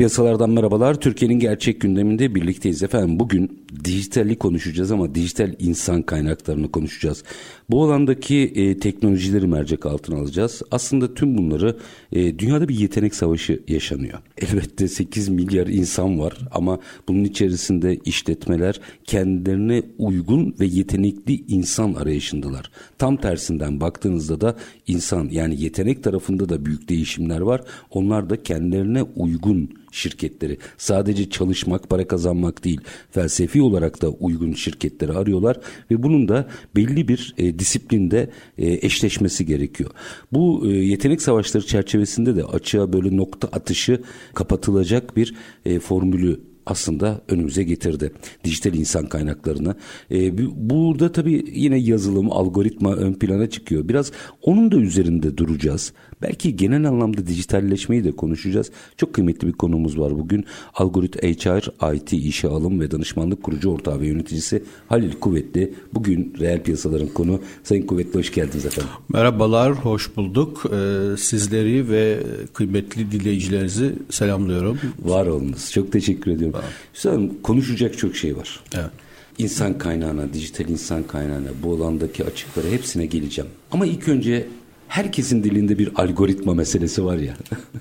Piyasalardan 0.00 0.50
merhabalar. 0.50 1.00
Türkiye'nin 1.00 1.38
gerçek 1.38 1.80
gündeminde 1.80 2.34
birlikteyiz 2.34 2.82
efendim. 2.82 3.20
Bugün 3.20 3.64
dijitali 3.84 4.38
konuşacağız 4.38 4.92
ama 4.92 5.14
dijital 5.14 5.54
insan 5.58 6.02
kaynaklarını 6.02 6.70
konuşacağız. 6.70 7.24
Bu 7.70 7.84
alandaki 7.84 8.52
e, 8.54 8.78
teknolojileri 8.78 9.46
mercek 9.46 9.86
altına 9.86 10.20
alacağız. 10.20 10.62
Aslında 10.70 11.14
tüm 11.14 11.38
bunları 11.38 11.76
e, 12.12 12.38
dünyada 12.38 12.68
bir 12.68 12.74
yetenek 12.74 13.14
savaşı 13.14 13.62
yaşanıyor. 13.68 14.18
Elbette 14.38 14.88
8 14.88 15.28
milyar 15.28 15.66
insan 15.66 16.18
var 16.18 16.38
ama 16.52 16.78
bunun 17.08 17.24
içerisinde 17.24 17.98
işletmeler 18.04 18.80
kendilerine 19.04 19.82
uygun 19.98 20.54
ve 20.60 20.66
yetenekli 20.66 21.44
insan 21.48 21.94
arayışındalar. 21.94 22.70
Tam 22.98 23.16
tersinden 23.16 23.80
baktığınızda 23.80 24.40
da 24.40 24.56
insan 24.86 25.28
yani 25.30 25.62
yetenek 25.62 26.02
tarafında 26.02 26.48
da 26.48 26.66
büyük 26.66 26.88
değişimler 26.88 27.40
var. 27.40 27.60
Onlar 27.90 28.30
da 28.30 28.42
kendilerine 28.42 29.02
uygun 29.02 29.70
şirketleri. 29.90 30.58
Sadece 30.78 31.30
çalışmak, 31.30 31.90
para 31.90 32.08
kazanmak 32.08 32.64
değil, 32.64 32.80
felsefi 33.10 33.62
olarak 33.62 34.02
da 34.02 34.08
uygun 34.08 34.52
şirketleri 34.52 35.12
arıyorlar 35.12 35.60
ve 35.90 36.02
bunun 36.02 36.28
da 36.28 36.48
belli 36.76 37.08
bir 37.08 37.34
e, 37.38 37.58
disiplinde 37.58 38.30
e, 38.58 38.86
eşleşmesi 38.86 39.46
gerekiyor. 39.46 39.90
Bu 40.32 40.66
e, 40.66 40.68
yetenek 40.68 41.22
savaşları 41.22 41.66
çerçevesinde 41.66 42.36
de 42.36 42.44
açığa 42.44 42.92
böyle 42.92 43.16
nokta 43.16 43.48
atışı 43.48 44.02
kapatılacak 44.34 45.16
bir 45.16 45.34
e, 45.64 45.78
formülü 45.78 46.50
aslında 46.66 47.20
önümüze 47.28 47.62
getirdi 47.62 48.12
dijital 48.44 48.74
insan 48.74 49.06
kaynaklarını. 49.06 49.74
Ee, 50.10 50.38
burada 50.70 51.12
tabii 51.12 51.44
yine 51.54 51.78
yazılım, 51.78 52.32
algoritma 52.32 52.94
ön 52.94 53.12
plana 53.12 53.50
çıkıyor. 53.50 53.88
Biraz 53.88 54.12
onun 54.42 54.72
da 54.72 54.76
üzerinde 54.76 55.36
duracağız. 55.36 55.92
Belki 56.22 56.56
genel 56.56 56.88
anlamda 56.88 57.26
dijitalleşmeyi 57.26 58.04
de 58.04 58.12
konuşacağız. 58.12 58.70
Çok 58.96 59.14
kıymetli 59.14 59.48
bir 59.48 59.52
konumuz 59.52 59.98
var 59.98 60.18
bugün. 60.18 60.44
Algorit 60.74 61.22
HR, 61.22 61.94
IT 61.94 62.12
işe 62.12 62.48
alım 62.48 62.80
ve 62.80 62.90
danışmanlık 62.90 63.42
kurucu 63.42 63.70
ortağı 63.70 64.00
ve 64.00 64.06
yöneticisi 64.06 64.62
Halil 64.88 65.12
Kuvvetli. 65.12 65.74
Bugün 65.94 66.34
reel 66.40 66.62
piyasaların 66.62 67.08
konu. 67.08 67.40
Sayın 67.62 67.86
Kuvvetli 67.86 68.18
hoş 68.18 68.32
geldiniz 68.32 68.66
efendim. 68.66 68.90
Merhabalar, 69.08 69.72
hoş 69.72 70.16
bulduk. 70.16 70.64
Ee, 70.72 71.16
sizleri 71.16 71.88
ve 71.88 72.22
kıymetli 72.54 73.12
dinleyicilerinizi 73.12 73.92
selamlıyorum. 74.10 74.78
Var 75.02 75.26
olunuz. 75.26 75.70
Çok 75.72 75.92
teşekkür 75.92 76.30
ediyorum. 76.30 76.60
Hüsam 76.94 77.28
konuşacak 77.42 77.98
çok 77.98 78.16
şey 78.16 78.36
var. 78.36 78.60
Evet. 78.74 78.90
İnsan 79.38 79.78
kaynağına, 79.78 80.32
dijital 80.32 80.68
insan 80.68 81.02
kaynağına, 81.02 81.48
bu 81.62 81.74
alandaki 81.74 82.24
açıklara 82.24 82.68
hepsine 82.68 83.06
geleceğim. 83.06 83.50
Ama 83.72 83.86
ilk 83.86 84.08
önce 84.08 84.46
herkesin 84.90 85.44
dilinde 85.44 85.78
bir 85.78 85.90
algoritma 85.94 86.54
meselesi 86.54 87.04
var 87.04 87.16
ya. 87.16 87.36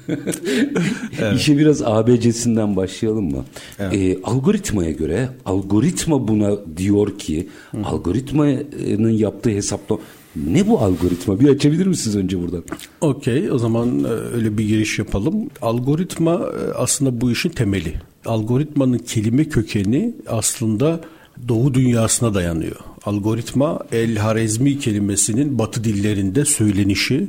evet. 1.19 1.35
İşe 1.35 1.57
biraz 1.57 1.81
ABC'sinden 1.81 2.75
başlayalım 2.75 3.31
mı? 3.31 3.45
Evet. 3.79 3.93
Ee, 3.93 4.17
algoritmaya 4.23 4.91
göre 4.91 5.29
algoritma 5.45 6.27
buna 6.27 6.77
diyor 6.77 7.19
ki 7.19 7.47
Hı. 7.71 7.77
algoritmanın 7.83 9.09
yaptığı 9.09 9.49
hesaplama 9.49 10.01
ne 10.35 10.67
bu 10.67 10.79
algoritma? 10.79 11.39
Bir 11.39 11.49
açabilir 11.49 11.85
misiniz 11.87 12.15
önce 12.15 12.41
buradan? 12.41 12.63
Okey 13.01 13.51
o 13.51 13.57
zaman 13.57 14.03
e, 14.03 14.07
öyle 14.07 14.57
bir 14.57 14.67
giriş 14.67 14.99
yapalım. 14.99 15.49
Algoritma 15.61 16.33
e, 16.33 16.73
aslında 16.73 17.21
bu 17.21 17.31
işin 17.31 17.49
temeli. 17.49 17.93
Algoritmanın 18.25 18.97
kelime 18.97 19.45
kökeni 19.45 20.13
aslında 20.27 21.01
Doğu 21.47 21.73
dünyasına 21.73 22.33
dayanıyor. 22.33 22.75
Algoritma 23.05 23.79
El 23.91 24.15
Harezmi 24.15 24.79
kelimesinin 24.79 25.59
Batı 25.59 25.83
dillerinde 25.83 26.45
söylenişi. 26.45 27.27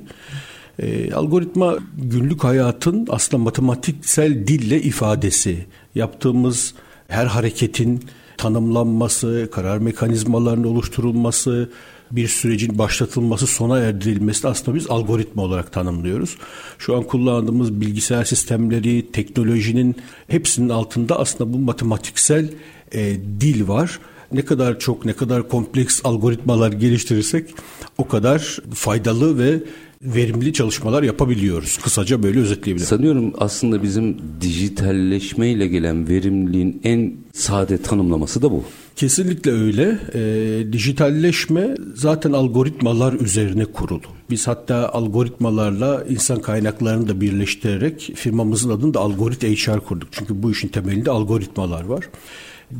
E, 0.79 1.13
algoritma 1.13 1.79
günlük 1.99 2.45
hayatın 2.45 3.07
aslında 3.11 3.43
matematiksel 3.43 4.47
dille 4.47 4.83
ifadesi. 4.83 5.67
Yaptığımız 5.95 6.75
her 7.09 7.27
hareketin 7.27 8.05
tanımlanması, 8.37 9.49
karar 9.53 9.79
mekanizmalarının 9.79 10.65
oluşturulması, 10.65 11.71
bir 12.11 12.29
sürecin 12.29 12.79
başlatılması, 12.79 13.47
sona 13.47 13.79
erdirilmesi 13.79 14.49
aslında 14.49 14.75
biz 14.79 14.91
algoritma 14.91 15.43
olarak 15.43 15.73
tanımlıyoruz. 15.73 16.37
Şu 16.79 16.97
an 16.97 17.03
kullandığımız 17.03 17.81
bilgisayar 17.81 18.25
sistemleri, 18.25 19.13
teknolojinin 19.13 19.97
hepsinin 20.29 20.69
altında 20.69 21.19
aslında 21.19 21.53
bu 21.53 21.59
matematiksel 21.59 22.49
e, 22.93 23.17
dil 23.41 23.69
var. 23.69 23.99
Ne 24.33 24.45
kadar 24.45 24.79
çok, 24.79 25.05
ne 25.05 25.13
kadar 25.13 25.49
kompleks 25.49 26.01
algoritmalar 26.05 26.73
geliştirirsek 26.73 27.55
o 27.99 28.09
kadar 28.09 28.59
faydalı 28.75 29.39
ve 29.39 29.63
verimli 30.03 30.53
çalışmalar 30.53 31.03
yapabiliyoruz. 31.03 31.79
Kısaca 31.79 32.23
böyle 32.23 32.41
özetleyebilirim. 32.41 32.89
Sanıyorum 32.89 33.33
aslında 33.39 33.83
bizim 33.83 34.17
dijitalleşmeyle 34.41 35.67
gelen 35.67 36.09
verimliliğin 36.09 36.81
en 36.85 37.15
sade 37.33 37.83
tanımlaması 37.83 38.43
da 38.43 38.51
bu. 38.51 38.65
Kesinlikle 38.97 39.51
öyle. 39.51 39.99
E, 40.15 40.73
dijitalleşme 40.73 41.75
zaten 41.95 42.33
algoritmalar 42.33 43.13
üzerine 43.13 43.65
kurulu. 43.65 44.03
Biz 44.31 44.49
hatta 44.49 44.89
algoritmalarla 44.89 46.05
insan 46.09 46.41
kaynaklarını 46.41 47.09
da 47.09 47.21
birleştirerek 47.21 48.13
firmamızın 48.15 48.71
adını 48.71 48.95
da 48.95 49.01
Algorit 49.01 49.43
HR 49.43 49.81
kurduk. 49.81 50.09
Çünkü 50.13 50.43
bu 50.43 50.51
işin 50.51 50.69
temelinde 50.69 51.11
algoritmalar 51.11 51.85
var. 51.85 52.09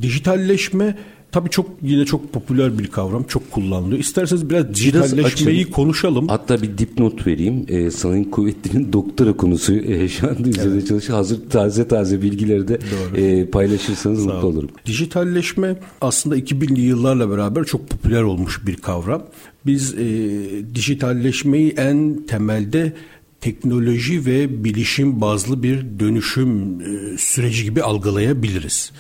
Dijitalleşme 0.03 0.97
Tabii 1.33 1.51
çok 1.51 1.67
yine 1.83 2.05
çok 2.05 2.33
popüler 2.33 2.79
bir 2.79 2.87
kavram. 2.87 3.25
Çok 3.25 3.51
kullanılıyor. 3.51 3.99
İsterseniz 4.01 4.51
biraz 4.51 4.75
dijitalleşmeyi 4.75 5.65
biraz 5.65 5.75
konuşalım. 5.75 6.29
Hatta 6.29 6.63
bir 6.63 6.79
dipnot 6.79 7.27
vereyim. 7.27 7.67
Ee, 7.69 7.91
Sayın 7.91 8.25
Kuvvetli'nin 8.25 8.93
doktora 8.93 9.33
konusu 9.33 9.75
e, 9.75 10.09
şu 10.09 10.29
anda 10.29 10.49
üzerinde 10.49 10.75
evet. 10.75 10.89
çalışıyor. 10.89 11.19
Hazır 11.19 11.51
taze 11.51 11.89
taze 11.89 12.23
bilgileri 12.23 12.69
de 12.69 12.79
e, 13.17 13.47
paylaşırsanız 13.47 14.27
mutlu 14.27 14.49
olurum. 14.49 14.71
Dijitalleşme 14.87 15.77
aslında 16.01 16.39
2000'li 16.39 16.81
yıllarla 16.81 17.31
beraber 17.31 17.65
çok 17.65 17.89
popüler 17.89 18.23
olmuş 18.23 18.67
bir 18.67 18.77
kavram. 18.77 19.23
Biz 19.67 19.95
e, 19.95 20.07
dijitalleşmeyi 20.75 21.71
en 21.71 22.27
temelde 22.29 22.93
teknoloji 23.41 24.27
ve 24.27 24.65
bilişim 24.65 25.21
bazlı 25.21 25.63
bir 25.63 25.87
dönüşüm 26.01 26.81
e, 26.81 27.19
süreci 27.19 27.65
gibi 27.65 27.83
algılayabiliriz. 27.83 28.93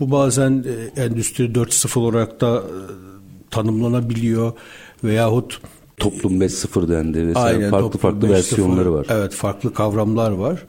Bu 0.00 0.10
bazen 0.10 0.64
e, 0.96 1.02
Endüstri 1.02 1.44
4.0 1.44 1.98
olarak 1.98 2.40
da 2.40 2.56
e, 2.56 2.76
tanımlanabiliyor 3.50 4.52
veyahut 5.04 5.60
Toplum 5.96 6.40
5.0 6.40 6.88
dendi 6.88 7.26
vesaire 7.26 7.56
Aynen, 7.56 7.70
farklı 7.70 7.98
farklı 7.98 8.30
versiyonları 8.30 8.92
var. 8.92 9.06
Evet 9.10 9.32
farklı 9.32 9.74
kavramlar 9.74 10.30
var. 10.30 10.64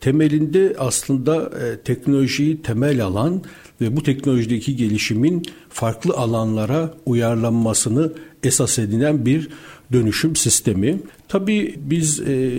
Temelinde 0.00 0.76
aslında 0.78 1.50
teknolojiyi 1.84 2.62
temel 2.62 3.04
alan 3.04 3.42
ve 3.80 3.96
bu 3.96 4.02
teknolojideki 4.02 4.76
gelişimin 4.76 5.42
farklı 5.68 6.14
alanlara 6.14 6.94
uyarlanmasını 7.06 8.12
esas 8.42 8.78
edinen 8.78 9.26
bir 9.26 9.48
dönüşüm 9.92 10.36
sistemi. 10.36 11.00
Tabii 11.28 11.74
biz 11.76 12.20
e, 12.20 12.50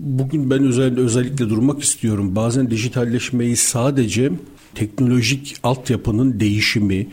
bugün 0.00 0.50
ben 0.50 0.64
özel, 0.64 0.98
özellikle 0.98 1.50
durmak 1.50 1.82
istiyorum. 1.82 2.36
Bazen 2.36 2.70
dijitalleşmeyi 2.70 3.56
sadece 3.56 4.30
teknolojik 4.74 5.56
altyapının 5.62 6.40
değişimi 6.40 7.06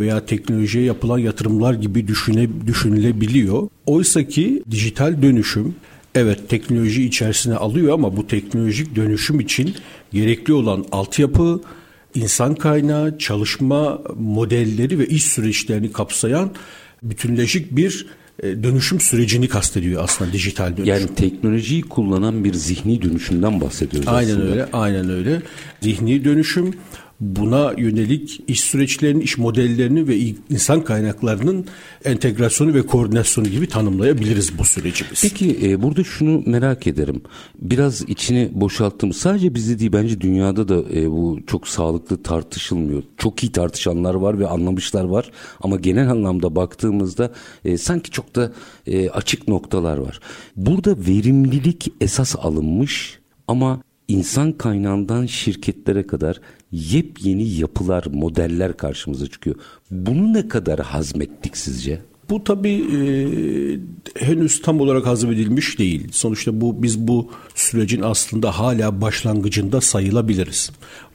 veya 0.00 0.26
teknolojiye 0.26 0.84
yapılan 0.84 1.18
yatırımlar 1.18 1.74
gibi 1.74 2.08
düşüne, 2.08 2.48
düşünülebiliyor. 2.66 3.68
Oysa 3.86 4.24
ki 4.24 4.62
dijital 4.70 5.22
dönüşüm 5.22 5.74
evet 6.14 6.48
teknoloji 6.48 7.04
içerisine 7.04 7.54
alıyor 7.54 7.94
ama 7.94 8.16
bu 8.16 8.26
teknolojik 8.26 8.96
dönüşüm 8.96 9.40
için 9.40 9.74
gerekli 10.12 10.52
olan 10.52 10.84
altyapı, 10.92 11.60
insan 12.16 12.54
kaynağı, 12.54 13.18
çalışma 13.18 13.98
modelleri 14.18 14.98
ve 14.98 15.06
iş 15.06 15.24
süreçlerini 15.24 15.92
kapsayan 15.92 16.50
bütünleşik 17.02 17.76
bir 17.76 18.06
e, 18.42 18.62
dönüşüm 18.62 19.00
sürecini 19.00 19.48
kastediyor 19.48 20.04
aslında 20.04 20.32
dijital 20.32 20.76
dönüşüm. 20.76 20.84
Yani 20.84 21.14
teknolojiyi 21.14 21.82
kullanan 21.82 22.44
bir 22.44 22.54
zihni 22.54 23.02
dönüşümden 23.02 23.60
bahsediyoruz 23.60 24.08
aynen 24.08 24.30
aslında. 24.30 24.50
öyle, 24.50 24.68
aynen 24.72 25.10
öyle. 25.10 25.42
Zihni 25.80 26.24
dönüşüm 26.24 26.74
buna 27.20 27.72
yönelik 27.76 28.40
iş 28.48 28.60
süreçlerini, 28.60 29.22
iş 29.22 29.38
modellerini 29.38 30.08
ve 30.08 30.18
insan 30.50 30.84
kaynaklarının 30.84 31.66
entegrasyonu 32.04 32.74
ve 32.74 32.82
koordinasyonu 32.82 33.48
gibi 33.48 33.68
tanımlayabiliriz 33.68 34.58
bu 34.58 34.64
süreci 34.64 35.04
biz. 35.12 35.22
Peki 35.22 35.58
e, 35.62 35.82
burada 35.82 36.04
şunu 36.04 36.42
merak 36.46 36.86
ederim. 36.86 37.20
Biraz 37.58 38.02
içini 38.02 38.50
boşalttım. 38.52 39.12
Sadece 39.12 39.54
bizde 39.54 39.78
değil 39.78 39.92
bence 39.92 40.20
dünyada 40.20 40.68
da 40.68 40.98
e, 40.98 41.10
bu 41.10 41.38
çok 41.46 41.68
sağlıklı 41.68 42.22
tartışılmıyor. 42.22 43.02
Çok 43.16 43.42
iyi 43.42 43.52
tartışanlar 43.52 44.14
var 44.14 44.38
ve 44.38 44.46
anlamışlar 44.46 45.04
var. 45.04 45.30
Ama 45.60 45.76
genel 45.76 46.10
anlamda 46.10 46.56
baktığımızda 46.56 47.32
e, 47.64 47.78
sanki 47.78 48.10
çok 48.10 48.36
da 48.36 48.52
e, 48.86 49.10
açık 49.10 49.48
noktalar 49.48 49.98
var. 49.98 50.20
Burada 50.56 50.96
verimlilik 51.08 51.92
esas 52.00 52.36
alınmış 52.36 53.18
ama 53.48 53.80
insan 54.08 54.52
kaynağından 54.52 55.26
şirketlere 55.26 56.06
kadar 56.06 56.40
yepyeni 56.72 57.48
yapılar, 57.48 58.04
modeller 58.12 58.76
karşımıza 58.76 59.26
çıkıyor. 59.26 59.56
Bunu 59.90 60.32
ne 60.32 60.48
kadar 60.48 60.80
hazmettik 60.80 61.56
sizce? 61.56 62.00
Bu 62.30 62.44
tabii 62.44 62.84
e, 62.96 63.00
henüz 64.24 64.62
tam 64.62 64.80
olarak 64.80 65.06
hazmedilmiş 65.06 65.78
değil. 65.78 66.08
Sonuçta 66.12 66.60
bu 66.60 66.82
biz 66.82 66.98
bu 66.98 67.30
sürecin 67.54 68.02
aslında 68.02 68.58
hala 68.58 69.00
başlangıcında 69.00 69.80
sayılabiliriz. 69.80 70.70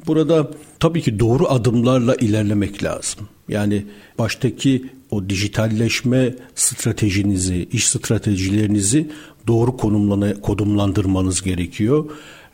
Burada 0.07 0.51
tabii 0.79 1.01
ki 1.01 1.19
doğru 1.19 1.47
adımlarla 1.47 2.15
ilerlemek 2.15 2.83
lazım. 2.83 3.27
Yani 3.49 3.85
baştaki 4.19 4.85
o 5.11 5.29
dijitalleşme 5.29 6.35
stratejinizi, 6.55 7.67
iş 7.71 7.87
stratejilerinizi 7.87 9.11
doğru 9.47 9.77
konumlandırmanız 10.41 11.41
gerekiyor. 11.41 12.05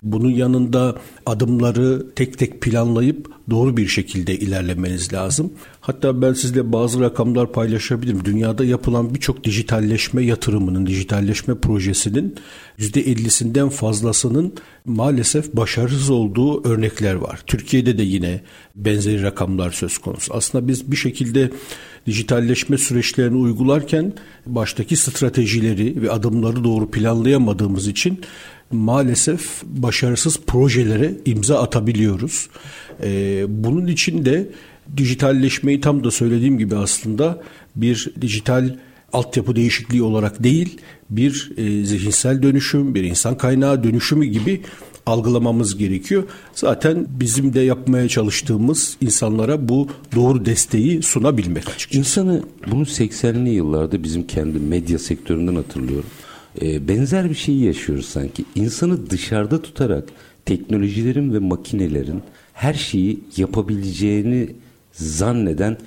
Bunun 0.04 0.30
yanında 0.30 0.96
adımları 1.26 2.08
tek 2.16 2.38
tek 2.38 2.62
planlayıp 2.62 3.32
doğru 3.50 3.78
bir 3.78 3.88
şekilde 3.88 4.36
ilerlemeniz 4.36 5.14
lazım. 5.14 5.54
Hatta 5.82 6.22
ben 6.22 6.34
sizle 6.34 6.74
bazı 6.74 7.02
rakamlar 7.02 7.52
paylaşabilirim. 7.52 8.26
Dünyada 8.26 8.66
yapılan 8.66 9.16
birçok 9.16 9.44
dijitalleşme 9.44 10.24
yatırımının, 10.24 10.86
dijitalleşme 10.86 11.56
projesinin 11.56 12.36
%50'sinden 12.80 13.70
fazlasının 13.70 14.54
maalesef 14.86 15.54
başarısız 15.54 16.10
olduğu 16.10 16.68
örnekler 16.68 17.14
var. 17.14 17.40
Türkiye'de 17.48 17.98
de 17.98 18.04
yine 18.04 18.42
benzeri 18.76 19.24
rakamlar 19.24 19.72
söz 19.72 19.98
konusu. 19.98 20.34
Aslında 20.34 20.68
biz 20.68 20.92
bir 20.92 20.96
şekilde 20.96 21.52
dijitalleşme 22.06 22.78
süreçlerini 22.78 23.38
uygularken 23.38 24.14
baştaki 24.46 24.98
stratejileri 24.98 26.02
ve 26.02 26.12
adımları 26.12 26.64
doğru 26.64 26.92
planlayamadığımız 26.92 27.88
için 27.88 28.22
maalesef 28.72 29.64
başarısız 29.64 30.40
projelere 30.48 31.14
imza 31.26 31.62
atabiliyoruz. 31.62 32.50
Ee, 33.04 33.46
bunun 33.50 33.88
için 33.88 34.26
de 34.26 34.50
dijitalleşmeyi 34.98 35.82
tam 35.82 36.04
da 36.04 36.12
söylediğim 36.12 36.58
gibi 36.58 36.76
aslında 36.76 37.42
bir 37.76 38.14
dijital 38.22 38.76
altyapı 39.14 39.56
değişikliği 39.56 40.04
olarak 40.04 40.44
değil 40.44 40.78
bir 41.10 41.52
e, 41.58 41.86
zihinsel 41.86 42.44
dönüşüm, 42.44 42.96
bir 42.96 43.04
insan 43.04 43.38
kaynağı 43.38 43.84
dönüşümü 43.84 44.26
gibi 44.26 44.62
algılamamız 45.06 45.78
gerekiyor. 45.78 46.24
Zaten 46.54 47.06
bizim 47.10 47.54
de 47.54 47.60
yapmaya 47.60 48.08
çalıştığımız 48.08 48.98
insanlara 49.02 49.70
bu 49.70 49.88
doğru 50.16 50.46
desteği 50.46 51.02
sunabilmek 51.02 51.70
açıkçası. 51.70 52.00
İnsanı 52.00 52.44
bunu 52.72 52.84
80'li 52.84 53.50
yıllarda 53.50 54.04
bizim 54.04 54.28
kendi 54.28 54.60
medya 54.60 55.00
sektöründen 55.00 55.56
hatırlıyorum. 55.56 56.10
Ee, 56.62 56.88
benzer 56.88 57.30
bir 57.30 57.36
şeyi 57.36 57.64
yaşıyoruz 57.64 58.06
sanki. 58.06 58.46
İnsanı 58.56 59.10
dışarıda 59.10 59.62
tutarak 59.62 60.04
teknolojilerin 60.46 61.34
ve 61.34 61.40
makinelerin 61.40 62.22
her 62.54 62.74
şeyi 62.74 63.20
yapabileceğini 63.38 64.50
zanneden 64.92 65.78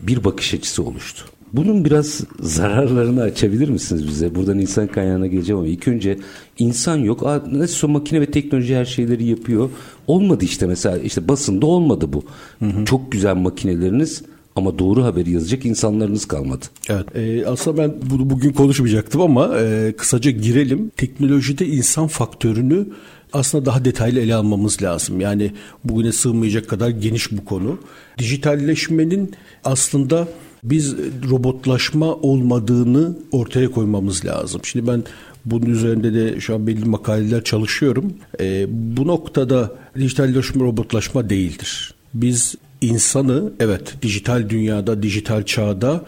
bir 0.00 0.24
bakış 0.24 0.54
açısı 0.54 0.82
oluştu. 0.82 1.24
Bunun 1.52 1.84
biraz 1.84 2.20
zararlarını 2.40 3.22
açabilir 3.22 3.68
misiniz 3.68 4.06
bize? 4.06 4.34
Buradan 4.34 4.58
insan 4.58 4.86
kaynağına 4.86 5.26
geleceğim 5.26 5.58
ama 5.58 5.68
ilk 5.68 5.88
önce 5.88 6.18
insan 6.58 6.96
yok. 6.96 7.26
Aa, 7.26 7.42
nasıl 7.52 7.88
makine 7.88 8.20
ve 8.20 8.30
teknoloji 8.30 8.76
her 8.76 8.84
şeyleri 8.84 9.24
yapıyor. 9.24 9.70
Olmadı 10.06 10.44
işte 10.44 10.66
mesela 10.66 10.98
işte 10.98 11.28
basında 11.28 11.66
olmadı 11.66 12.12
bu. 12.12 12.22
Hı 12.58 12.64
hı. 12.64 12.84
Çok 12.84 13.12
güzel 13.12 13.36
makineleriniz 13.36 14.22
ama 14.58 14.78
doğru 14.78 15.04
haberi 15.04 15.30
yazacak 15.30 15.64
insanlarınız 15.64 16.28
kalmadı. 16.28 16.64
Evet. 16.88 17.16
E, 17.16 17.46
aslında 17.46 17.82
ben 17.82 17.94
bunu 18.10 18.30
bugün 18.30 18.52
konuşmayacaktım 18.52 19.20
ama 19.20 19.58
e, 19.58 19.94
kısaca 19.96 20.30
girelim. 20.30 20.90
Teknolojide 20.96 21.66
insan 21.66 22.06
faktörünü 22.06 22.86
aslında 23.32 23.66
daha 23.66 23.84
detaylı 23.84 24.20
ele 24.20 24.34
almamız 24.34 24.82
lazım. 24.82 25.20
Yani 25.20 25.52
bugüne 25.84 26.12
sığmayacak 26.12 26.68
kadar 26.68 26.88
geniş 26.88 27.32
bu 27.32 27.44
konu. 27.44 27.78
Dijitalleşmenin 28.18 29.34
aslında 29.64 30.28
biz 30.64 30.94
robotlaşma 31.30 32.14
olmadığını 32.14 33.18
ortaya 33.32 33.70
koymamız 33.70 34.24
lazım. 34.24 34.60
Şimdi 34.64 34.86
ben 34.86 35.04
bunun 35.44 35.66
üzerinde 35.66 36.14
de 36.14 36.40
şu 36.40 36.54
an 36.54 36.66
belli 36.66 36.84
makaleler 36.84 37.44
çalışıyorum. 37.44 38.12
E, 38.40 38.66
bu 38.96 39.06
noktada 39.06 39.72
dijitalleşme 39.96 40.64
robotlaşma 40.64 41.30
değildir. 41.30 41.94
Biz 42.14 42.54
insanı 42.80 43.52
evet 43.60 43.94
dijital 44.02 44.48
dünyada, 44.48 45.02
dijital 45.02 45.42
çağda 45.42 46.04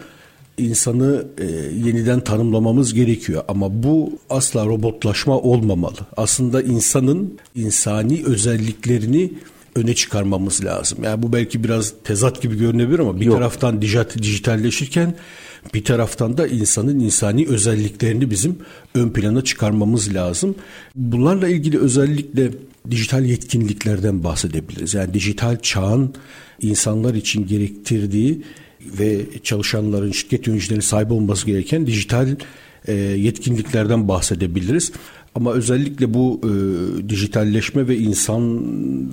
insanı 0.57 1.25
e, 1.37 1.45
yeniden 1.87 2.19
tanımlamamız 2.19 2.93
gerekiyor 2.93 3.43
ama 3.47 3.83
bu 3.83 4.19
asla 4.29 4.65
robotlaşma 4.65 5.37
olmamalı. 5.39 5.97
Aslında 6.17 6.61
insanın 6.61 7.39
insani 7.55 8.23
özelliklerini 8.25 9.33
öne 9.75 9.95
çıkarmamız 9.95 10.65
lazım. 10.65 11.03
Yani 11.03 11.23
bu 11.23 11.33
belki 11.33 11.63
biraz 11.63 11.93
tezat 12.03 12.41
gibi 12.41 12.57
görünebilir 12.57 12.99
ama 12.99 13.19
bir 13.19 13.25
Yok. 13.25 13.35
taraftan 13.35 13.81
dijitalleşirken 13.81 15.15
bir 15.73 15.83
taraftan 15.83 16.37
da 16.37 16.47
insanın 16.47 16.99
insani 16.99 17.47
özelliklerini 17.47 18.29
bizim 18.31 18.57
ön 18.95 19.09
plana 19.09 19.43
çıkarmamız 19.43 20.13
lazım. 20.13 20.55
Bunlarla 20.95 21.47
ilgili 21.47 21.79
özellikle 21.79 22.51
dijital 22.91 23.25
yetkinliklerden 23.25 24.23
bahsedebiliriz. 24.23 24.93
Yani 24.93 25.13
dijital 25.13 25.59
çağın 25.59 26.13
insanlar 26.61 27.13
için 27.13 27.47
gerektirdiği 27.47 28.41
ve 28.99 29.21
çalışanların, 29.43 30.11
şirket 30.11 30.47
yöneticilerinin 30.47 30.85
sahip 30.85 31.11
olması 31.11 31.45
gereken 31.45 31.87
dijital 31.87 32.35
e, 32.87 32.93
yetkinliklerden 32.93 34.07
bahsedebiliriz. 34.07 34.91
Ama 35.35 35.53
özellikle 35.53 36.13
bu 36.13 36.41
e, 36.43 36.49
dijitalleşme 37.09 37.87
ve 37.87 37.97
insan 37.97 38.65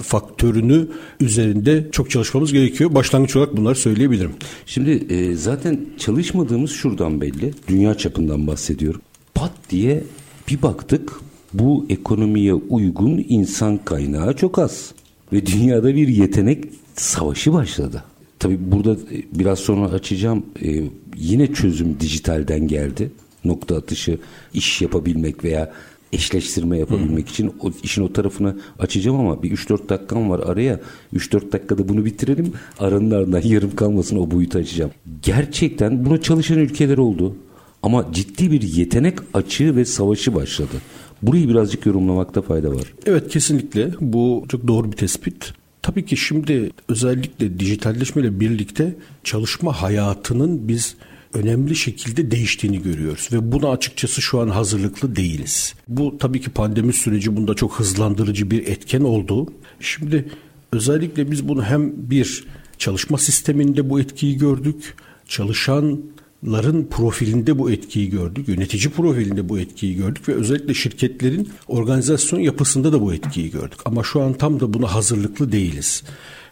faktörünü 0.03 0.89
üzerinde 1.21 1.89
çok 1.93 2.11
çalışmamız 2.11 2.53
gerekiyor. 2.53 2.95
Başlangıç 2.95 3.37
olarak 3.37 3.57
bunları 3.57 3.75
söyleyebilirim. 3.75 4.33
Şimdi 4.67 4.91
e, 4.91 5.35
zaten 5.35 5.81
çalışmadığımız 5.99 6.71
şuradan 6.71 7.21
belli. 7.21 7.55
Dünya 7.69 7.95
çapından 7.95 8.47
bahsediyorum. 8.47 9.01
Pat 9.35 9.53
diye 9.71 10.05
bir 10.49 10.63
baktık 10.63 11.13
bu 11.55 11.87
ekonomiye 11.89 12.55
uygun 12.55 13.25
insan 13.29 13.79
kaynağı 13.85 14.37
çok 14.37 14.59
az. 14.59 14.93
Ve 15.33 15.47
dünyada 15.47 15.95
bir 15.95 16.09
yetenek 16.09 16.65
savaşı 16.97 17.53
başladı. 17.53 18.05
Tabii 18.39 18.59
burada 18.73 18.93
e, 18.93 19.39
biraz 19.39 19.59
sonra 19.59 19.87
açacağım. 19.87 20.47
E, 20.63 20.83
yine 21.17 21.53
çözüm 21.53 22.01
dijitalden 22.01 22.69
geldi. 22.69 23.11
Nokta 23.45 23.77
atışı 23.77 24.19
iş 24.55 24.83
yapabilmek 24.83 25.45
veya 25.45 25.73
eşleştirme 26.13 26.79
yapabilmek 26.79 27.27
hmm. 27.27 27.33
için 27.33 27.53
o 27.61 27.71
işin 27.83 28.03
o 28.03 28.13
tarafını 28.13 28.57
açacağım 28.79 29.21
ama 29.21 29.43
bir 29.43 29.51
3-4 29.51 29.89
dakikam 29.89 30.31
var 30.31 30.41
araya. 30.41 30.81
3-4 31.15 31.53
dakikada 31.53 31.89
bunu 31.89 32.05
bitirelim. 32.05 32.53
Aranın 32.79 33.11
ardından 33.11 33.41
yarım 33.45 33.77
kalmasın 33.77 34.17
o 34.17 34.31
boyutu 34.31 34.59
açacağım. 34.59 34.91
Gerçekten 35.23 36.05
buna 36.05 36.21
çalışan 36.21 36.59
ülkeler 36.59 36.99
oldu. 36.99 37.37
Ama 37.83 38.07
ciddi 38.13 38.51
bir 38.51 38.63
yetenek 38.63 39.19
açığı 39.35 39.77
ve 39.77 39.85
savaşı 39.85 40.35
başladı. 40.35 40.75
Burayı 41.23 41.49
birazcık 41.49 41.87
yorumlamakta 41.87 42.43
fayda 42.43 42.71
var. 42.71 42.93
Evet 43.07 43.29
kesinlikle 43.29 43.91
bu 44.01 44.45
çok 44.49 44.69
doğru 44.69 44.93
bir 44.93 44.97
tespit. 44.97 45.53
Tabii 45.83 46.07
ki 46.07 46.17
şimdi 46.17 46.71
özellikle 46.89 47.59
dijitalleşmeyle 47.59 48.41
birlikte 48.41 48.95
çalışma 49.25 49.83
hayatının 49.83 50.69
biz 50.69 50.97
önemli 51.35 51.77
şekilde 51.77 52.31
değiştiğini 52.31 52.83
görüyoruz 52.83 53.29
ve 53.33 53.53
buna 53.53 53.71
açıkçası 53.71 54.23
şu 54.23 54.41
an 54.41 54.49
hazırlıklı 54.49 55.17
değiliz. 55.17 55.75
Bu 55.89 56.19
tabii 56.19 56.41
ki 56.41 56.51
pandemi 56.51 56.93
süreci 56.93 57.37
bunda 57.37 57.55
çok 57.55 57.79
hızlandırıcı 57.79 58.51
bir 58.51 58.67
etken 58.67 59.01
oldu. 59.01 59.53
Şimdi 59.81 60.29
özellikle 60.73 61.31
biz 61.31 61.49
bunu 61.49 61.65
hem 61.65 62.11
bir 62.11 62.45
çalışma 62.79 63.19
sisteminde 63.19 63.91
bu 63.91 64.01
etkiyi 64.01 64.39
gördük, 64.39 64.95
çalışanların 65.29 66.89
profilinde 66.91 67.59
bu 67.59 67.71
etkiyi 67.71 68.11
gördük, 68.11 68.49
yönetici 68.49 68.91
profilinde 68.91 69.49
bu 69.49 69.59
etkiyi 69.59 69.97
gördük 69.97 70.29
ve 70.29 70.35
özellikle 70.35 70.75
şirketlerin 70.75 71.49
organizasyon 71.69 72.41
yapısında 72.41 72.93
da 72.93 73.01
bu 73.01 73.15
etkiyi 73.15 73.51
gördük. 73.51 73.79
Ama 73.85 74.03
şu 74.03 74.23
an 74.23 74.33
tam 74.33 74.61
da 74.61 74.75
buna 74.75 74.95
hazırlıklı 74.95 75.53
değiliz. 75.53 76.03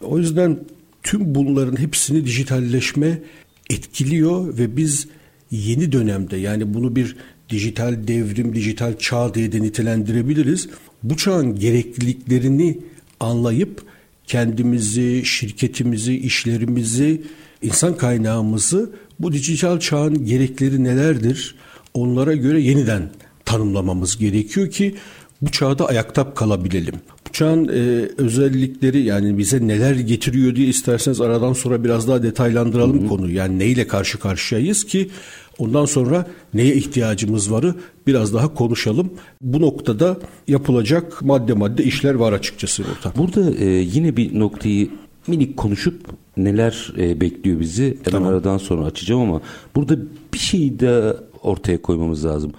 O 0.00 0.18
yüzden 0.18 0.58
tüm 1.02 1.34
bunların 1.34 1.80
hepsini 1.80 2.24
dijitalleşme 2.24 3.22
etkiliyor 3.70 4.58
ve 4.58 4.76
biz 4.76 5.08
yeni 5.50 5.92
dönemde 5.92 6.36
yani 6.36 6.74
bunu 6.74 6.96
bir 6.96 7.16
dijital 7.50 8.08
devrim, 8.08 8.54
dijital 8.54 8.98
çağ 8.98 9.34
diye 9.34 9.52
de 9.52 9.62
nitelendirebiliriz. 9.62 10.68
Bu 11.02 11.16
çağın 11.16 11.58
gerekliliklerini 11.58 12.78
anlayıp 13.20 13.82
kendimizi, 14.26 15.22
şirketimizi, 15.24 16.18
işlerimizi, 16.18 17.22
insan 17.62 17.96
kaynağımızı 17.96 18.90
bu 19.20 19.32
dijital 19.32 19.80
çağın 19.80 20.24
gerekleri 20.24 20.84
nelerdir? 20.84 21.54
Onlara 21.94 22.34
göre 22.34 22.60
yeniden 22.60 23.10
tanımlamamız 23.44 24.18
gerekiyor 24.18 24.70
ki 24.70 24.94
bu 25.42 25.50
çağda 25.50 25.88
ayakta 25.88 26.34
kalabilelim. 26.34 26.94
Bu 27.28 27.32
çağın 27.32 27.68
e, 27.68 28.08
özellikleri 28.18 29.02
yani 29.02 29.38
bize 29.38 29.66
neler 29.66 29.94
getiriyor 29.94 30.56
diye 30.56 30.66
isterseniz 30.66 31.20
aradan 31.20 31.52
sonra 31.52 31.84
biraz 31.84 32.08
daha 32.08 32.22
detaylandıralım 32.22 33.00
Hı-hı. 33.00 33.08
konuyu. 33.08 33.34
Yani 33.34 33.58
neyle 33.58 33.86
karşı 33.86 34.18
karşıyayız 34.18 34.84
ki 34.84 35.10
ondan 35.58 35.84
sonra 35.84 36.26
neye 36.54 36.74
ihtiyacımız 36.74 37.52
varı 37.52 37.74
biraz 38.06 38.34
daha 38.34 38.54
konuşalım. 38.54 39.10
Bu 39.40 39.60
noktada 39.60 40.18
yapılacak 40.48 41.22
madde 41.22 41.52
madde 41.52 41.84
işler 41.84 42.14
var 42.14 42.32
açıkçası 42.32 42.84
burada. 42.84 43.16
Burada 43.18 43.54
e, 43.54 43.64
yine 43.66 44.16
bir 44.16 44.38
noktayı 44.38 44.90
minik 45.26 45.56
konuşup 45.56 46.08
neler 46.36 46.92
e, 46.98 47.20
bekliyor 47.20 47.60
bizi 47.60 47.84
hemen 47.84 48.02
tamam. 48.04 48.28
aradan 48.28 48.58
sonra 48.58 48.84
açacağım 48.84 49.20
ama 49.20 49.40
burada 49.74 49.98
bir 50.34 50.38
şey 50.38 50.80
de 50.80 51.16
ortaya 51.42 51.82
koymamız 51.82 52.24
lazım. 52.24 52.52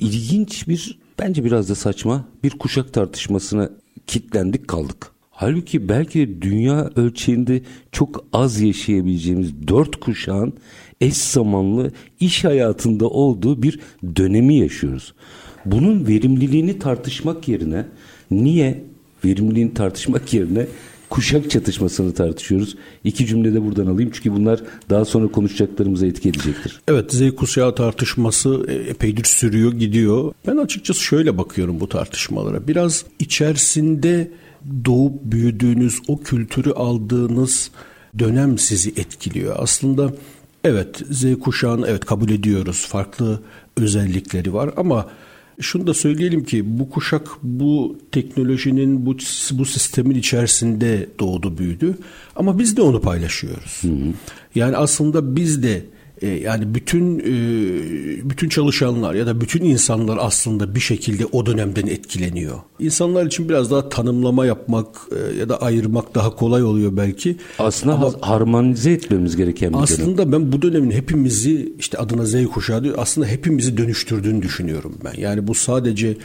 İlginç 0.00 0.68
bir 0.68 0.98
bence 1.18 1.44
biraz 1.44 1.68
da 1.68 1.74
saçma 1.74 2.24
bir 2.42 2.50
kuşak 2.50 2.92
tartışmasına 2.92 3.70
kitlendik 4.06 4.68
kaldık. 4.68 5.10
Halbuki 5.30 5.88
belki 5.88 6.42
dünya 6.42 6.90
ölçeğinde 6.96 7.62
çok 7.92 8.24
az 8.32 8.60
yaşayabileceğimiz 8.60 9.68
dört 9.68 9.96
kuşağın 10.00 10.52
eş 11.00 11.16
zamanlı 11.16 11.90
iş 12.20 12.44
hayatında 12.44 13.08
olduğu 13.08 13.62
bir 13.62 13.80
dönemi 14.16 14.54
yaşıyoruz. 14.54 15.14
Bunun 15.64 16.06
verimliliğini 16.06 16.78
tartışmak 16.78 17.48
yerine 17.48 17.86
niye 18.30 18.84
verimliliğini 19.24 19.74
tartışmak 19.74 20.34
yerine 20.34 20.66
kuşak 21.14 21.50
çatışmasını 21.50 22.14
tartışıyoruz. 22.14 22.76
İki 23.04 23.26
cümle 23.26 23.54
de 23.54 23.64
buradan 23.64 23.86
alayım 23.86 24.10
çünkü 24.14 24.32
bunlar 24.32 24.62
daha 24.90 25.04
sonra 25.04 25.28
konuşacaklarımıza 25.28 26.06
etki 26.06 26.28
edecektir. 26.28 26.80
Evet 26.88 27.12
Z 27.12 27.34
kuşağı 27.36 27.74
tartışması 27.74 28.66
e, 28.68 28.74
epeydir 28.74 29.24
sürüyor 29.24 29.72
gidiyor. 29.72 30.32
Ben 30.46 30.56
açıkçası 30.56 31.00
şöyle 31.00 31.38
bakıyorum 31.38 31.80
bu 31.80 31.88
tartışmalara. 31.88 32.68
Biraz 32.68 33.04
içerisinde 33.18 34.30
doğup 34.84 35.12
büyüdüğünüz 35.24 35.98
o 36.08 36.20
kültürü 36.20 36.72
aldığınız 36.72 37.70
dönem 38.18 38.58
sizi 38.58 38.90
etkiliyor. 38.90 39.56
Aslında 39.58 40.12
evet 40.64 41.02
Z 41.10 41.38
kuşağını 41.40 41.86
evet 41.88 42.04
kabul 42.04 42.30
ediyoruz. 42.30 42.86
Farklı 42.88 43.42
özellikleri 43.76 44.54
var 44.54 44.70
ama 44.76 45.06
şunu 45.60 45.86
da 45.86 45.94
söyleyelim 45.94 46.44
ki 46.44 46.78
bu 46.78 46.90
kuşak 46.90 47.28
bu 47.42 47.98
teknolojinin 48.12 49.06
bu 49.06 49.16
bu 49.50 49.64
sistemin 49.64 50.14
içerisinde 50.14 51.08
doğdu 51.18 51.58
büyüdü 51.58 51.98
ama 52.36 52.58
biz 52.58 52.76
de 52.76 52.82
onu 52.82 53.00
paylaşıyoruz. 53.00 53.78
Hı 53.82 53.88
hı. 53.88 54.12
Yani 54.54 54.76
aslında 54.76 55.36
biz 55.36 55.62
de 55.62 55.84
e, 56.24 56.28
yani 56.28 56.74
bütün 56.74 57.18
e, 57.18 58.30
bütün 58.30 58.48
çalışanlar 58.48 59.14
ya 59.14 59.26
da 59.26 59.40
bütün 59.40 59.64
insanlar 59.64 60.18
aslında 60.20 60.74
bir 60.74 60.80
şekilde 60.80 61.26
o 61.26 61.46
dönemden 61.46 61.86
etkileniyor. 61.86 62.58
İnsanlar 62.78 63.26
için 63.26 63.48
biraz 63.48 63.70
daha 63.70 63.88
tanımlama 63.88 64.46
yapmak 64.46 64.86
e, 65.12 65.38
ya 65.38 65.48
da 65.48 65.62
ayırmak 65.62 66.14
daha 66.14 66.36
kolay 66.36 66.62
oluyor 66.62 66.96
belki. 66.96 67.36
Aslında 67.58 67.94
Ama 67.94 68.12
harmonize 68.20 68.90
etmemiz 68.90 69.36
gereken 69.36 69.72
bir 69.72 69.78
Aslında 69.78 70.18
dönem. 70.18 70.32
ben 70.32 70.52
bu 70.52 70.62
dönemin 70.62 70.90
hepimizi 70.90 71.72
işte 71.78 71.98
adına 71.98 72.24
Z 72.24 72.46
kuşağı 72.46 72.84
diyor 72.84 72.94
aslında 72.98 73.26
hepimizi 73.26 73.76
dönüştürdüğünü 73.76 74.42
düşünüyorum 74.42 74.94
ben. 75.04 75.20
Yani 75.20 75.46
bu 75.46 75.54
sadece 75.54 76.16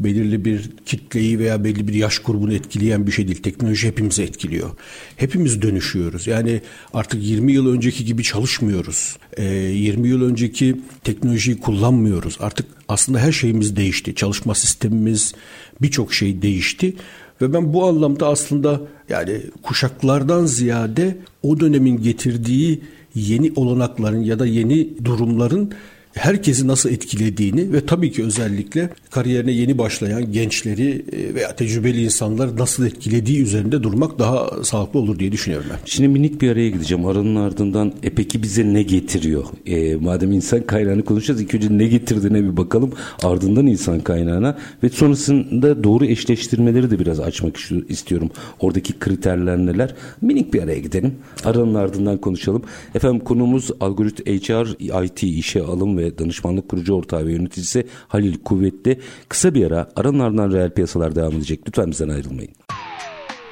belirli 0.00 0.44
bir 0.44 0.70
kitleyi 0.86 1.38
veya 1.38 1.64
belli 1.64 1.88
bir 1.88 1.94
yaş 1.94 2.18
grubunu 2.18 2.54
etkileyen 2.54 3.06
bir 3.06 3.12
şey 3.12 3.28
değil. 3.28 3.42
Teknoloji 3.42 3.88
hepimizi 3.88 4.22
etkiliyor. 4.22 4.70
Hepimiz 5.16 5.62
dönüşüyoruz. 5.62 6.26
Yani 6.26 6.60
artık 6.94 7.22
20 7.24 7.52
yıl 7.52 7.74
önceki 7.74 8.04
gibi 8.04 8.22
çalışmıyoruz. 8.22 9.16
E, 9.36 9.44
ee, 9.44 9.54
20 9.54 10.08
yıl 10.08 10.22
önceki 10.22 10.76
teknolojiyi 11.04 11.60
kullanmıyoruz. 11.60 12.36
Artık 12.40 12.66
aslında 12.88 13.18
her 13.18 13.32
şeyimiz 13.32 13.76
değişti. 13.76 14.14
Çalışma 14.14 14.54
sistemimiz 14.54 15.34
birçok 15.82 16.14
şey 16.14 16.42
değişti. 16.42 16.94
Ve 17.42 17.52
ben 17.52 17.72
bu 17.72 17.86
anlamda 17.86 18.28
aslında 18.28 18.80
yani 19.08 19.42
kuşaklardan 19.62 20.46
ziyade 20.46 21.18
o 21.42 21.60
dönemin 21.60 22.02
getirdiği 22.02 22.80
yeni 23.14 23.52
olanakların 23.56 24.22
ya 24.22 24.38
da 24.38 24.46
yeni 24.46 25.04
durumların 25.04 25.72
herkesi 26.18 26.66
nasıl 26.66 26.90
etkilediğini 26.90 27.72
ve 27.72 27.86
tabii 27.86 28.12
ki 28.12 28.24
özellikle 28.24 28.90
kariyerine 29.10 29.52
yeni 29.52 29.78
başlayan 29.78 30.32
gençleri 30.32 31.04
e, 31.12 31.34
veya 31.34 31.56
tecrübeli 31.56 32.04
insanlar 32.04 32.56
nasıl 32.56 32.86
etkilediği 32.86 33.42
üzerinde 33.42 33.82
durmak 33.82 34.18
daha 34.18 34.64
sağlıklı 34.64 35.00
olur 35.00 35.18
diye 35.18 35.32
düşünüyorum 35.32 35.66
ben. 35.70 35.78
Şimdi 35.84 36.08
minik 36.08 36.42
bir 36.42 36.50
araya 36.50 36.68
gideceğim. 36.68 37.06
Aranın 37.06 37.36
ardından 37.36 37.92
e 38.02 38.10
peki 38.10 38.42
bize 38.42 38.72
ne 38.72 38.82
getiriyor? 38.82 39.44
E, 39.66 39.96
madem 39.96 40.32
insan 40.32 40.62
kaynağını 40.62 41.04
konuşacağız 41.04 41.40
ilk 41.40 41.54
önce 41.54 41.68
ne 41.70 41.86
getirdiğine 41.86 42.42
bir 42.42 42.56
bakalım. 42.56 42.92
Ardından 43.22 43.66
insan 43.66 44.00
kaynağına 44.00 44.58
ve 44.82 44.88
sonrasında 44.88 45.84
doğru 45.84 46.04
eşleştirmeleri 46.04 46.90
de 46.90 46.98
biraz 46.98 47.20
açmak 47.20 47.56
istiyorum. 47.88 48.30
Oradaki 48.60 48.98
kriterler 48.98 49.58
neler? 49.58 49.94
Minik 50.20 50.54
bir 50.54 50.62
araya 50.62 50.78
gidelim. 50.78 51.14
Aranın 51.44 51.74
ardından 51.74 52.18
konuşalım. 52.18 52.62
Efendim 52.94 53.20
konumuz 53.20 53.70
algorit 53.80 54.26
HR, 54.26 55.04
IT 55.04 55.22
işe 55.22 55.62
alım 55.62 55.98
ve 55.98 56.07
danışmanlık 56.18 56.68
kurucu 56.68 56.94
ortağı 56.94 57.26
ve 57.26 57.32
yöneticisi 57.32 57.86
Halil 58.08 58.38
Kuvvetli. 58.44 59.00
Kısa 59.28 59.54
bir 59.54 59.66
ara 59.66 59.88
aranın 59.96 60.18
ardından 60.18 60.52
reel 60.52 60.70
piyasalar 60.70 61.16
devam 61.16 61.32
edecek. 61.32 61.60
Lütfen 61.68 61.90
bizden 61.90 62.08
ayrılmayın. 62.08 62.50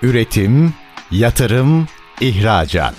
Üretim, 0.02 0.74
yatırım, 1.10 1.86
ihracat. 2.20 2.94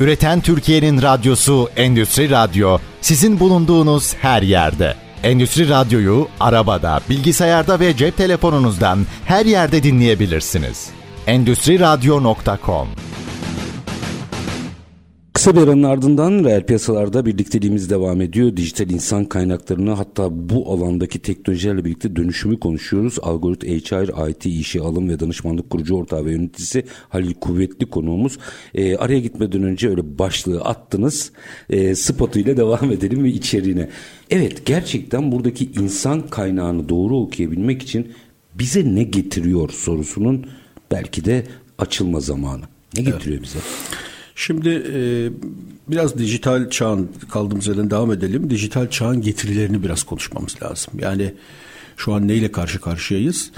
Üreten 0.00 0.40
Türkiye'nin 0.40 1.02
radyosu 1.02 1.68
Endüstri 1.76 2.30
Radyo 2.30 2.78
sizin 3.00 3.40
bulunduğunuz 3.40 4.14
her 4.14 4.42
yerde. 4.42 4.94
Endüstri 5.22 5.68
Radyo'yu 5.68 6.28
arabada, 6.40 7.00
bilgisayarda 7.10 7.80
ve 7.80 7.96
cep 7.96 8.16
telefonunuzdan 8.16 8.98
her 9.24 9.46
yerde 9.46 9.82
dinleyebilirsiniz. 9.82 10.90
Endüstri 11.26 11.80
Radyo.com 11.80 12.88
Kısa 15.36 15.56
bir 15.56 15.60
aranın 15.60 15.82
ardından 15.82 16.44
reel 16.44 16.66
piyasalarda 16.66 17.26
birlikteliğimiz 17.26 17.90
devam 17.90 18.20
ediyor. 18.20 18.56
Dijital 18.56 18.90
insan 18.90 19.24
kaynaklarını 19.24 19.90
hatta 19.90 20.28
bu 20.30 20.72
alandaki 20.72 21.18
teknolojilerle 21.18 21.84
birlikte 21.84 22.16
dönüşümü 22.16 22.60
konuşuyoruz. 22.60 23.18
Algorit 23.22 23.64
HR, 23.64 24.28
IT 24.30 24.46
işi 24.46 24.80
alım 24.80 25.08
ve 25.08 25.20
danışmanlık 25.20 25.70
kurucu 25.70 25.96
ortağı 25.96 26.24
ve 26.24 26.32
yöneticisi 26.32 26.84
Halil 27.08 27.34
Kuvvetli 27.34 27.86
konuğumuz. 27.86 28.38
E, 28.74 28.96
araya 28.96 29.20
gitmeden 29.20 29.62
önce 29.62 29.88
öyle 29.88 30.18
başlığı 30.18 30.60
attınız. 30.60 31.32
E, 31.70 31.94
spotuyla 31.94 32.56
devam 32.56 32.92
edelim 32.92 33.24
ve 33.24 33.28
içeriğine. 33.28 33.88
Evet 34.30 34.66
gerçekten 34.66 35.32
buradaki 35.32 35.70
insan 35.80 36.26
kaynağını 36.26 36.88
doğru 36.88 37.16
okuyabilmek 37.16 37.82
için 37.82 38.12
bize 38.54 38.94
ne 38.94 39.02
getiriyor 39.02 39.70
sorusunun 39.70 40.46
belki 40.90 41.24
de 41.24 41.46
açılma 41.78 42.20
zamanı. 42.20 42.62
Ne 42.96 43.02
getiriyor 43.02 43.38
evet. 43.38 43.42
bize? 43.42 43.58
Şimdi 44.36 44.68
e, 44.68 45.00
biraz 45.90 46.18
dijital 46.18 46.70
çağın 46.70 47.10
kaldığımız 47.30 47.66
yerden 47.66 47.90
devam 47.90 48.12
edelim. 48.12 48.50
Dijital 48.50 48.90
çağın 48.90 49.22
getirilerini 49.22 49.82
biraz 49.82 50.02
konuşmamız 50.02 50.62
lazım. 50.62 50.94
Yani 50.98 51.34
şu 51.96 52.14
an 52.14 52.28
neyle 52.28 52.52
karşı 52.52 52.80
karşıyayız? 52.80 53.50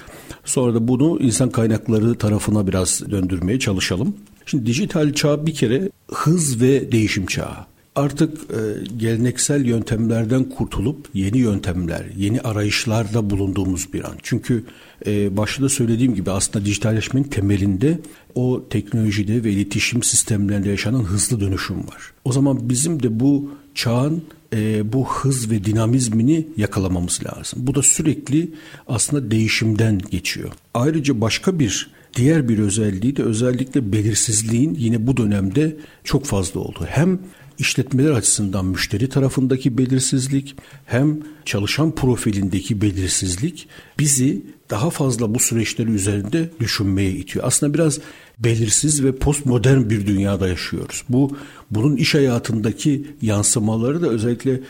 Sonra 0.44 0.74
da 0.74 0.88
bunu 0.88 1.18
insan 1.20 1.50
kaynakları 1.50 2.14
tarafına 2.14 2.66
biraz 2.66 3.10
döndürmeye 3.10 3.58
çalışalım. 3.58 4.16
Şimdi 4.46 4.66
dijital 4.66 5.12
çağ 5.12 5.46
bir 5.46 5.54
kere 5.54 5.90
hız 6.12 6.62
ve 6.62 6.92
değişim 6.92 7.26
çağı. 7.26 7.56
Artık 7.98 8.38
e, 8.50 8.58
geleneksel 8.96 9.66
yöntemlerden 9.66 10.44
kurtulup 10.44 11.08
yeni 11.14 11.38
yöntemler, 11.38 12.04
yeni 12.16 12.40
arayışlarda 12.40 13.30
bulunduğumuz 13.30 13.92
bir 13.92 14.04
an. 14.04 14.14
Çünkü 14.22 14.64
e, 15.06 15.36
başta 15.36 15.62
da 15.62 15.68
söylediğim 15.68 16.14
gibi 16.14 16.30
aslında 16.30 16.64
dijitalleşmenin 16.64 17.28
temelinde 17.28 17.98
o 18.34 18.64
teknolojide 18.70 19.44
ve 19.44 19.52
iletişim 19.52 20.02
sistemlerinde 20.02 20.68
yaşanan 20.68 21.02
hızlı 21.02 21.40
dönüşüm 21.40 21.76
var. 21.76 22.12
O 22.24 22.32
zaman 22.32 22.68
bizim 22.68 23.02
de 23.02 23.20
bu 23.20 23.50
çağın 23.74 24.22
e, 24.52 24.92
bu 24.92 25.08
hız 25.08 25.50
ve 25.50 25.64
dinamizmini 25.64 26.46
yakalamamız 26.56 27.20
lazım. 27.24 27.66
Bu 27.66 27.74
da 27.74 27.82
sürekli 27.82 28.50
aslında 28.88 29.30
değişimden 29.30 29.98
geçiyor. 30.10 30.52
Ayrıca 30.74 31.20
başka 31.20 31.58
bir 31.58 31.90
diğer 32.16 32.48
bir 32.48 32.58
özelliği 32.58 33.16
de 33.16 33.22
özellikle 33.22 33.92
belirsizliğin 33.92 34.74
yine 34.74 35.06
bu 35.06 35.16
dönemde 35.16 35.76
çok 36.04 36.24
fazla 36.24 36.60
oldu. 36.60 36.86
Hem 36.88 37.18
işletmeler 37.58 38.10
açısından 38.10 38.64
müşteri 38.64 39.08
tarafındaki 39.08 39.78
belirsizlik 39.78 40.56
hem 40.86 41.18
çalışan 41.44 41.94
profilindeki 41.94 42.82
belirsizlik 42.82 43.68
bizi 43.98 44.42
daha 44.70 44.90
fazla 44.90 45.34
bu 45.34 45.38
süreçleri 45.38 45.90
üzerinde 45.90 46.50
düşünmeye 46.60 47.10
itiyor. 47.10 47.44
Aslında 47.44 47.74
biraz 47.74 47.98
belirsiz 48.38 49.04
ve 49.04 49.16
postmodern 49.16 49.90
bir 49.90 50.06
dünyada 50.06 50.48
yaşıyoruz. 50.48 51.04
Bu 51.08 51.36
bunun 51.70 51.96
iş 51.96 52.14
hayatındaki 52.14 53.06
yansımaları 53.22 54.02
da 54.02 54.08
özellikle 54.08 54.60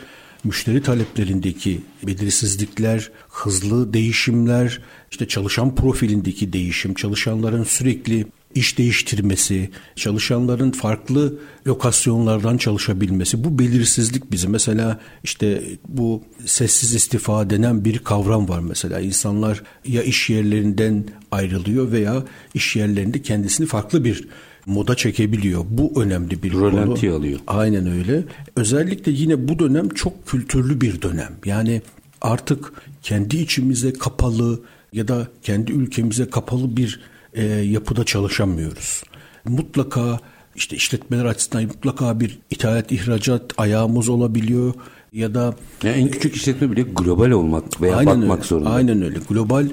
müşteri 0.44 0.82
taleplerindeki 0.82 1.80
belirsizlikler, 2.06 3.10
hızlı 3.28 3.92
değişimler, 3.92 4.80
işte 5.10 5.28
çalışan 5.28 5.74
profilindeki 5.74 6.52
değişim, 6.52 6.94
çalışanların 6.94 7.64
sürekli 7.64 8.26
iş 8.58 8.78
değiştirmesi, 8.78 9.70
çalışanların 9.96 10.70
farklı 10.70 11.38
lokasyonlardan 11.66 12.56
çalışabilmesi 12.56 13.44
bu 13.44 13.58
belirsizlik 13.58 14.32
bizi 14.32 14.48
mesela 14.48 15.00
işte 15.24 15.62
bu 15.88 16.22
sessiz 16.46 16.94
istifa 16.94 17.50
denen 17.50 17.84
bir 17.84 17.98
kavram 17.98 18.48
var 18.48 18.60
mesela 18.60 19.00
insanlar 19.00 19.62
ya 19.86 20.02
iş 20.02 20.30
yerlerinden 20.30 21.04
ayrılıyor 21.30 21.92
veya 21.92 22.24
iş 22.54 22.76
yerlerinde 22.76 23.22
kendisini 23.22 23.66
farklı 23.66 24.04
bir 24.04 24.28
moda 24.66 24.94
çekebiliyor. 24.94 25.64
Bu 25.68 26.02
önemli 26.02 26.42
bir 26.42 26.52
Rolanti 26.52 27.06
konu. 27.06 27.16
alıyor. 27.16 27.40
Aynen 27.46 27.86
öyle. 27.92 28.24
Özellikle 28.56 29.12
yine 29.12 29.48
bu 29.48 29.58
dönem 29.58 29.88
çok 29.88 30.26
kültürlü 30.26 30.80
bir 30.80 31.02
dönem. 31.02 31.32
Yani 31.44 31.82
artık 32.20 32.72
kendi 33.02 33.36
içimize 33.36 33.92
kapalı 33.92 34.60
ya 34.92 35.08
da 35.08 35.28
kendi 35.42 35.72
ülkemize 35.72 36.30
kapalı 36.30 36.76
bir 36.76 37.00
e, 37.34 37.44
yapıda 37.46 38.04
çalışamıyoruz. 38.04 39.02
Mutlaka 39.44 40.20
işte 40.54 40.76
işletmeler 40.76 41.24
açısından 41.24 41.64
mutlaka 41.64 42.20
bir 42.20 42.38
ithalat 42.50 42.92
ihracat 42.92 43.42
ayağımız 43.56 44.08
olabiliyor 44.08 44.74
ya 45.12 45.34
da 45.34 45.54
yani 45.82 45.96
en 45.96 46.08
küçük 46.08 46.36
işletme 46.36 46.70
bile 46.70 46.82
global 46.82 47.30
olmak 47.30 47.80
veya 47.80 47.96
aynen 47.96 48.20
bakmak 48.20 48.38
öyle, 48.38 48.48
zorunda. 48.48 48.70
Aynen 48.70 49.02
öyle. 49.02 49.18
Global 49.28 49.66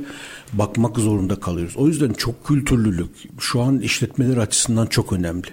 bakmak 0.53 0.97
zorunda 0.97 1.35
kalıyoruz. 1.35 1.77
O 1.77 1.87
yüzden 1.87 2.13
çok 2.13 2.47
kültürlülük 2.47 3.09
şu 3.39 3.61
an 3.61 3.79
işletmeler 3.79 4.37
açısından 4.37 4.85
çok 4.85 5.13
önemli. 5.13 5.47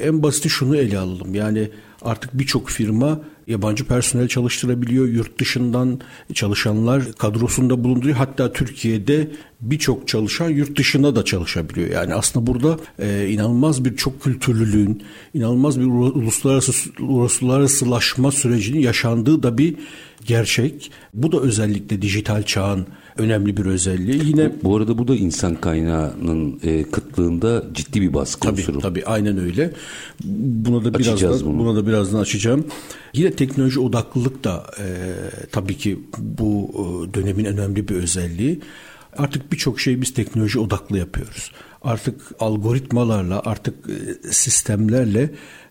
En 0.00 0.22
basiti 0.22 0.50
şunu 0.50 0.76
ele 0.76 0.98
alalım. 0.98 1.34
Yani 1.34 1.70
artık 2.02 2.38
birçok 2.38 2.68
firma 2.68 3.20
yabancı 3.50 3.84
personel 3.84 4.28
çalıştırabiliyor. 4.28 5.08
Yurt 5.08 5.40
dışından 5.40 6.00
çalışanlar 6.34 7.12
kadrosunda 7.12 7.84
bulunduruyor. 7.84 8.16
Hatta 8.16 8.52
Türkiye'de 8.52 9.30
birçok 9.60 10.08
çalışan 10.08 10.48
yurt 10.48 10.78
dışında 10.78 11.16
da 11.16 11.24
çalışabiliyor. 11.24 11.88
Yani 11.88 12.14
aslında 12.14 12.46
burada 12.46 12.78
e, 12.98 13.28
inanılmaz 13.28 13.84
bir 13.84 13.96
çok 13.96 14.22
kültürlülüğün, 14.22 15.02
inanılmaz 15.34 15.80
bir 15.80 15.84
uluslararası 15.84 16.72
uluslararasılaşma 17.00 18.32
sürecinin 18.32 18.80
yaşandığı 18.80 19.42
da 19.42 19.58
bir 19.58 19.76
gerçek. 20.26 20.90
Bu 21.14 21.32
da 21.32 21.40
özellikle 21.40 22.02
dijital 22.02 22.42
çağın 22.42 22.86
önemli 23.18 23.56
bir 23.56 23.64
özelliği. 23.64 24.26
Yine 24.26 24.52
bu 24.62 24.76
arada 24.76 24.98
bu 24.98 25.08
da 25.08 25.16
insan 25.16 25.54
kaynağının 25.54 26.60
e, 26.62 26.82
kıtlığında 26.82 27.64
ciddi 27.74 28.00
bir 28.00 28.14
baskı 28.14 28.40
tabii, 28.40 28.60
unsuru. 28.60 28.80
Tabii 28.80 29.04
aynen 29.04 29.38
öyle. 29.38 29.72
Buna 30.24 30.84
da 30.84 30.98
birazdan 30.98 31.40
bunu. 31.40 31.58
buna 31.58 31.76
da 31.76 31.86
birazdan 31.86 32.20
açacağım. 32.20 32.66
Yine 33.14 33.32
teknoloji 33.32 33.80
odaklılık 33.80 34.44
da 34.44 34.66
e, 34.78 34.86
tabii 35.52 35.76
ki 35.76 35.98
bu 36.18 36.70
e, 36.74 37.14
dönemin 37.14 37.44
önemli 37.44 37.88
bir 37.88 37.94
özelliği. 37.94 38.60
Artık 39.16 39.52
birçok 39.52 39.80
şeyi 39.80 40.02
biz 40.02 40.14
teknoloji 40.14 40.58
odaklı 40.58 40.98
yapıyoruz. 40.98 41.52
Artık 41.82 42.20
algoritmalarla, 42.40 43.42
artık 43.44 43.74
e, 43.90 44.32
sistemlerle 44.32 45.30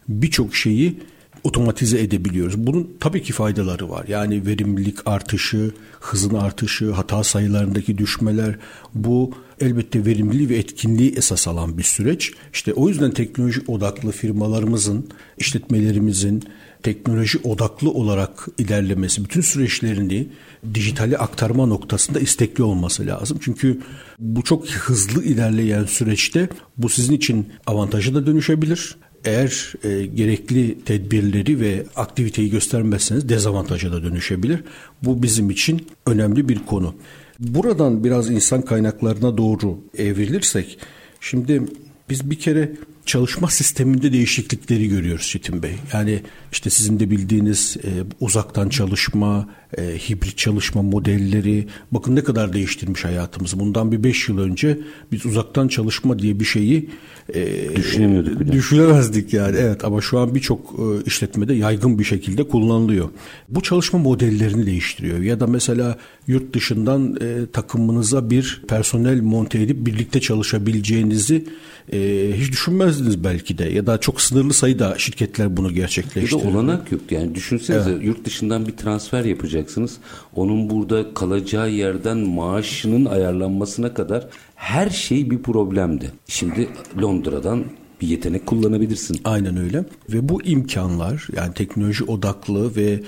birçok 0.09 0.55
şeyi 0.55 0.99
otomatize 1.43 2.01
edebiliyoruz. 2.01 2.57
Bunun 2.57 2.89
tabii 2.99 3.23
ki 3.23 3.33
faydaları 3.33 3.89
var. 3.89 4.05
Yani 4.07 4.45
verimlilik 4.45 4.97
artışı, 5.05 5.71
hızın 5.99 6.35
artışı, 6.35 6.91
hata 6.91 7.23
sayılarındaki 7.23 7.97
düşmeler 7.97 8.55
bu 8.95 9.33
elbette 9.59 10.05
verimliliği 10.05 10.49
ve 10.49 10.57
etkinliği 10.57 11.13
esas 11.15 11.47
alan 11.47 11.77
bir 11.77 11.83
süreç. 11.83 12.33
İşte 12.53 12.73
o 12.73 12.89
yüzden 12.89 13.11
teknoloji 13.11 13.61
odaklı 13.67 14.11
firmalarımızın, 14.11 15.09
işletmelerimizin 15.37 16.43
teknoloji 16.83 17.37
odaklı 17.43 17.91
olarak 17.91 18.47
ilerlemesi, 18.57 19.23
bütün 19.23 19.41
süreçlerini 19.41 20.27
dijitale 20.73 21.17
aktarma 21.17 21.65
noktasında 21.65 22.19
istekli 22.19 22.63
olması 22.63 23.05
lazım. 23.05 23.39
Çünkü 23.41 23.79
bu 24.19 24.43
çok 24.43 24.69
hızlı 24.69 25.23
ilerleyen 25.23 25.85
süreçte 25.85 26.49
bu 26.77 26.89
sizin 26.89 27.13
için 27.13 27.47
avantajı 27.67 28.15
da 28.15 28.25
dönüşebilir 28.25 28.97
eğer 29.25 29.73
e, 29.83 30.05
gerekli 30.05 30.79
tedbirleri 30.85 31.59
ve 31.59 31.83
aktiviteyi 31.95 32.49
göstermezseniz 32.49 33.29
dezavantaja 33.29 33.91
da 33.91 34.03
dönüşebilir. 34.03 34.63
Bu 35.03 35.23
bizim 35.23 35.49
için 35.49 35.87
önemli 36.05 36.49
bir 36.49 36.65
konu. 36.65 36.95
Buradan 37.39 38.03
biraz 38.03 38.29
insan 38.29 38.61
kaynaklarına 38.61 39.37
doğru 39.37 39.77
evrilirsek, 39.97 40.79
şimdi 41.21 41.63
biz 42.09 42.31
bir 42.31 42.39
kere 42.39 42.71
çalışma 43.05 43.47
sisteminde 43.47 44.13
değişiklikleri 44.13 44.89
görüyoruz 44.89 45.27
Çetin 45.27 45.63
Bey. 45.63 45.75
Yani 45.93 46.21
işte 46.51 46.69
sizin 46.69 46.99
de 46.99 47.09
bildiğiniz 47.09 47.77
e, 47.83 47.89
uzaktan 48.19 48.69
çalışma, 48.69 49.49
e, 49.77 49.81
hibrit 49.81 50.37
çalışma 50.37 50.81
modelleri 50.81 51.67
bakın 51.91 52.15
ne 52.15 52.23
kadar 52.23 52.53
değiştirmiş 52.53 53.05
hayatımızı. 53.05 53.59
Bundan 53.59 53.91
bir 53.91 54.03
beş 54.03 54.29
yıl 54.29 54.37
önce 54.37 54.79
biz 55.11 55.25
uzaktan 55.25 55.67
çalışma 55.67 56.19
diye 56.19 56.39
bir 56.39 56.45
şeyi 56.45 56.89
e, 57.33 57.75
düşünemiyorduk 57.75 58.39
bile. 58.39 58.51
Düşünemezdik 58.51 59.33
yani 59.33 59.57
evet 59.59 59.85
ama 59.85 60.01
şu 60.01 60.19
an 60.19 60.35
birçok 60.35 60.59
e, 60.79 61.05
işletmede 61.05 61.53
yaygın 61.53 61.99
bir 61.99 62.03
şekilde 62.03 62.47
kullanılıyor. 62.47 63.09
Bu 63.49 63.61
çalışma 63.61 63.99
modellerini 63.99 64.65
değiştiriyor 64.65 65.19
ya 65.19 65.39
da 65.39 65.47
mesela 65.47 65.97
yurt 66.27 66.53
dışından 66.53 67.17
e, 67.21 67.51
takımınıza 67.53 68.29
bir 68.29 68.61
personel 68.67 69.21
monte 69.21 69.61
edip 69.61 69.85
birlikte 69.85 70.21
çalışabileceğinizi 70.21 71.45
e, 71.93 72.31
hiç 72.35 72.53
düşünmezdiniz 72.99 73.23
belki 73.23 73.57
de 73.57 73.65
ya 73.65 73.87
da 73.87 73.97
çok 73.97 74.21
sınırlı 74.21 74.53
sayıda 74.53 74.95
şirketler 74.97 75.57
bunu 75.57 75.73
gerçekleştiriyor. 75.73 76.41
Ya 76.41 76.53
da 76.53 76.57
olanak 76.57 76.91
yok 76.91 77.01
yani 77.11 77.35
düşünsenize 77.35 77.91
evet. 77.91 78.05
yurt 78.05 78.25
dışından 78.25 78.67
bir 78.67 78.71
transfer 78.71 79.25
yapacaksınız. 79.25 79.97
Onun 80.35 80.69
burada 80.69 81.13
kalacağı 81.13 81.69
yerden 81.69 82.17
maaşının 82.17 83.05
ayarlanmasına 83.05 83.93
kadar 83.93 84.27
her 84.55 84.89
şey 84.89 85.31
bir 85.31 85.41
problemdi. 85.41 86.11
Şimdi 86.27 86.69
Londra'dan 87.01 87.65
bir 88.01 88.07
yetenek 88.07 88.45
kullanabilirsin. 88.45 89.21
Aynen 89.23 89.57
öyle. 89.57 89.85
Ve 90.09 90.29
bu 90.29 90.43
imkanlar 90.43 91.27
yani 91.35 91.53
teknoloji 91.53 92.03
odaklı 92.03 92.75
ve 92.75 92.99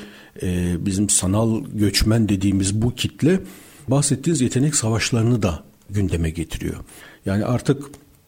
e, 0.44 0.76
bizim 0.86 1.10
sanal 1.10 1.64
göçmen 1.74 2.30
dediğimiz 2.30 2.82
bu 2.82 2.96
kitle 2.96 3.40
bahsettiğiniz 3.88 4.42
yetenek 4.42 4.76
savaşlarını 4.76 5.42
da 5.42 5.64
gündeme 5.90 6.30
getiriyor. 6.30 6.76
Yani 7.26 7.46
artık 7.46 7.84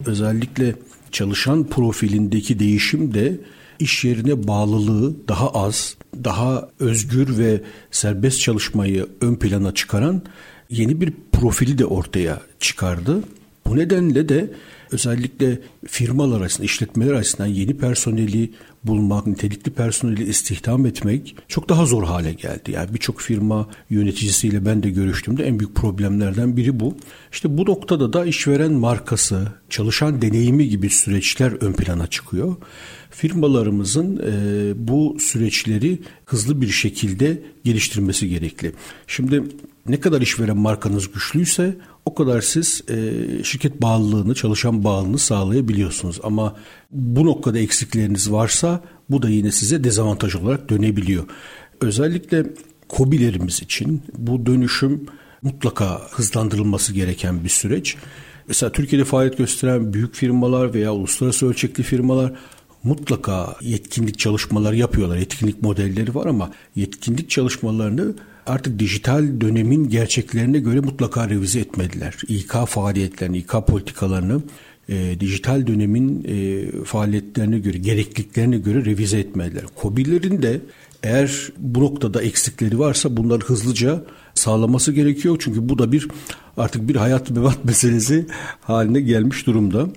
özellikle 0.06 0.76
çalışan 1.14 1.64
profilindeki 1.64 2.60
değişim 2.60 3.14
de 3.14 3.38
iş 3.80 4.06
yerine 4.06 4.48
bağlılığı 4.48 5.28
daha 5.28 5.50
az, 5.50 5.96
daha 6.24 6.70
özgür 6.80 7.38
ve 7.38 7.62
serbest 7.92 8.40
çalışmayı 8.40 9.08
ön 9.22 9.36
plana 9.36 9.74
çıkaran 9.74 10.22
yeni 10.70 11.02
bir 11.02 11.14
profili 11.32 11.78
de 11.78 11.86
ortaya 11.86 12.42
çıkardı. 12.60 13.24
Bu 13.66 13.78
nedenle 13.78 14.30
de 14.30 14.52
özellikle 14.92 15.60
firmalar 15.88 16.42
arasında, 16.42 16.66
işletmeler 16.66 17.14
arasında 17.14 17.48
yeni 17.48 17.78
personeli 17.78 18.52
bulmak, 18.84 19.28
nitelikli 19.28 19.72
personeli 19.72 20.24
istihdam 20.24 20.86
etmek 20.86 21.36
çok 21.48 21.70
daha 21.70 21.86
zor 21.86 22.04
hale 22.04 22.34
geldi. 22.34 22.72
Yani 22.72 22.94
birçok 22.94 23.22
firma 23.22 23.68
yöneticisiyle 23.90 24.66
ben 24.66 24.84
de 24.84 24.90
görüştüğümde 24.90 25.44
en 25.44 25.60
büyük 25.60 25.76
problemlerden 25.76 26.58
biri 26.58 26.80
bu. 26.80 26.98
İşte 27.32 27.58
bu 27.58 27.66
noktada 27.66 28.14
da 28.14 28.26
işveren 28.26 28.74
markası, 28.74 29.48
çalışan 29.70 30.22
deneyimi 30.22 30.70
gibi 30.70 30.90
süreçler 30.90 31.52
ön 31.52 31.74
plana 31.74 32.08
çıkıyor. 32.08 32.56
Firmalarımızın 33.10 34.22
e, 34.26 34.88
bu 34.88 35.18
süreçleri 35.20 36.00
hızlı 36.26 36.62
bir 36.62 36.70
şekilde 36.70 37.42
geliştirmesi 37.64 38.30
gerekli. 38.30 38.72
Şimdi 39.08 39.44
ne 39.88 40.00
kadar 40.00 40.22
işveren 40.22 40.58
markanız 40.58 41.12
güçlüyse 41.12 41.78
o 42.06 42.14
kadar 42.14 42.42
siz 42.42 42.82
e, 42.90 42.94
şirket 43.44 43.82
bağlılığını, 43.82 44.36
çalışan 44.36 44.84
bağlılığını 44.84 45.18
sağlayabiliyorsunuz. 45.18 46.20
Ama 46.24 46.56
bu 46.92 47.26
noktada 47.26 47.60
eksikleriniz 47.60 48.32
varsa 48.32 48.82
bu 49.10 49.22
da 49.22 49.30
yine 49.30 49.52
size 49.52 49.84
dezavantaj 49.84 50.36
olarak 50.36 50.70
dönebiliyor. 50.70 51.24
Özellikle 51.82 52.46
kobilerimiz 52.90 53.62
için 53.62 54.02
bu 54.18 54.46
dönüşüm 54.46 55.06
mutlaka 55.42 56.02
hızlandırılması 56.12 56.94
gereken 56.94 57.44
bir 57.44 57.50
süreç. 57.50 57.96
Mesela 58.48 58.72
Türkiye'de 58.72 59.06
faaliyet 59.06 59.38
gösteren 59.38 59.94
büyük 59.94 60.16
firmalar 60.16 60.74
veya 60.74 60.94
uluslararası 60.94 61.48
ölçekli 61.48 61.84
firmalar 61.84 62.34
mutlaka 62.84 63.56
yetkinlik 63.62 64.20
çalışmaları 64.20 64.76
yapıyorlar. 64.76 65.18
Yetkinlik 65.18 65.62
modelleri 65.62 66.16
var 66.16 66.26
ama 66.26 66.52
yetkinlik 66.76 67.30
çalışmalarını 67.30 68.16
artık 68.46 68.80
dijital 68.80 69.42
dönemin 69.42 69.90
gerçeklerine 69.90 70.60
göre 70.60 70.80
mutlaka 70.80 71.30
revize 71.30 71.60
etmediler. 71.60 72.16
İK 72.28 72.54
faaliyetlerini, 72.68 73.38
İK 73.38 73.52
politikalarını 73.68 74.42
e, 74.90 75.20
dijital 75.20 75.68
dönemin 75.68 76.26
e, 76.28 76.66
faaliyetlerine 76.84 77.60
göre, 77.60 77.78
gerekliliklerine 77.78 78.58
göre 78.58 78.86
revize 78.86 79.20
etmediler. 79.20 79.64
COBİ'lerin 79.82 80.42
de 80.42 80.62
eğer 81.04 81.50
bu 81.58 81.80
noktada 81.80 82.22
eksikleri 82.22 82.80
varsa 82.80 83.18
bunları 83.18 83.42
hızlıca 83.42 84.04
sağlaması 84.34 84.92
gerekiyor. 84.92 85.38
Çünkü 85.40 85.70
bu 85.70 85.80
da 85.80 85.92
bir 85.92 86.08
artık 86.58 86.88
bir 86.88 86.96
hayat 86.96 87.30
mevat 87.30 87.66
meselesi 87.66 88.26
haline 88.62 89.02
gelmiş 89.02 89.48
durumda. 89.48 89.88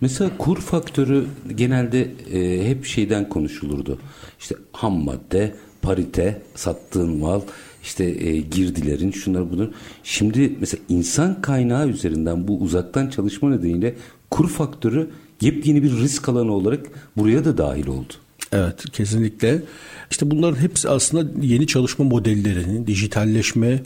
Mesela 0.00 0.30
kur 0.38 0.60
faktörü 0.60 1.26
genelde 1.54 2.10
e, 2.32 2.68
hep 2.68 2.84
şeyden 2.84 3.28
konuşulurdu. 3.28 3.98
İşte 4.40 4.54
ham 4.72 5.04
madde, 5.04 5.54
parite, 5.82 6.42
sattığın 6.54 7.18
mal, 7.18 7.40
işte 7.82 8.04
e, 8.04 8.40
girdilerin 8.40 9.10
şunlar 9.10 9.52
bunlar. 9.52 9.70
Şimdi 10.04 10.56
mesela 10.60 10.82
insan 10.88 11.42
kaynağı 11.42 11.88
üzerinden 11.88 12.48
bu 12.48 12.60
uzaktan 12.60 13.08
çalışma 13.08 13.50
nedeniyle 13.50 13.94
kur 14.30 14.48
faktörü 14.48 15.10
yepyeni 15.40 15.82
bir 15.82 15.96
risk 15.96 16.28
alanı 16.28 16.52
olarak 16.52 16.86
buraya 17.16 17.44
da 17.44 17.58
dahil 17.58 17.86
oldu. 17.86 18.12
Evet 18.52 18.84
kesinlikle. 18.92 19.62
İşte 20.10 20.30
bunların 20.30 20.60
hepsi 20.60 20.88
aslında 20.88 21.46
yeni 21.46 21.66
çalışma 21.66 22.04
modellerinin, 22.04 22.86
dijitalleşme 22.86 23.82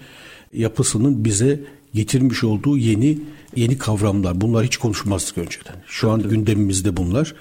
yapısının 0.52 1.24
bize 1.24 1.60
getirmiş 1.94 2.44
olduğu 2.44 2.78
yeni 2.78 3.18
yeni 3.56 3.78
kavramlar. 3.78 4.40
Bunlar 4.40 4.64
hiç 4.66 4.76
konuşmazdık 4.76 5.38
önceden. 5.38 5.74
Şu 5.86 6.10
an 6.10 6.22
gündemimizde 6.28 6.96
bunlar. 6.96 7.34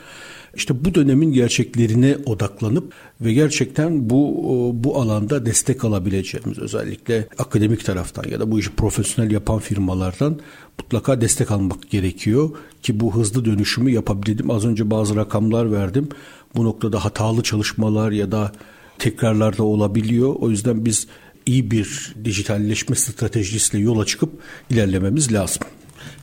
İşte 0.56 0.86
bu 0.86 0.96
dönemin 0.96 1.34
gerçeklerine 1.34 2.18
odaklanıp 2.26 2.94
ve 3.22 3.34
gerçekten 3.34 4.10
bu 4.10 4.72
bu 4.74 5.02
alanda 5.02 5.46
destek 5.46 5.86
alabileceğimiz 5.86 6.60
özellikle 6.60 7.28
akademik 7.38 7.86
taraftan 7.86 8.24
ya 8.30 8.40
da 8.40 8.52
bu 8.52 8.60
işi 8.60 8.70
profesyonel 8.70 9.32
yapan 9.32 9.60
firmalardan 9.60 10.40
mutlaka 10.80 11.22
destek 11.22 11.52
almak 11.52 11.90
gerekiyor 11.90 12.50
ki 12.84 13.00
bu 13.00 13.16
hızlı 13.16 13.46
dönüşümü 13.46 13.92
yapabilelim. 13.92 14.52
Az 14.52 14.66
önce 14.66 14.92
bazı 14.92 15.16
rakamlar 15.16 15.72
verdim. 15.72 16.10
Bu 16.56 16.64
noktada 16.64 17.06
hatalı 17.06 17.44
çalışmalar 17.44 18.12
ya 18.12 18.32
da 18.32 18.52
tekrarlar 19.00 19.58
da 19.58 19.64
olabiliyor. 19.64 20.36
O 20.40 20.50
yüzden 20.50 20.86
biz 20.86 21.08
iyi 21.46 21.72
bir 21.72 22.16
dijitalleşme 22.26 22.96
stratejisiyle 22.96 23.84
yola 23.84 24.06
çıkıp 24.06 24.30
ilerlememiz 24.70 25.34
lazım. 25.34 25.64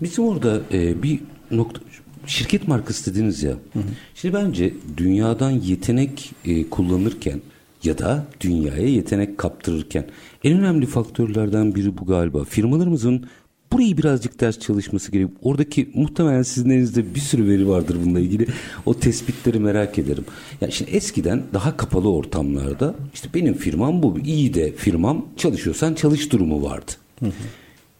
Bizim 0.02 0.24
orada 0.24 0.60
e, 0.72 1.02
bir 1.02 1.20
nokta 1.50 1.80
şirket 2.30 2.68
markası 2.68 3.14
dediniz 3.14 3.42
ya. 3.42 3.50
Hı 3.50 3.78
hı. 3.78 3.82
Şimdi 4.14 4.34
bence 4.34 4.74
dünyadan 4.96 5.50
yetenek 5.50 6.32
e, 6.44 6.70
kullanırken 6.70 7.40
ya 7.84 7.98
da 7.98 8.26
dünyaya 8.40 8.88
yetenek 8.88 9.38
kaptırırken 9.38 10.06
en 10.44 10.58
önemli 10.58 10.86
faktörlerden 10.86 11.74
biri 11.74 11.98
bu 11.98 12.06
galiba. 12.06 12.44
Firmalarımızın 12.44 13.26
burayı 13.72 13.96
birazcık 13.96 14.40
ders 14.40 14.58
çalışması 14.58 15.12
gerekiyor. 15.12 15.38
Oradaki 15.42 15.90
muhtemelen 15.94 16.42
sizin 16.42 16.70
elinizde 16.70 17.14
bir 17.14 17.20
sürü 17.20 17.48
veri 17.48 17.68
vardır 17.68 17.96
bununla 18.04 18.20
ilgili. 18.20 18.46
O 18.86 18.94
tespitleri 18.94 19.58
merak 19.58 19.98
ederim. 19.98 20.24
Yani 20.60 20.72
şimdi 20.72 20.90
eskiden 20.90 21.42
daha 21.54 21.76
kapalı 21.76 22.12
ortamlarda 22.12 22.94
işte 23.14 23.28
benim 23.34 23.54
firmam 23.54 24.02
bu 24.02 24.18
iyi 24.24 24.54
de 24.54 24.72
firmam 24.72 25.26
çalışıyorsan 25.36 25.94
çalış 25.94 26.32
durumu 26.32 26.62
vardı. 26.62 26.92
Hı 27.20 27.26
hı. 27.26 27.32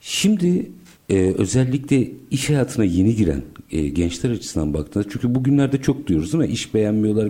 Şimdi 0.01 0.71
e, 1.09 1.35
özellikle 1.39 2.09
iş 2.31 2.51
hayatına 2.51 2.85
yeni 2.85 3.17
giren 3.17 3.43
e, 3.73 3.89
gençler 3.89 4.31
açısından 4.31 4.75
baktığında 4.75 5.05
çünkü 5.11 5.35
bugünlerde 5.35 5.83
çok 5.83 6.07
diyoruz 6.07 6.35
mi? 6.35 6.47
İş 6.47 6.75
beğenmiyorlar, 6.75 7.29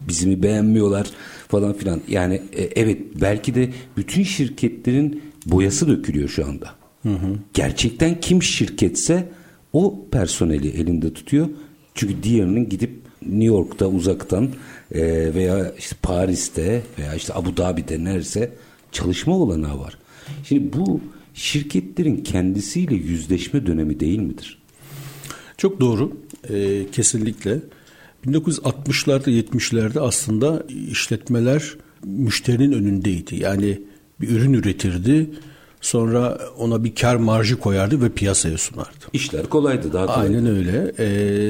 bizi 0.00 0.28
mi 0.28 0.42
beğenmiyorlar 0.42 1.06
falan 1.48 1.72
filan. 1.72 2.00
Yani 2.08 2.42
e, 2.52 2.62
evet 2.62 3.00
belki 3.20 3.54
de 3.54 3.70
bütün 3.96 4.22
şirketlerin 4.22 5.22
boyası 5.46 5.88
dökülüyor 5.88 6.28
şu 6.28 6.46
anda. 6.46 6.70
Hı 7.02 7.08
hı. 7.08 7.36
Gerçekten 7.54 8.20
kim 8.20 8.42
şirketse 8.42 9.28
o 9.72 10.06
personeli 10.10 10.68
elinde 10.68 11.12
tutuyor. 11.12 11.48
Çünkü 11.94 12.22
diğerinin 12.22 12.68
gidip 12.68 12.90
New 13.22 13.44
York'ta 13.44 13.86
uzaktan 13.86 14.48
e, 14.92 15.34
veya 15.34 15.74
işte 15.78 15.96
Paris'te 16.02 16.82
veya 16.98 17.14
işte 17.14 17.34
Abu 17.34 17.56
Dhabi'de 17.56 18.04
nerese 18.04 18.52
çalışma 18.92 19.36
olanağı 19.38 19.78
var. 19.80 19.98
Şimdi 20.44 20.72
bu 20.72 21.00
şirketlerin 21.34 22.16
kendisiyle 22.16 22.94
yüzleşme 22.94 23.66
dönemi 23.66 24.00
değil 24.00 24.18
midir? 24.18 24.59
Çok 25.60 25.80
doğru. 25.80 26.12
E, 26.48 26.86
kesinlikle. 26.92 27.58
1960'larda 28.26 29.30
70'lerde 29.30 30.00
aslında 30.00 30.62
işletmeler 30.90 31.74
müşterinin 32.04 32.72
önündeydi. 32.72 33.36
Yani 33.36 33.80
bir 34.20 34.28
ürün 34.28 34.52
üretirdi. 34.52 35.30
Sonra 35.80 36.38
ona 36.58 36.84
bir 36.84 36.94
kar 36.94 37.16
marjı 37.16 37.58
koyardı 37.58 38.02
ve 38.02 38.08
piyasaya 38.08 38.58
sunardı. 38.58 39.04
İşler 39.12 39.46
kolaydı 39.46 39.92
daha 39.92 40.06
kolay. 40.06 40.26
Aynen 40.26 40.46
öyle. 40.46 40.92
Ee, 40.98 41.04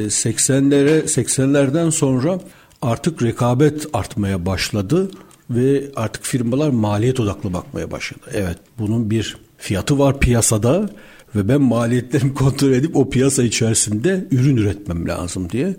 80'lere 0.06 1.02
80'lerden 1.02 1.90
sonra 1.90 2.40
artık 2.82 3.22
rekabet 3.22 3.86
artmaya 3.92 4.46
başladı 4.46 5.10
ve 5.50 5.82
artık 5.96 6.24
firmalar 6.24 6.68
maliyet 6.68 7.20
odaklı 7.20 7.52
bakmaya 7.52 7.90
başladı. 7.90 8.20
Evet 8.32 8.58
bunun 8.78 9.10
bir 9.10 9.36
fiyatı 9.58 9.98
var 9.98 10.20
piyasada 10.20 10.90
ve 11.36 11.48
ben 11.48 11.62
maliyetlerimi 11.62 12.34
kontrol 12.34 12.72
edip 12.72 12.96
o 12.96 13.10
piyasa 13.10 13.42
içerisinde 13.42 14.26
ürün 14.30 14.56
üretmem 14.56 15.08
lazım 15.08 15.50
diye 15.50 15.76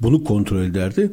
bunu 0.00 0.24
kontrol 0.24 0.62
ederdi. 0.62 1.10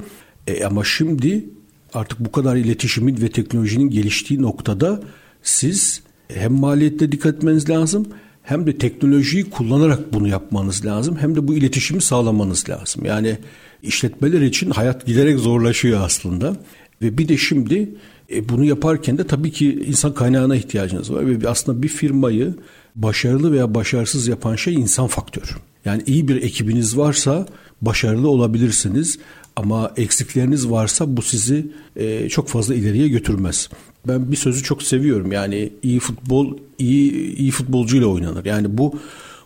E 0.47 0.65
ama 0.65 0.83
şimdi 0.83 1.45
artık 1.93 2.19
bu 2.19 2.31
kadar 2.31 2.55
iletişimin 2.55 3.21
ve 3.21 3.29
teknolojinin 3.29 3.89
geliştiği 3.89 4.41
noktada 4.41 5.01
siz 5.43 6.01
hem 6.27 6.53
maliyette 6.53 7.11
dikkat 7.11 7.35
etmeniz 7.35 7.69
lazım 7.69 8.07
hem 8.43 8.67
de 8.67 8.77
teknolojiyi 8.77 9.49
kullanarak 9.49 10.13
bunu 10.13 10.27
yapmanız 10.27 10.85
lazım 10.85 11.17
hem 11.19 11.35
de 11.35 11.47
bu 11.47 11.53
iletişimi 11.53 12.01
sağlamanız 12.01 12.69
lazım. 12.69 13.05
Yani 13.05 13.37
işletmeler 13.83 14.41
için 14.41 14.71
hayat 14.71 15.05
giderek 15.05 15.39
zorlaşıyor 15.39 16.01
aslında 16.01 16.55
ve 17.01 17.17
bir 17.17 17.27
de 17.27 17.37
şimdi 17.37 17.89
e, 18.33 18.49
bunu 18.49 18.65
yaparken 18.65 19.17
de 19.17 19.27
tabii 19.27 19.51
ki 19.51 19.83
insan 19.87 20.13
kaynağına 20.13 20.55
ihtiyacınız 20.55 21.13
var 21.13 21.27
ve 21.27 21.49
aslında 21.49 21.83
bir 21.83 21.87
firmayı 21.87 22.55
başarılı 22.95 23.51
veya 23.51 23.75
başarısız 23.75 24.27
yapan 24.27 24.55
şey 24.55 24.73
insan 24.73 25.07
faktörü. 25.07 25.51
Yani 25.85 26.03
iyi 26.05 26.27
bir 26.27 26.41
ekibiniz 26.41 26.97
varsa 26.97 27.45
başarılı 27.81 28.29
olabilirsiniz 28.29 29.19
ama 29.55 29.91
eksikleriniz 29.97 30.69
varsa 30.69 31.17
bu 31.17 31.21
sizi 31.21 31.71
e, 31.95 32.29
çok 32.29 32.47
fazla 32.47 32.75
ileriye 32.75 33.07
götürmez. 33.07 33.69
Ben 34.07 34.31
bir 34.31 34.37
sözü 34.37 34.63
çok 34.63 34.83
seviyorum. 34.83 35.31
Yani 35.31 35.73
iyi 35.83 35.99
futbol 35.99 36.57
iyi 36.79 37.35
iyi 37.35 37.51
futbolcuyla 37.51 38.07
oynanır. 38.07 38.45
Yani 38.45 38.77
bu 38.77 38.99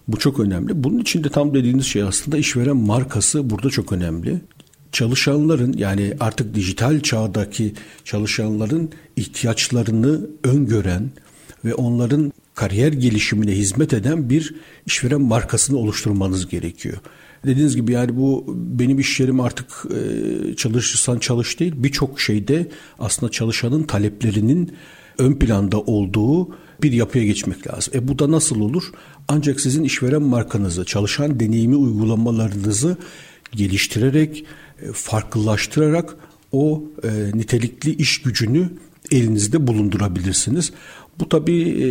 bu 0.08 0.20
çok 0.20 0.40
önemli. 0.40 0.84
Bunun 0.84 1.00
için 1.00 1.24
de 1.24 1.30
tam 1.30 1.54
dediğiniz 1.54 1.86
şey 1.86 2.04
aslında 2.04 2.38
işveren 2.38 2.78
markası 2.78 3.50
burada 3.50 3.70
çok 3.70 3.92
önemli 3.92 4.42
çalışanların 4.96 5.74
yani 5.78 6.14
artık 6.20 6.56
dijital 6.56 7.00
çağdaki 7.00 7.74
çalışanların 8.04 8.90
ihtiyaçlarını 9.16 10.22
öngören 10.44 11.10
ve 11.66 11.74
onların 11.74 12.34
kariyer 12.56 12.94
gelişimine 12.94 13.52
hizmet 13.52 13.94
eden 13.94 14.30
bir 14.30 14.56
işveren 14.86 15.22
markasını 15.22 15.78
oluşturmanız 15.78 16.48
gerekiyor. 16.48 16.98
Dediğiniz 17.46 17.76
gibi 17.76 17.92
yani 17.92 18.18
bu 18.18 18.46
benim 18.58 19.00
iş 19.00 19.20
yerim 19.20 19.40
artık 19.40 19.68
e, 19.86 20.56
çalışırsan 20.56 21.20
çalış 21.20 21.60
değil 21.60 21.74
birçok 21.78 22.22
şeyde 22.22 22.68
aslında 23.00 23.32
çalışanın 23.32 23.84
taleplerinin 23.84 24.74
ön 25.18 25.34
planda 25.34 25.82
olduğu 25.82 26.50
bir 26.84 26.92
yapıya 26.92 27.26
geçmek 27.26 27.68
lazım. 27.68 27.94
E 27.98 28.08
bu 28.08 28.20
da 28.20 28.32
nasıl 28.32 28.62
olur? 28.62 28.92
Ancak 29.28 29.62
sizin 29.62 29.84
işveren 29.84 30.22
markanızı, 30.22 30.86
çalışan 30.86 31.40
deneyimi 31.40 31.76
uygulamalarınızı 31.76 32.98
geliştirerek 33.52 34.46
e, 34.82 34.92
farklılaştırarak 34.92 36.16
o 36.52 36.84
e, 37.04 37.38
nitelikli 37.38 37.96
iş 37.96 38.22
gücünü 38.22 38.70
elinizde 39.12 39.68
bulundurabilirsiniz. 39.68 40.72
Bu 41.20 41.30
tabii 41.30 41.62
e, 41.62 41.88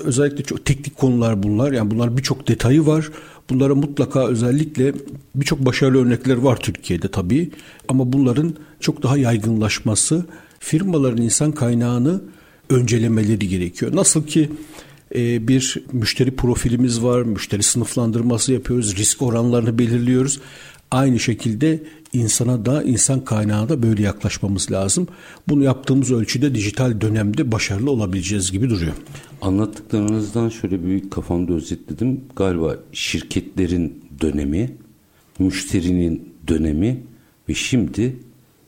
özellikle 0.00 0.44
çok 0.44 0.64
teknik 0.64 0.96
konular 0.96 1.42
bunlar. 1.42 1.72
Yani 1.72 1.90
bunlar 1.90 2.16
birçok 2.16 2.48
detayı 2.48 2.86
var. 2.86 3.10
Bunlara 3.50 3.74
mutlaka 3.74 4.28
özellikle 4.28 4.92
birçok 5.34 5.66
başarılı 5.66 6.06
örnekler 6.06 6.36
var 6.36 6.56
Türkiye'de 6.56 7.08
tabii. 7.08 7.50
Ama 7.88 8.12
bunların 8.12 8.54
çok 8.80 9.02
daha 9.02 9.16
yaygınlaşması 9.16 10.26
firmaların 10.58 11.22
insan 11.22 11.52
kaynağını 11.52 12.20
öncelemeleri 12.70 13.48
gerekiyor. 13.48 13.96
Nasıl 13.96 14.26
ki 14.26 14.50
e, 15.14 15.48
bir 15.48 15.84
müşteri 15.92 16.36
profilimiz 16.36 17.02
var, 17.02 17.22
müşteri 17.22 17.62
sınıflandırması 17.62 18.52
yapıyoruz, 18.52 18.96
risk 18.96 19.22
oranlarını 19.22 19.78
belirliyoruz. 19.78 20.40
Aynı 20.90 21.18
şekilde 21.20 21.82
insana 22.12 22.66
da 22.66 22.82
insan 22.82 23.24
kaynağına 23.24 23.68
da 23.68 23.82
böyle 23.82 24.02
yaklaşmamız 24.02 24.72
lazım. 24.72 25.08
Bunu 25.48 25.64
yaptığımız 25.64 26.12
ölçüde 26.12 26.54
dijital 26.54 27.00
dönemde 27.00 27.52
başarılı 27.52 27.90
olabileceğiz 27.90 28.52
gibi 28.52 28.70
duruyor. 28.70 28.92
Anlattıklarınızdan 29.42 30.48
şöyle 30.48 30.86
bir 30.86 31.10
kafamda 31.10 31.52
özetledim. 31.52 32.20
Galiba 32.36 32.76
şirketlerin 32.92 34.04
dönemi, 34.20 34.76
müşterinin 35.38 36.34
dönemi 36.48 37.02
ve 37.48 37.54
şimdi 37.54 38.16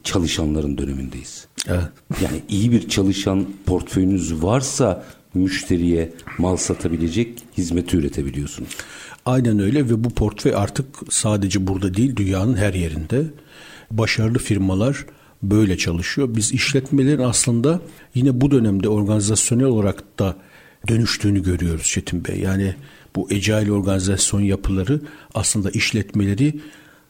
çalışanların 0.04 0.78
dönemindeyiz. 0.78 1.46
Evet. 1.66 1.88
Yani 2.22 2.42
iyi 2.48 2.72
bir 2.72 2.88
çalışan 2.88 3.46
portföyünüz 3.66 4.42
varsa 4.42 5.04
müşteriye 5.34 6.12
mal 6.38 6.56
satabilecek 6.56 7.42
hizmeti 7.58 7.96
üretebiliyorsunuz. 7.96 8.70
Aynen 9.26 9.58
öyle 9.58 9.90
ve 9.90 10.04
bu 10.04 10.10
portföy 10.10 10.54
artık 10.54 10.86
sadece 11.10 11.66
burada 11.66 11.94
değil 11.94 12.16
dünyanın 12.16 12.56
her 12.56 12.74
yerinde. 12.74 13.24
Başarılı 13.90 14.38
firmalar 14.38 15.06
böyle 15.42 15.78
çalışıyor. 15.78 16.28
Biz 16.36 16.52
işletmelerin 16.52 17.22
aslında 17.22 17.80
yine 18.14 18.40
bu 18.40 18.50
dönemde 18.50 18.88
organizasyonel 18.88 19.66
olarak 19.66 20.18
da 20.18 20.36
dönüştüğünü 20.88 21.42
görüyoruz 21.42 21.86
Çetin 21.86 22.24
Bey. 22.24 22.40
Yani 22.40 22.74
bu 23.16 23.28
agile 23.32 23.72
organizasyon 23.72 24.40
yapıları 24.40 25.00
aslında 25.34 25.70
işletmeleri 25.70 26.60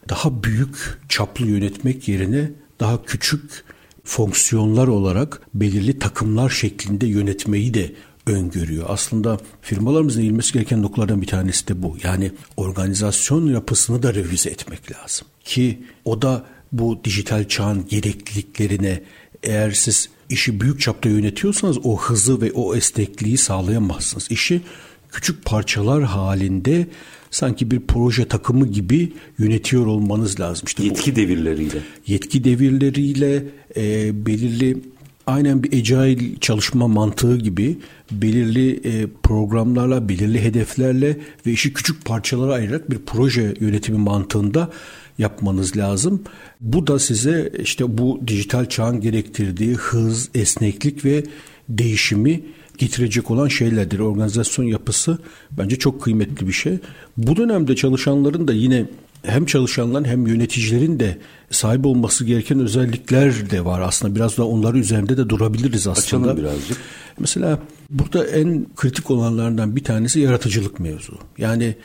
daha 0.09 0.43
büyük 0.43 0.99
çaplı 1.09 1.47
yönetmek 1.47 2.07
yerine 2.07 2.51
daha 2.79 3.03
küçük 3.03 3.63
fonksiyonlar 4.03 4.87
olarak 4.87 5.41
belirli 5.53 5.99
takımlar 5.99 6.49
şeklinde 6.49 7.07
yönetmeyi 7.07 7.73
de 7.73 7.91
öngörüyor. 8.25 8.85
Aslında 8.89 9.37
firmalarımızın 9.61 10.21
eğilmesi 10.21 10.53
gereken 10.53 10.81
noktalardan 10.81 11.21
bir 11.21 11.27
tanesi 11.27 11.67
de 11.67 11.83
bu. 11.83 11.97
Yani 12.03 12.31
organizasyon 12.57 13.47
yapısını 13.47 14.03
da 14.03 14.13
revize 14.13 14.49
etmek 14.49 14.91
lazım. 14.91 15.27
Ki 15.43 15.79
o 16.05 16.21
da 16.21 16.45
bu 16.71 16.99
dijital 17.03 17.47
çağın 17.47 17.87
gerekliliklerine 17.87 19.03
eğer 19.43 19.71
siz 19.71 20.09
işi 20.29 20.61
büyük 20.61 20.81
çapta 20.81 21.09
yönetiyorsanız 21.09 21.77
o 21.83 21.97
hızı 21.97 22.41
ve 22.41 22.51
o 22.51 22.75
esnekliği 22.75 23.37
sağlayamazsınız. 23.37 24.31
İşi 24.31 24.61
küçük 25.11 25.45
parçalar 25.45 26.03
halinde 26.03 26.87
sanki 27.31 27.71
bir 27.71 27.79
proje 27.79 28.27
takımı 28.27 28.67
gibi 28.67 29.13
yönetiyor 29.39 29.85
olmanız 29.85 30.39
lazım. 30.39 30.63
İşte 30.67 30.83
yetki 30.83 31.11
bu, 31.11 31.15
devirleriyle. 31.15 31.77
Yetki 32.07 32.43
devirleriyle 32.43 33.43
e, 33.77 34.25
belirli 34.25 34.77
aynen 35.27 35.63
bir 35.63 35.73
agile 35.73 36.35
çalışma 36.41 36.87
mantığı 36.87 37.37
gibi 37.37 37.77
belirli 38.11 38.71
e, 38.83 39.07
programlarla, 39.23 40.09
belirli 40.09 40.41
hedeflerle 40.41 41.17
ve 41.45 41.51
işi 41.51 41.73
küçük 41.73 42.05
parçalara 42.05 42.53
ayırarak 42.53 42.91
bir 42.91 42.99
proje 43.05 43.53
yönetimi 43.59 43.97
mantığında 43.97 44.69
yapmanız 45.17 45.77
lazım. 45.77 46.23
Bu 46.61 46.87
da 46.87 46.99
size 46.99 47.51
işte 47.59 47.97
bu 47.97 48.21
dijital 48.27 48.65
çağın 48.65 49.01
gerektirdiği 49.01 49.75
hız, 49.75 50.29
esneklik 50.35 51.05
ve 51.05 51.23
değişimi 51.69 52.43
getirecek 52.77 53.31
olan 53.31 53.47
şeylerdir. 53.47 53.99
Organizasyon 53.99 54.65
yapısı 54.65 55.17
bence 55.51 55.75
çok 55.75 56.01
kıymetli 56.01 56.47
bir 56.47 56.53
şey. 56.53 56.79
Bu 57.17 57.35
dönemde 57.35 57.75
çalışanların 57.75 58.47
da 58.47 58.53
yine 58.53 58.85
hem 59.23 59.45
çalışanların 59.45 60.05
hem 60.05 60.27
yöneticilerin 60.27 60.99
de 60.99 61.17
sahip 61.51 61.85
olması 61.85 62.25
gereken 62.25 62.59
özellikler 62.59 63.49
de 63.49 63.65
var 63.65 63.81
aslında. 63.81 64.15
Biraz 64.15 64.37
da 64.37 64.47
onları 64.47 64.77
üzerinde 64.77 65.17
de 65.17 65.29
durabiliriz 65.29 65.87
aslında. 65.87 66.31
Açalım 66.31 66.43
birazcık. 66.43 66.77
Mesela 67.19 67.59
burada 67.89 68.27
en 68.27 68.65
kritik 68.75 69.11
olanlardan 69.11 69.75
bir 69.75 69.83
tanesi 69.83 70.19
yaratıcılık 70.19 70.79
mevzu. 70.79 71.17
Yani 71.37 71.75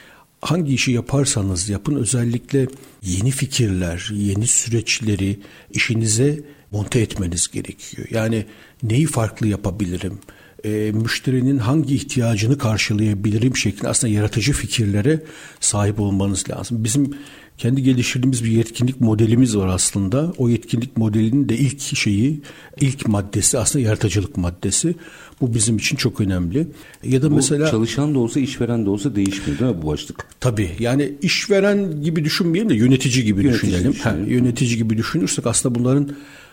hangi 0.41 0.75
işi 0.75 0.93
yaparsanız 0.93 1.69
yapın 1.69 1.95
özellikle 1.95 2.67
yeni 3.03 3.31
fikirler, 3.31 4.11
yeni 4.15 4.47
süreçleri 4.47 5.41
işinize 5.71 6.41
monte 6.71 7.01
etmeniz 7.01 7.49
gerekiyor. 7.49 8.09
Yani 8.11 8.47
neyi 8.83 9.07
farklı 9.07 9.47
yapabilirim? 9.47 10.19
E, 10.67 10.93
müşterinin 10.93 11.59
hangi 11.59 11.95
ihtiyacını 11.95 12.59
karşılayabilirim 12.59 13.57
şeklinde 13.57 13.89
aslında 13.89 14.13
yaratıcı 14.13 14.53
fikirlere 14.53 15.23
sahip 15.61 16.01
olmanız 16.01 16.51
lazım. 16.51 16.85
Bizim 16.85 17.11
kendi 17.59 17.83
geliştirdiğimiz 17.83 18.45
bir 18.45 18.51
yetkinlik 18.51 19.01
modelimiz 19.01 19.57
var 19.57 19.69
aslında. 19.69 20.33
O 20.39 20.49
yetkinlik 20.49 20.97
modelinin 20.97 21.49
de 21.49 21.57
ilk 21.57 21.81
şeyi, 21.81 22.41
ilk 22.81 23.09
maddesi 23.09 23.59
aslında 23.59 23.85
yaratıcılık 23.85 24.37
maddesi. 24.37 24.95
Bu 25.41 25.55
bizim 25.55 25.77
için 25.77 25.97
çok 25.97 26.21
önemli. 26.21 26.67
Ya 27.05 27.23
da 27.23 27.31
bu 27.31 27.35
mesela 27.35 27.71
çalışan 27.71 28.15
da 28.15 28.19
olsa 28.19 28.41
işveren 28.41 28.87
de 28.87 28.91
olsa 28.91 29.17
değişmiyor 29.17 29.61
değil 29.61 29.71
mi 29.71 29.83
bu 29.83 29.87
başlık? 29.87 30.27
Tabii. 30.41 30.71
Yani 30.79 31.13
işveren 31.23 32.03
gibi 32.03 32.25
düşünmeyelim 32.25 32.71
de 32.71 32.75
yönetici 32.75 33.25
gibi 33.25 33.45
yönetici 33.45 33.73
düşünelim. 33.73 33.93
düşünelim. 33.93 34.21
Ha, 34.21 34.31
yönetici 34.31 34.77
gibi 34.77 34.99
düşünürsek 34.99 35.47
aslında 35.47 35.75
bunların 35.75 36.11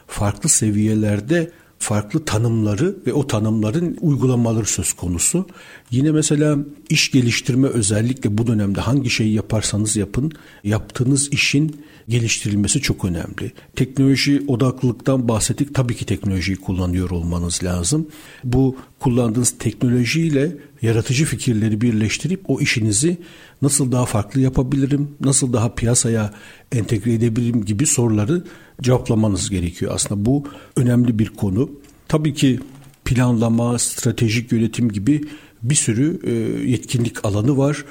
farklı 0.08 0.49
seviyelerde 0.49 1.52
farklı 1.79 2.25
tanımları 2.25 2.95
ve 3.07 3.13
o 3.13 3.27
tanımların 3.27 3.97
uygulamaları 4.01 4.65
söz 4.65 4.93
konusu. 4.93 5.47
Yine 5.91 6.12
mesela 6.12 6.57
iş 6.89 7.12
geliştirme 7.12 7.67
özellikle 7.67 8.38
bu 8.38 8.47
dönemde 8.47 8.81
hangi 8.81 9.09
şeyi 9.09 9.33
yaparsanız 9.33 9.95
yapın 9.95 10.31
yaptığınız 10.63 11.33
işin 11.33 11.75
geliştirilmesi 12.09 12.81
çok 12.81 13.05
önemli. 13.05 13.51
Teknoloji 13.75 14.43
odaklılıktan 14.47 15.27
bahsettik. 15.27 15.75
Tabii 15.75 15.95
ki 15.95 16.05
teknolojiyi 16.05 16.57
kullanıyor 16.57 17.09
olmanız 17.09 17.63
lazım. 17.63 18.07
Bu 18.43 18.77
kullandığınız 18.99 19.55
teknolojiyle 19.59 20.57
yaratıcı 20.81 21.25
fikirleri 21.25 21.81
birleştirip 21.81 22.49
o 22.49 22.62
işinizi 22.62 23.17
nasıl 23.62 23.91
daha 23.91 24.05
farklı 24.05 24.41
yapabilirim, 24.41 25.09
nasıl 25.21 25.53
daha 25.53 25.75
piyasaya 25.75 26.33
entegre 26.71 27.13
edebilirim 27.13 27.65
gibi 27.65 27.86
soruları 27.86 28.43
cevaplamanız 28.83 29.49
gerekiyor. 29.49 29.91
Aslında 29.95 30.25
bu 30.25 30.43
önemli 30.77 31.19
bir 31.19 31.29
konu. 31.29 31.71
Tabii 32.07 32.33
ki 32.33 32.59
planlama, 33.05 33.79
stratejik 33.79 34.51
yönetim 34.51 34.89
gibi 34.89 35.21
bir 35.63 35.75
sürü 35.75 36.19
e, 36.23 36.31
yetkinlik 36.69 37.25
alanı 37.25 37.57
var. 37.57 37.85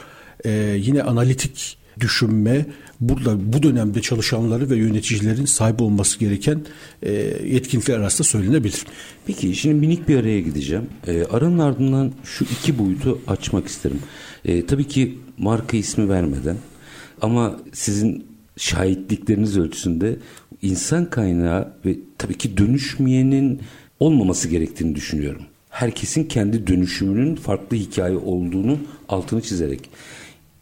E, 0.45 0.51
yine 0.79 1.03
analitik 1.03 1.77
düşünme 2.01 2.67
burada 3.01 3.53
bu 3.53 3.63
dönemde 3.63 4.01
çalışanları 4.01 4.71
ve 4.71 4.77
yöneticilerin 4.77 5.45
sahip 5.45 5.83
olması 5.83 6.19
gereken 6.19 6.61
e, 7.03 7.13
yetkinlikler 7.47 7.99
arasında 7.99 8.29
söylenebilir. 8.29 8.85
Peki 9.27 9.55
şimdi 9.55 9.75
minik 9.75 10.09
bir 10.09 10.17
araya 10.17 10.41
gideceğim. 10.41 10.87
E, 11.07 11.25
aranın 11.25 11.59
ardından 11.59 12.13
şu 12.25 12.45
iki 12.45 12.79
boyutu 12.79 13.21
açmak 13.27 13.67
isterim. 13.67 13.99
E, 14.45 14.67
tabii 14.67 14.89
ki 14.89 15.19
marka 15.39 15.77
ismi 15.77 16.09
vermeden 16.09 16.57
ama 17.21 17.57
sizin 17.73 18.27
şahitlikleriniz 18.57 19.59
ölçüsünde 19.59 20.17
insan 20.63 21.11
kaynağı 21.11 21.73
ve 21.87 21.97
tabii 22.19 22.39
ki 22.39 22.57
dönüşmeyenin 22.57 23.61
olmaması 24.01 24.49
gerektiğini 24.49 24.95
düşünüyorum. 24.95 25.43
Herkesin 25.71 26.25
kendi 26.25 26.67
dönüşümünün 26.67 27.37
farklı 27.37 27.77
hikaye 27.77 28.17
olduğunu 28.17 28.79
altını 29.09 29.43
çizerek 29.43 29.91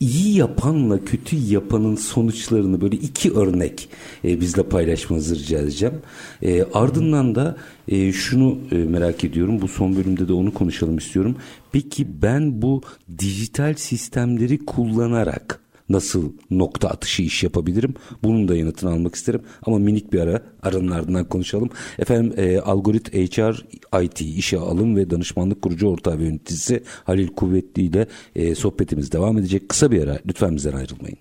iyi 0.00 0.36
yapanla 0.36 1.04
kötü 1.04 1.36
yapanın 1.36 1.96
sonuçlarını 1.96 2.80
böyle 2.80 2.96
iki 2.96 3.32
örnek 3.32 3.88
e, 4.24 4.40
bizle 4.40 4.62
paylaşmanızı 4.62 5.36
rica 5.36 5.58
edeceğim. 5.58 5.94
E, 6.42 6.62
ardından 6.62 7.34
da 7.34 7.56
e, 7.88 8.12
şunu 8.12 8.58
e, 8.72 8.74
merak 8.76 9.24
ediyorum. 9.24 9.60
Bu 9.60 9.68
son 9.68 9.96
bölümde 9.96 10.28
de 10.28 10.32
onu 10.32 10.54
konuşalım 10.54 10.98
istiyorum. 10.98 11.36
Peki 11.72 12.22
ben 12.22 12.62
bu 12.62 12.82
dijital 13.18 13.74
sistemleri 13.74 14.64
kullanarak 14.64 15.59
nasıl 15.90 16.32
nokta 16.50 16.88
atışı 16.88 17.22
iş 17.22 17.42
yapabilirim? 17.42 17.94
Bunun 18.22 18.48
da 18.48 18.56
yanıtını 18.56 18.90
almak 18.90 19.14
isterim. 19.14 19.42
Ama 19.66 19.78
minik 19.78 20.12
bir 20.12 20.20
ara 20.20 20.42
aranın 20.62 20.90
ardından 20.90 21.24
konuşalım. 21.24 21.70
Efendim 21.98 22.34
e, 22.36 22.58
Algorit 22.58 23.14
HR 23.14 23.64
IT 24.02 24.20
işe 24.20 24.58
alım 24.58 24.96
ve 24.96 25.10
danışmanlık 25.10 25.62
kurucu 25.62 25.88
ortağı 25.88 26.18
ve 26.18 26.24
yöneticisi 26.24 26.82
Halil 27.04 27.28
Kuvvetli 27.28 27.82
ile 27.82 28.06
e, 28.36 28.54
sohbetimiz 28.54 29.12
devam 29.12 29.38
edecek. 29.38 29.68
Kısa 29.68 29.90
bir 29.90 30.02
ara 30.02 30.18
lütfen 30.26 30.56
bizden 30.56 30.72
ayrılmayın. 30.72 31.18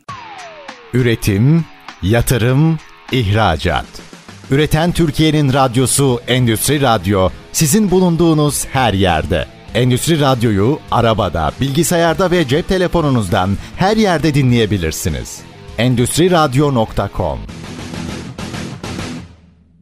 Üretim, 0.94 1.66
yatırım, 2.04 2.78
ihracat. 3.12 3.86
Üreten 4.52 4.92
Türkiye'nin 4.92 5.54
radyosu 5.54 6.20
Endüstri 6.28 6.82
Radyo 6.82 7.30
sizin 7.52 7.92
bulunduğunuz 7.92 8.66
her 8.66 8.94
yerde. 8.94 9.59
Endüstri 9.76 10.20
Radyo'yu 10.20 10.80
arabada, 10.92 11.52
bilgisayarda 11.62 12.32
ve 12.32 12.48
cep 12.48 12.68
telefonunuzdan 12.68 13.50
her 13.76 13.98
yerde 13.98 14.34
dinleyebilirsiniz. 14.34 15.42
Endüstri 15.78 16.32
Radyo.com 16.32 17.40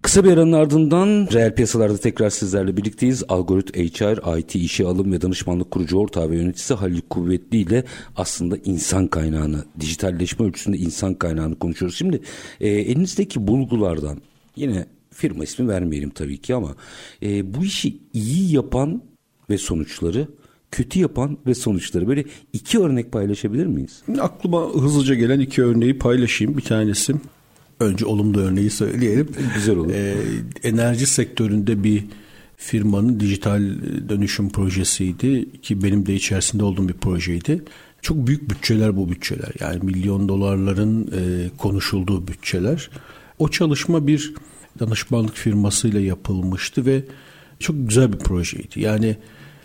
Kısa 0.02 0.24
bir 0.24 0.32
aranın 0.32 0.52
ardından 0.52 1.28
reel 1.34 1.56
piyasalarda 1.56 1.98
tekrar 1.98 2.30
sizlerle 2.30 2.78
birlikteyiz. 2.78 3.24
Algorit 3.30 3.78
HR, 3.78 4.38
IT 4.40 4.56
işe 4.56 4.86
alım 4.86 5.12
ve 5.12 5.22
danışmanlık 5.22 5.72
kurucu 5.72 5.98
ortağı 5.98 6.30
ve 6.30 6.36
yöneticisi 6.36 6.74
Halil 6.74 7.02
Kuvvetli 7.10 7.58
ile 7.58 7.84
aslında 8.16 8.58
insan 8.58 9.08
kaynağını, 9.08 9.66
dijitalleşme 9.80 10.46
ölçüsünde 10.46 10.78
insan 10.78 11.14
kaynağını 11.14 11.60
konuşuyoruz. 11.60 11.98
Şimdi 11.98 12.22
e, 12.62 12.68
elinizdeki 12.68 13.48
bulgulardan 13.48 14.22
yine 14.56 14.86
firma 15.12 15.44
ismi 15.44 15.68
vermeyelim 15.68 16.10
tabii 16.10 16.38
ki 16.38 16.56
ama 16.56 16.76
e, 17.24 17.54
bu 17.54 17.66
işi 17.66 17.98
iyi 18.14 18.56
yapan 18.56 19.02
ve 19.50 19.58
sonuçları 19.58 20.28
kötü 20.72 21.00
yapan 21.00 21.38
ve 21.48 21.56
sonuçları 21.56 22.08
böyle 22.08 22.26
iki 22.54 22.80
örnek 22.80 23.12
paylaşabilir 23.12 23.66
miyiz? 23.66 24.02
Aklıma 24.20 24.70
hızlıca 24.74 25.16
gelen 25.16 25.40
iki 25.40 25.64
örneği 25.64 25.98
paylaşayım. 25.98 26.58
Bir 26.58 26.62
tanesi 26.64 27.14
önce 27.80 28.06
olumlu 28.06 28.40
örneği 28.40 28.70
söyleyelim. 28.70 29.28
Güzel 29.56 29.76
olur. 29.76 29.92
Ee, 29.94 30.16
enerji 30.64 31.06
sektöründe 31.06 31.84
bir 31.84 32.06
firmanın 32.58 33.20
dijital 33.20 33.62
dönüşüm 34.10 34.50
projesiydi 34.50 35.62
ki 35.62 35.84
benim 35.84 36.06
de 36.06 36.16
içerisinde 36.16 36.64
olduğum 36.64 36.90
bir 36.90 36.94
projeydi. 36.94 37.64
Çok 38.02 38.28
büyük 38.28 38.50
bütçeler 38.50 38.98
bu 38.98 39.10
bütçeler. 39.10 39.52
Yani 39.60 39.80
milyon 39.84 40.30
dolarların 40.30 41.08
e, 41.08 41.50
konuşulduğu 41.58 42.28
bütçeler. 42.28 42.90
O 43.40 43.50
çalışma 43.50 44.08
bir 44.08 44.34
danışmanlık 44.80 45.36
firmasıyla 45.36 46.00
yapılmıştı 46.00 46.86
ve 46.86 47.04
çok 47.60 47.88
güzel 47.88 48.14
bir 48.14 48.18
projeydi. 48.18 48.80
Yani 48.80 49.18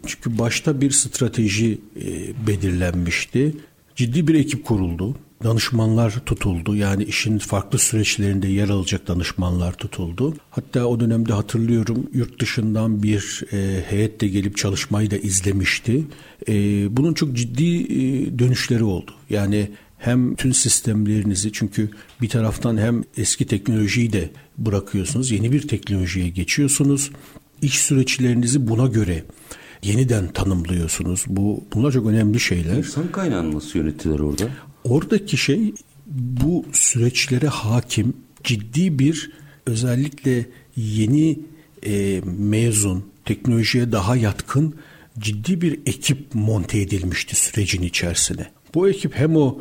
çünkü 0.06 0.38
başta 0.38 0.80
bir 0.80 0.90
strateji 0.90 1.78
e, 1.96 2.06
belirlenmişti. 2.46 3.54
Ciddi 3.96 4.28
bir 4.28 4.34
ekip 4.34 4.64
kuruldu. 4.64 5.16
Danışmanlar 5.44 6.18
tutuldu. 6.26 6.76
Yani 6.76 7.04
işin 7.04 7.38
farklı 7.38 7.78
süreçlerinde 7.78 8.48
yer 8.48 8.68
alacak 8.68 9.08
danışmanlar 9.08 9.72
tutuldu. 9.72 10.36
Hatta 10.50 10.86
o 10.86 11.00
dönemde 11.00 11.32
hatırlıyorum 11.32 12.10
yurt 12.14 12.40
dışından 12.40 13.02
bir 13.02 13.42
e, 13.52 13.84
heyet 13.90 14.20
de 14.20 14.28
gelip 14.28 14.56
çalışmayı 14.56 15.10
da 15.10 15.16
izlemişti. 15.16 16.04
E, 16.48 16.52
bunun 16.96 17.14
çok 17.14 17.32
ciddi 17.32 17.76
e, 17.76 18.38
dönüşleri 18.38 18.84
oldu. 18.84 19.10
Yani 19.30 19.70
hem 19.98 20.34
tüm 20.34 20.54
sistemlerinizi 20.54 21.52
çünkü 21.52 21.90
bir 22.20 22.28
taraftan 22.28 22.76
hem 22.76 23.02
eski 23.16 23.46
teknolojiyi 23.46 24.12
de 24.12 24.30
bırakıyorsunuz, 24.58 25.30
yeni 25.30 25.52
bir 25.52 25.68
teknolojiye 25.68 26.28
geçiyorsunuz 26.28 27.10
iş 27.62 27.78
süreçlerinizi 27.78 28.68
buna 28.68 28.86
göre 28.86 29.24
yeniden 29.82 30.28
tanımlıyorsunuz. 30.28 31.24
Bu 31.28 31.64
bunlar 31.74 31.92
çok 31.92 32.06
önemli 32.06 32.40
şeyler. 32.40 32.76
İnsan 32.76 33.12
kaynağı 33.12 33.54
nasıl 33.54 33.78
yönetilir 33.78 34.20
orada? 34.20 34.44
Oradaki 34.84 35.36
şey 35.36 35.74
bu 36.06 36.64
süreçlere 36.72 37.48
hakim 37.48 38.14
ciddi 38.44 38.98
bir 38.98 39.30
özellikle 39.66 40.46
yeni 40.76 41.38
e, 41.86 42.20
mezun 42.38 43.04
teknolojiye 43.24 43.92
daha 43.92 44.16
yatkın 44.16 44.74
ciddi 45.18 45.60
bir 45.60 45.80
ekip 45.86 46.34
monte 46.34 46.80
edilmişti 46.80 47.36
sürecin 47.36 47.82
içerisine. 47.82 48.50
Bu 48.74 48.88
ekip 48.88 49.14
hem 49.14 49.36
o 49.36 49.58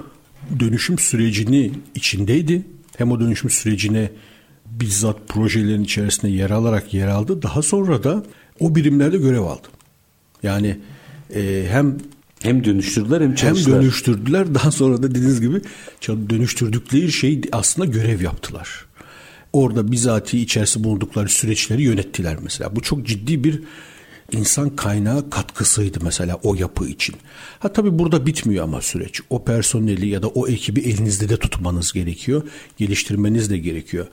dönüşüm 0.59 0.99
sürecini 0.99 1.71
içindeydi 1.95 2.65
hem 2.97 3.11
o 3.11 3.19
dönüşüm 3.19 3.49
sürecine 3.49 4.11
bizzat 4.65 5.27
projelerin 5.27 5.83
içerisinde 5.83 6.31
yer 6.31 6.49
alarak 6.49 6.93
yer 6.93 7.07
aldı. 7.07 7.41
Daha 7.41 7.61
sonra 7.61 8.03
da 8.03 8.23
o 8.59 8.75
birimlerde 8.75 9.17
görev 9.17 9.41
aldı. 9.41 9.67
Yani 10.43 10.77
e, 11.35 11.65
hem 11.69 11.97
hem 12.41 12.63
dönüştürdüler 12.63 13.21
hem 13.21 13.35
çalıştılar. 13.35 13.75
Hem 13.75 13.83
dönüştürdüler 13.83 14.53
daha 14.55 14.71
sonra 14.71 15.03
da 15.03 15.11
dediğiniz 15.11 15.41
gibi 15.41 15.61
dönüştürdükleri 16.07 17.11
şey 17.11 17.41
aslında 17.51 17.87
görev 17.87 18.21
yaptılar. 18.21 18.85
Orada 19.53 19.91
bizatihi 19.91 20.41
içerisinde 20.41 20.83
bulundukları 20.83 21.29
süreçleri 21.29 21.83
yönettiler 21.83 22.37
mesela. 22.43 22.75
Bu 22.75 22.81
çok 22.81 23.05
ciddi 23.05 23.43
bir 23.43 23.61
insan 24.31 24.75
kaynağı 24.75 25.29
katkısıydı 25.29 25.99
mesela 26.03 26.39
o 26.43 26.55
yapı 26.55 26.87
için. 26.87 27.15
Ha 27.59 27.73
tabii 27.73 27.99
burada 27.99 28.25
bitmiyor 28.25 28.63
ama 28.63 28.81
süreç. 28.81 29.21
O 29.29 29.43
personeli 29.43 30.07
ya 30.07 30.23
da 30.23 30.27
o 30.27 30.47
ekibi 30.47 30.79
elinizde 30.79 31.29
de 31.29 31.37
tutmanız 31.37 31.93
gerekiyor. 31.93 32.43
Geliştirmeniz 32.77 33.49
de 33.49 33.57
gerekiyor. 33.57 34.07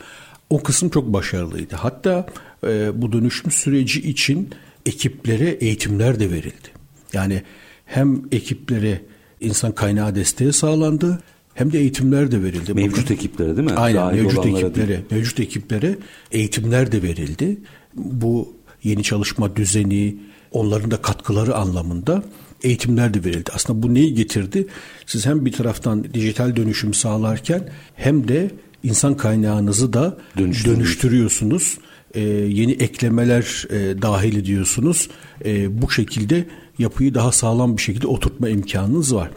O 0.50 0.62
kısım 0.62 0.88
çok 0.88 1.12
başarılıydı. 1.12 1.76
Hatta 1.76 2.26
e, 2.66 3.02
bu 3.02 3.12
dönüşüm 3.12 3.50
süreci 3.50 4.00
için 4.10 4.50
ekiplere 4.86 5.48
eğitimler 5.50 6.20
de 6.20 6.30
verildi. 6.30 6.68
Yani 7.12 7.42
hem 7.86 8.22
ekiplere 8.32 9.00
insan 9.40 9.72
kaynağı 9.74 10.14
desteği 10.14 10.52
sağlandı 10.52 11.22
hem 11.54 11.72
de 11.72 11.78
eğitimler 11.78 12.30
de 12.30 12.42
verildi. 12.42 12.74
Mevcut 12.74 13.02
Bakın, 13.04 13.14
ekiplere 13.14 13.56
değil 13.56 13.70
mi? 13.70 13.74
Aynen 13.74 14.02
Dahil 14.02 14.22
mevcut 14.22 14.46
ekiplere, 14.46 14.88
değil. 14.88 15.00
mevcut 15.10 15.40
ekiplere 15.40 15.98
eğitimler 16.32 16.92
de 16.92 17.02
verildi. 17.02 17.58
Bu 17.94 18.54
yeni 18.82 19.02
çalışma 19.02 19.56
düzeni, 19.56 20.16
onların 20.52 20.90
da 20.90 21.02
katkıları 21.02 21.54
anlamında 21.56 22.22
eğitimler 22.62 23.14
de 23.14 23.24
verildi. 23.24 23.50
Aslında 23.54 23.82
bu 23.82 23.94
neyi 23.94 24.14
getirdi? 24.14 24.66
Siz 25.06 25.26
hem 25.26 25.44
bir 25.44 25.52
taraftan 25.52 26.14
dijital 26.14 26.56
dönüşüm 26.56 26.94
sağlarken 26.94 27.68
hem 27.94 28.28
de 28.28 28.50
insan 28.82 29.16
kaynağınızı 29.16 29.92
da 29.92 30.18
dönüştürüyorsunuz. 30.38 31.78
Ee, 32.14 32.20
yeni 32.48 32.72
eklemeler 32.72 33.66
e, 33.70 34.02
dahil 34.02 34.36
ediyorsunuz. 34.36 35.08
E, 35.44 35.82
bu 35.82 35.90
şekilde 35.90 36.44
yapıyı 36.78 37.14
daha 37.14 37.32
sağlam 37.32 37.76
bir 37.76 37.82
şekilde 37.82 38.06
oturtma 38.06 38.48
imkanınız 38.48 39.14
var. 39.14 39.30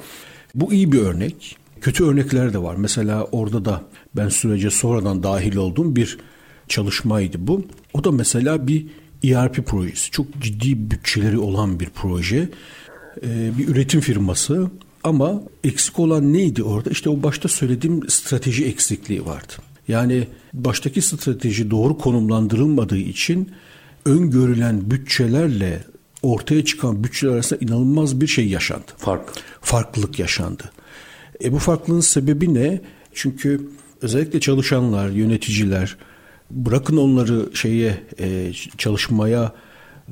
Bu 0.55 0.73
iyi 0.73 0.91
bir 0.91 0.99
örnek. 0.99 1.57
Kötü 1.81 2.03
örnekler 2.03 2.53
de 2.53 2.57
var. 2.57 2.75
Mesela 2.75 3.23
orada 3.23 3.65
da 3.65 3.83
ben 4.15 4.29
sürece 4.29 4.69
sonradan 4.69 5.23
dahil 5.23 5.55
olduğum 5.55 5.95
bir 5.95 6.17
çalışmaydı 6.67 7.37
bu. 7.39 7.65
O 7.93 8.03
da 8.03 8.11
mesela 8.11 8.67
bir 8.67 8.85
ERP 9.23 9.65
projesi. 9.65 10.11
Çok 10.11 10.41
ciddi 10.41 10.91
bütçeleri 10.91 11.37
olan 11.37 11.79
bir 11.79 11.89
proje. 11.89 12.49
Ee, 13.23 13.51
bir 13.57 13.67
üretim 13.67 14.01
firması 14.01 14.71
ama 15.03 15.41
eksik 15.63 15.99
olan 15.99 16.33
neydi 16.33 16.63
orada? 16.63 16.89
İşte 16.89 17.09
o 17.09 17.23
başta 17.23 17.47
söylediğim 17.47 18.09
strateji 18.09 18.65
eksikliği 18.65 19.25
vardı. 19.25 19.53
Yani 19.87 20.27
baştaki 20.53 21.01
strateji 21.01 21.71
doğru 21.71 21.97
konumlandırılmadığı 21.97 22.97
için 22.97 23.51
öngörülen 24.05 24.91
bütçelerle 24.91 25.83
ortaya 26.21 26.65
çıkan 26.65 27.03
bütçeler 27.03 27.33
arasında 27.33 27.59
inanılmaz 27.65 28.21
bir 28.21 28.27
şey 28.27 28.47
yaşandı. 28.47 28.91
Fark. 28.97 29.21
Farklılık 29.61 30.19
yaşandı. 30.19 30.71
E 31.43 31.51
bu 31.51 31.57
farklılığın 31.57 31.99
sebebi 31.99 32.53
ne? 32.53 32.81
Çünkü 33.13 33.69
özellikle 34.01 34.39
çalışanlar, 34.39 35.09
yöneticiler 35.09 35.97
bırakın 36.51 36.97
onları 36.97 37.55
şeye 37.55 37.97
e, 38.19 38.51
çalışmaya 38.77 39.53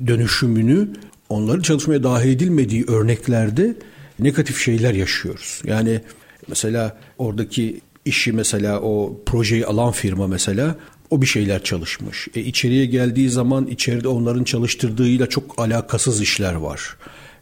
dönüşümünü 0.06 0.88
onların 1.28 1.62
çalışmaya 1.62 2.02
dahil 2.02 2.30
edilmediği 2.30 2.84
örneklerde 2.88 3.76
negatif 4.18 4.58
şeyler 4.58 4.94
yaşıyoruz. 4.94 5.62
Yani 5.64 6.00
mesela 6.48 6.98
oradaki 7.18 7.80
işi 8.04 8.32
mesela 8.32 8.80
o 8.80 9.20
projeyi 9.26 9.66
alan 9.66 9.92
firma 9.92 10.26
mesela 10.26 10.76
o 11.10 11.22
bir 11.22 11.26
şeyler 11.26 11.62
çalışmış. 11.62 12.28
E, 12.34 12.40
içeriye 12.40 12.86
geldiği 12.86 13.30
zaman 13.30 13.66
içeride 13.66 14.08
onların 14.08 14.44
çalıştırdığıyla 14.44 15.26
çok 15.26 15.58
alakasız 15.58 16.20
işler 16.20 16.54
var. 16.54 16.96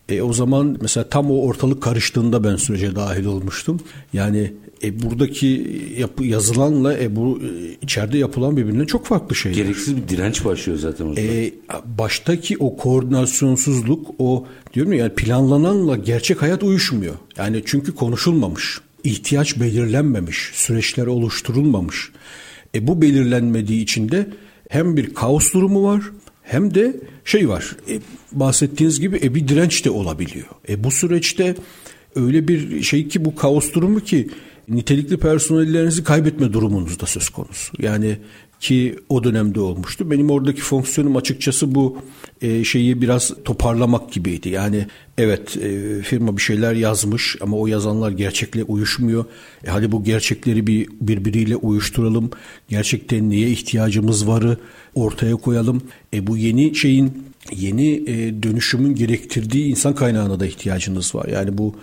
E, 0.09 0.23
o 0.23 0.33
zaman 0.33 0.77
mesela 0.81 1.09
tam 1.09 1.31
o 1.31 1.35
ortalık 1.35 1.83
karıştığında 1.83 2.45
ben 2.45 2.57
sürece 2.57 2.97
dahil 2.97 3.25
olmuştum. 3.25 3.81
Yani 4.13 4.53
e, 4.83 5.03
buradaki 5.03 5.81
yapı, 5.99 6.25
yazılanla 6.25 6.99
e, 6.99 7.17
bu 7.17 7.41
e, 7.43 7.77
içeride 7.83 8.19
yapılan 8.19 8.57
birbirinden 8.57 8.87
çok 8.87 9.07
farklı 9.07 9.37
şeyler. 9.37 9.57
Gereksiz 9.57 9.97
bir 9.97 10.09
direnç 10.09 10.45
başlıyor 10.45 10.79
zaten 10.79 11.05
orada. 11.05 11.21
E, 11.21 11.53
baştaki 11.99 12.57
o 12.59 12.77
koordinasyonsuzluk, 12.77 14.07
o 14.19 14.47
diyorum 14.75 14.93
ya 14.93 14.99
yani 14.99 15.15
planlananla 15.15 15.97
gerçek 15.97 16.43
hayat 16.43 16.63
uyuşmuyor. 16.63 17.15
Yani 17.37 17.63
çünkü 17.67 17.95
konuşulmamış, 17.95 18.81
ihtiyaç 19.09 19.61
belirlenmemiş, 19.61 20.51
süreçler 20.53 21.07
oluşturulmamış. 21.07 22.11
E, 22.75 22.87
bu 22.87 23.03
belirlenmediği 23.03 23.83
için 23.83 24.09
de 24.09 24.27
hem 24.69 24.97
bir 24.97 25.15
kaos 25.15 25.53
durumu 25.53 25.85
var 25.85 26.03
hem 26.43 26.75
de 26.75 26.97
şey 27.25 27.49
var. 27.49 27.77
E, 27.89 28.01
bahsettiğiniz 28.33 29.01
gibi 29.01 29.21
e, 29.23 29.35
bir 29.35 29.49
direnç 29.49 29.85
de 29.85 29.91
olabiliyor. 29.91 30.47
E, 30.69 30.85
bu 30.85 30.91
süreçte 30.91 31.55
öyle 32.15 32.49
bir 32.49 32.83
şey 32.83 33.09
ki 33.09 33.25
bu 33.25 33.35
kaos 33.35 33.73
durumu 33.73 34.01
ki 34.01 34.29
nitelikli 34.69 35.17
personellerinizi 35.17 36.05
kaybetme 36.05 36.53
durumunuz 36.53 37.01
da 37.01 37.07
söz 37.07 37.29
konusu. 37.29 37.73
Yani 37.79 38.19
ki 38.61 38.99
o 39.09 39.25
dönemde 39.25 39.61
olmuştu. 39.61 40.11
Benim 40.11 40.31
oradaki 40.31 40.61
fonksiyonum 40.61 41.17
açıkçası 41.17 41.75
bu 41.75 41.99
e, 42.43 42.65
şeyi 42.65 43.03
biraz 43.03 43.33
toparlamak 43.45 44.13
gibiydi. 44.13 44.49
Yani 44.49 44.87
evet 45.19 45.57
e, 45.57 46.03
firma 46.03 46.37
bir 46.37 46.43
şeyler 46.43 46.73
yazmış 46.75 47.37
ama 47.41 47.57
o 47.57 47.67
yazanlar 47.67 48.11
gerçekle 48.11 48.65
uyuşmuyor. 48.65 49.25
E, 49.67 49.71
hadi 49.71 49.93
bu 49.93 50.05
gerçekleri 50.05 50.67
bir 50.67 50.89
birbiriyle 51.01 51.57
uyuşturalım. 51.57 52.31
Gerçekten 52.69 53.31
neye 53.31 53.51
ihtiyacımız 53.51 54.29
varı 54.29 54.57
ortaya 54.95 55.37
koyalım. 55.37 55.83
E, 56.15 56.27
bu 56.27 56.37
yeni 56.37 56.75
şeyin 56.75 57.25
yeni 57.57 57.95
e, 57.95 58.43
dönüşümün 58.43 58.95
gerektirdiği 58.95 59.71
insan 59.71 59.95
kaynağına 59.95 60.41
da 60.41 60.47
ihtiyacınız 60.47 61.15
var. 61.15 61.29
Yani 61.29 61.59
bu 61.59 61.75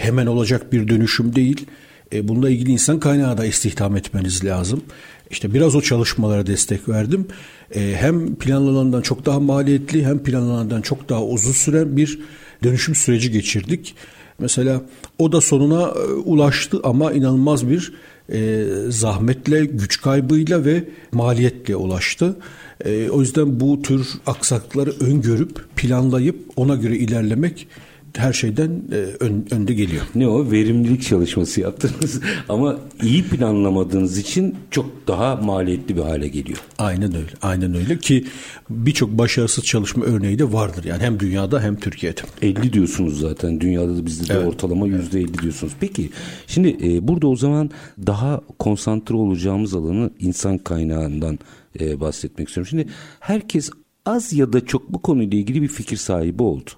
hemen 0.00 0.26
olacak 0.26 0.72
bir 0.72 0.88
dönüşüm 0.88 1.34
değil. 1.34 1.66
E, 2.12 2.28
bununla 2.28 2.50
ilgili 2.50 2.70
insan 2.70 3.00
kaynağı 3.00 3.38
da 3.38 3.46
istihdam 3.46 3.96
etmeniz 3.96 4.44
lazım. 4.44 4.82
İşte 5.32 5.54
biraz 5.54 5.74
o 5.74 5.80
çalışmalara 5.80 6.46
destek 6.46 6.88
verdim. 6.88 7.26
E, 7.74 7.94
hem 7.96 8.34
planlanandan 8.34 9.02
çok 9.02 9.26
daha 9.26 9.40
maliyetli 9.40 10.06
hem 10.06 10.22
planlanandan 10.22 10.82
çok 10.82 11.08
daha 11.08 11.24
uzun 11.24 11.52
süren 11.52 11.96
bir 11.96 12.18
dönüşüm 12.62 12.94
süreci 12.94 13.30
geçirdik. 13.30 13.94
Mesela 14.38 14.82
o 15.18 15.32
da 15.32 15.40
sonuna 15.40 15.82
e, 15.82 16.12
ulaştı 16.12 16.80
ama 16.84 17.12
inanılmaz 17.12 17.68
bir 17.68 17.92
e, 18.32 18.64
zahmetle, 18.88 19.64
güç 19.64 20.00
kaybıyla 20.00 20.64
ve 20.64 20.84
maliyetle 21.12 21.76
ulaştı. 21.76 22.36
E, 22.84 23.10
o 23.10 23.20
yüzden 23.20 23.60
bu 23.60 23.82
tür 23.82 24.08
aksaklıkları 24.26 24.90
öngörüp, 25.00 25.76
planlayıp 25.76 26.36
ona 26.56 26.74
göre 26.74 26.96
ilerlemek 26.96 27.68
her 28.16 28.32
şeyden 28.32 28.82
e, 28.92 28.96
ön, 28.96 29.46
önde 29.50 29.74
geliyor. 29.74 30.02
Ne 30.14 30.28
o? 30.28 30.50
Verimlilik 30.50 31.02
çalışması 31.02 31.60
yaptınız 31.60 32.20
ama 32.48 32.78
iyi 33.02 33.22
planlamadığınız 33.24 34.18
için 34.18 34.56
çok 34.70 35.08
daha 35.08 35.36
maliyetli 35.36 35.96
bir 35.96 36.02
hale 36.02 36.28
geliyor. 36.28 36.58
Aynen 36.78 37.14
öyle. 37.14 37.30
Aynen 37.42 37.74
öyle 37.74 37.98
ki 37.98 38.24
birçok 38.70 39.18
başarısız 39.18 39.64
çalışma 39.64 40.04
örneği 40.04 40.38
de 40.38 40.52
vardır. 40.52 40.84
Yani 40.84 41.02
hem 41.02 41.20
dünyada 41.20 41.62
hem 41.62 41.76
Türkiye'de. 41.76 42.20
50 42.42 42.72
diyorsunuz 42.72 43.20
zaten. 43.20 43.60
Dünyada 43.60 43.96
da 43.96 44.06
bizde 44.06 44.28
de 44.28 44.38
evet. 44.38 44.46
ortalama 44.46 44.86
yüzde 44.86 45.20
50 45.20 45.38
diyorsunuz. 45.38 45.72
Peki 45.80 46.10
şimdi 46.46 46.76
e, 46.82 47.08
burada 47.08 47.28
o 47.28 47.36
zaman 47.36 47.70
daha 48.06 48.40
konsantre 48.58 49.14
olacağımız 49.14 49.74
alanı 49.74 50.10
insan 50.20 50.58
kaynağından 50.58 51.38
e, 51.80 52.00
bahsetmek 52.00 52.48
istiyorum. 52.48 52.68
Şimdi 52.70 52.88
herkes 53.20 53.70
az 54.06 54.32
ya 54.32 54.52
da 54.52 54.66
çok 54.66 54.92
bu 54.92 55.02
konuyla 55.02 55.38
ilgili 55.38 55.62
bir 55.62 55.68
fikir 55.68 55.96
sahibi 55.96 56.42
oldu 56.42 56.70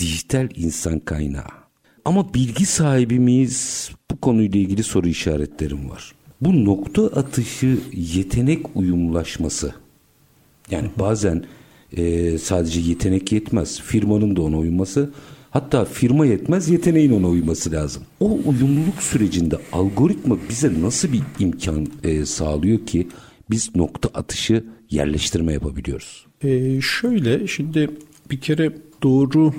dijital 0.00 0.48
insan 0.56 0.98
kaynağı. 0.98 1.60
Ama 2.04 2.34
bilgi 2.34 2.66
sahibi 2.66 3.18
miyiz? 3.18 3.90
Bu 4.10 4.16
konuyla 4.16 4.60
ilgili 4.60 4.82
soru 4.82 5.08
işaretlerim 5.08 5.90
var. 5.90 6.12
Bu 6.40 6.64
nokta 6.64 7.06
atışı 7.06 7.78
yetenek 7.92 8.66
uyumlaşması. 8.76 9.74
Yani 10.70 10.90
bazen 10.98 11.44
e, 11.96 12.38
sadece 12.38 12.80
yetenek 12.80 13.32
yetmez. 13.32 13.80
Firmanın 13.80 14.36
da 14.36 14.42
ona 14.42 14.58
uyması. 14.58 15.10
Hatta 15.50 15.84
firma 15.84 16.26
yetmez 16.26 16.68
yeteneğin 16.68 17.12
ona 17.12 17.28
uyması 17.28 17.72
lazım. 17.72 18.02
O 18.20 18.38
uyumluluk 18.46 19.02
sürecinde 19.02 19.56
algoritma 19.72 20.36
bize 20.48 20.82
nasıl 20.82 21.12
bir 21.12 21.22
imkan 21.38 21.86
e, 22.04 22.26
sağlıyor 22.26 22.86
ki 22.86 23.08
biz 23.50 23.76
nokta 23.76 24.08
atışı 24.14 24.64
yerleştirme 24.90 25.52
yapabiliyoruz? 25.52 26.26
E, 26.42 26.80
şöyle 26.80 27.46
şimdi 27.46 27.90
bir 28.30 28.40
kere 28.40 28.72
doğru 29.02 29.54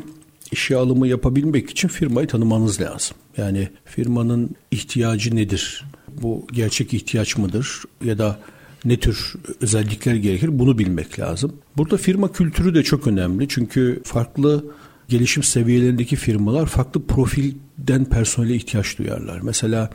işe 0.52 0.76
alımı 0.76 1.08
yapabilmek 1.08 1.70
için 1.70 1.88
firmayı 1.88 2.28
tanımanız 2.28 2.82
lazım. 2.82 3.18
Yani 3.38 3.70
firmanın 3.86 4.50
ihtiyacı 4.72 5.36
nedir? 5.36 5.86
Bu 6.22 6.48
gerçek 6.52 6.94
ihtiyaç 6.94 7.38
mıdır? 7.38 7.84
Ya 8.04 8.18
da 8.18 8.40
ne 8.86 9.00
tür 9.00 9.34
özellikler 9.62 10.16
gerekir 10.16 10.60
bunu 10.60 10.78
bilmek 10.78 11.20
lazım. 11.20 11.54
Burada 11.78 11.98
firma 11.98 12.32
kültürü 12.32 12.76
de 12.76 12.84
çok 12.84 13.08
önemli. 13.08 13.48
Çünkü 13.48 14.02
farklı 14.04 14.66
gelişim 15.08 15.44
seviyelerindeki 15.44 16.16
firmalar 16.16 16.66
farklı 16.66 17.06
profilden 17.08 18.06
personele 18.06 18.56
ihtiyaç 18.56 18.98
duyarlar. 18.98 19.40
Mesela 19.42 19.90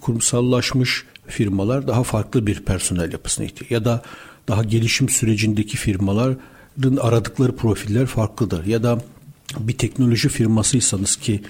kurumsallaşmış 0.00 1.04
firmalar 1.26 1.88
daha 1.88 2.02
farklı 2.02 2.46
bir 2.46 2.60
personel 2.60 3.12
yapısına 3.12 3.46
ihtiyaç 3.46 3.70
ya 3.70 3.84
da 3.84 4.02
daha 4.48 4.64
gelişim 4.64 5.08
sürecindeki 5.08 5.76
firmaların 5.76 6.96
aradıkları 7.00 7.56
profiller 7.56 8.06
farklıdır. 8.06 8.66
Ya 8.66 8.82
da 8.82 9.02
bir 9.58 9.78
teknoloji 9.78 10.28
firmasıysanız 10.28 11.16
ki 11.16 11.40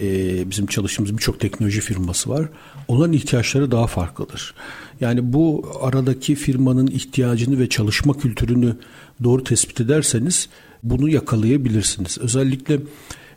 e, 0.00 0.50
bizim 0.50 0.66
çalıştığımız 0.66 1.12
birçok 1.12 1.40
teknoloji 1.40 1.80
firması 1.80 2.30
var. 2.30 2.48
Onların 2.88 3.12
ihtiyaçları 3.12 3.70
daha 3.70 3.86
farklıdır. 3.86 4.54
Yani 5.00 5.32
bu 5.32 5.72
aradaki 5.80 6.34
firmanın 6.34 6.86
ihtiyacını 6.86 7.58
ve 7.58 7.68
çalışma 7.68 8.18
kültürünü 8.18 8.76
doğru 9.24 9.44
tespit 9.44 9.80
ederseniz 9.80 10.48
bunu 10.82 11.08
yakalayabilirsiniz. 11.08 12.18
Özellikle 12.18 12.80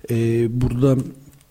e, 0.09 0.47
burada 0.62 0.97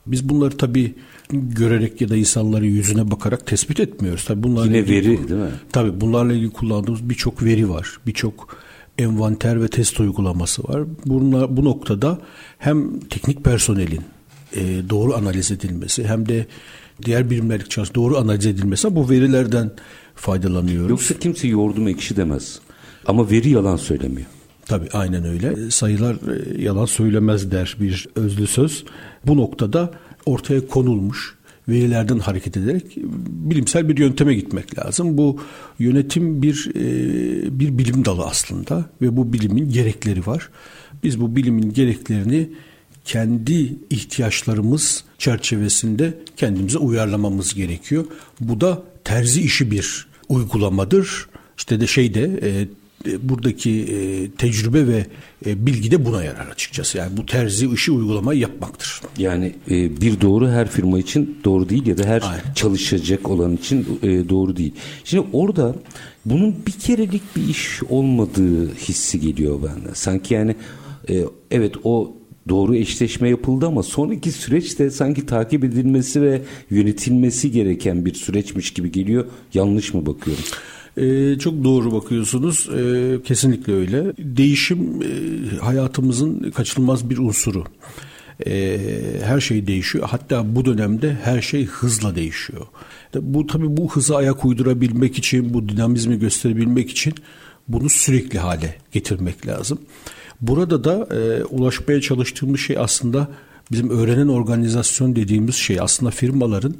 biz 0.06 0.28
bunları 0.28 0.56
tabii 0.56 0.94
görerek 1.32 2.00
ya 2.00 2.08
da 2.08 2.16
insanların 2.16 2.64
yüzüne 2.64 3.10
bakarak 3.10 3.46
tespit 3.46 3.80
etmiyoruz. 3.80 4.24
Tabii 4.24 4.42
bunlarla 4.42 4.66
Yine 4.66 4.78
ilgili, 4.78 4.96
veri 4.96 5.28
değil 5.28 5.40
mi? 5.40 5.50
Tabii 5.72 6.00
bunlarla 6.00 6.32
ilgili 6.32 6.50
kullandığımız 6.50 7.08
birçok 7.08 7.44
veri 7.44 7.70
var. 7.70 7.98
Birçok 8.06 8.56
envanter 9.02 9.62
ve 9.62 9.68
test 9.68 10.00
uygulaması 10.00 10.62
var. 10.68 10.82
Bunlar, 11.06 11.56
bu 11.56 11.64
noktada 11.64 12.18
hem 12.58 13.00
teknik 13.00 13.44
personelin 13.44 14.02
e, 14.56 14.60
doğru 14.90 15.14
analiz 15.14 15.50
edilmesi 15.50 16.04
hem 16.04 16.28
de 16.28 16.46
diğer 17.04 17.30
birimler 17.30 17.60
için 17.60 17.84
doğru 17.94 18.18
analiz 18.18 18.46
edilmesi 18.46 18.94
bu 18.94 19.10
verilerden 19.10 19.70
faydalanıyoruz. 20.14 20.90
Yoksa 20.90 21.14
kimse 21.14 21.48
yoğurdum 21.48 21.88
ekşi 21.88 22.16
demez. 22.16 22.60
Ama 23.06 23.30
veri 23.30 23.50
yalan 23.50 23.76
söylemiyor. 23.76 24.26
Tabii 24.66 24.88
aynen 24.92 25.24
öyle. 25.24 25.70
Sayılar 25.70 26.14
e, 26.14 26.62
yalan 26.62 26.84
söylemez 26.84 27.50
der 27.50 27.76
bir 27.80 28.08
özlü 28.14 28.46
söz. 28.46 28.84
Bu 29.26 29.36
noktada 29.36 29.90
ortaya 30.26 30.66
konulmuş 30.66 31.34
verilerden 31.70 32.18
hareket 32.18 32.56
ederek 32.56 32.84
bilimsel 33.26 33.88
bir 33.88 33.98
yönteme 33.98 34.34
gitmek 34.34 34.78
lazım. 34.78 35.18
Bu 35.18 35.40
yönetim 35.78 36.42
bir 36.42 36.70
e, 36.74 37.60
bir 37.60 37.78
bilim 37.78 38.04
dalı 38.04 38.24
aslında 38.24 38.84
ve 39.02 39.16
bu 39.16 39.32
bilimin 39.32 39.68
gerekleri 39.68 40.26
var. 40.26 40.48
Biz 41.02 41.20
bu 41.20 41.36
bilimin 41.36 41.72
gereklerini 41.72 42.48
kendi 43.04 43.76
ihtiyaçlarımız 43.90 45.04
çerçevesinde 45.18 46.18
kendimize 46.36 46.78
uyarlamamız 46.78 47.54
gerekiyor. 47.54 48.04
Bu 48.40 48.60
da 48.60 48.82
terzi 49.04 49.42
işi 49.42 49.70
bir 49.70 50.06
uygulamadır. 50.28 51.28
İşte 51.58 51.80
de 51.80 51.86
şeyde 51.86 52.40
e, 52.42 52.68
buradaki 53.22 53.70
e, 53.70 54.30
tecrübe 54.30 54.86
ve 54.86 55.06
e, 55.46 55.66
bilgi 55.66 55.90
de 55.90 56.04
buna 56.04 56.24
yarar 56.24 56.46
açıkçası. 56.46 56.98
Yani 56.98 57.16
bu 57.16 57.26
terzi 57.26 57.68
işi 57.72 57.92
uygulamayı 57.92 58.40
yapmaktır. 58.40 59.00
Yani 59.18 59.54
e, 59.70 60.00
bir 60.00 60.20
doğru 60.20 60.48
her 60.48 60.68
firma 60.68 60.98
için 60.98 61.38
doğru 61.44 61.68
değil 61.68 61.86
ya 61.86 61.98
da 61.98 62.04
her 62.04 62.22
Aynen. 62.22 62.54
çalışacak 62.54 63.30
olan 63.30 63.56
için 63.56 63.98
e, 64.02 64.28
doğru 64.28 64.56
değil. 64.56 64.74
Şimdi 65.04 65.26
orada 65.32 65.74
bunun 66.24 66.66
bir 66.66 66.72
kerelik 66.72 67.36
bir 67.36 67.48
iş 67.48 67.82
olmadığı 67.88 68.74
hissi 68.74 69.20
geliyor 69.20 69.60
bende. 69.62 69.94
Sanki 69.94 70.34
yani 70.34 70.56
e, 71.08 71.24
evet 71.50 71.74
o 71.84 72.16
doğru 72.48 72.76
eşleşme 72.76 73.28
yapıldı 73.28 73.66
ama 73.66 73.82
sonraki 73.82 74.32
süreçte 74.32 74.90
sanki 74.90 75.26
takip 75.26 75.64
edilmesi 75.64 76.22
ve 76.22 76.42
yönetilmesi 76.70 77.50
gereken 77.50 78.04
bir 78.04 78.14
süreçmiş 78.14 78.70
gibi 78.70 78.92
geliyor. 78.92 79.24
Yanlış 79.54 79.94
mı 79.94 80.06
bakıyorum? 80.06 80.44
Ee, 80.96 81.38
çok 81.38 81.64
doğru 81.64 81.92
bakıyorsunuz. 81.92 82.68
Ee, 82.76 83.22
kesinlikle 83.24 83.72
öyle. 83.72 84.12
Değişim 84.18 85.02
e, 85.02 85.56
hayatımızın 85.56 86.50
kaçınılmaz 86.50 87.10
bir 87.10 87.18
unsuru. 87.18 87.64
Ee, 88.46 88.78
her 89.24 89.40
şey 89.40 89.66
değişiyor. 89.66 90.08
Hatta 90.10 90.56
bu 90.56 90.64
dönemde 90.64 91.18
her 91.22 91.42
şey 91.42 91.66
hızla 91.66 92.14
değişiyor. 92.16 92.66
Bu 93.14 93.46
tabii 93.46 93.76
bu 93.76 93.90
hıza 93.90 94.16
ayak 94.16 94.44
uydurabilmek 94.44 95.18
için, 95.18 95.54
bu 95.54 95.68
dinamizmi 95.68 96.18
gösterebilmek 96.18 96.90
için 96.90 97.14
bunu 97.68 97.88
sürekli 97.88 98.38
hale 98.38 98.74
getirmek 98.92 99.46
lazım. 99.46 99.78
Burada 100.40 100.84
da 100.84 101.16
e, 101.16 101.44
ulaşmaya 101.44 102.00
çalıştığımız 102.00 102.60
şey 102.60 102.78
aslında 102.78 103.28
bizim 103.72 103.90
öğrenen 103.90 104.28
organizasyon 104.28 105.16
dediğimiz 105.16 105.54
şey 105.54 105.80
aslında 105.80 106.10
firmaların 106.10 106.74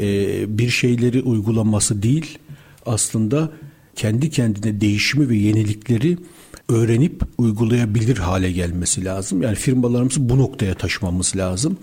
e, 0.00 0.58
bir 0.58 0.68
şeyleri 0.68 1.22
uygulaması 1.22 2.02
değil 2.02 2.38
aslında 2.86 3.50
kendi 3.96 4.30
kendine 4.30 4.80
değişimi 4.80 5.28
ve 5.28 5.36
yenilikleri 5.36 6.18
öğrenip 6.68 7.22
uygulayabilir 7.38 8.16
hale 8.16 8.52
gelmesi 8.52 9.04
lazım. 9.04 9.42
Yani 9.42 9.56
firmalarımızı 9.56 10.28
bu 10.28 10.38
noktaya 10.38 10.74
taşımamız 10.74 11.36
lazım. 11.36 11.78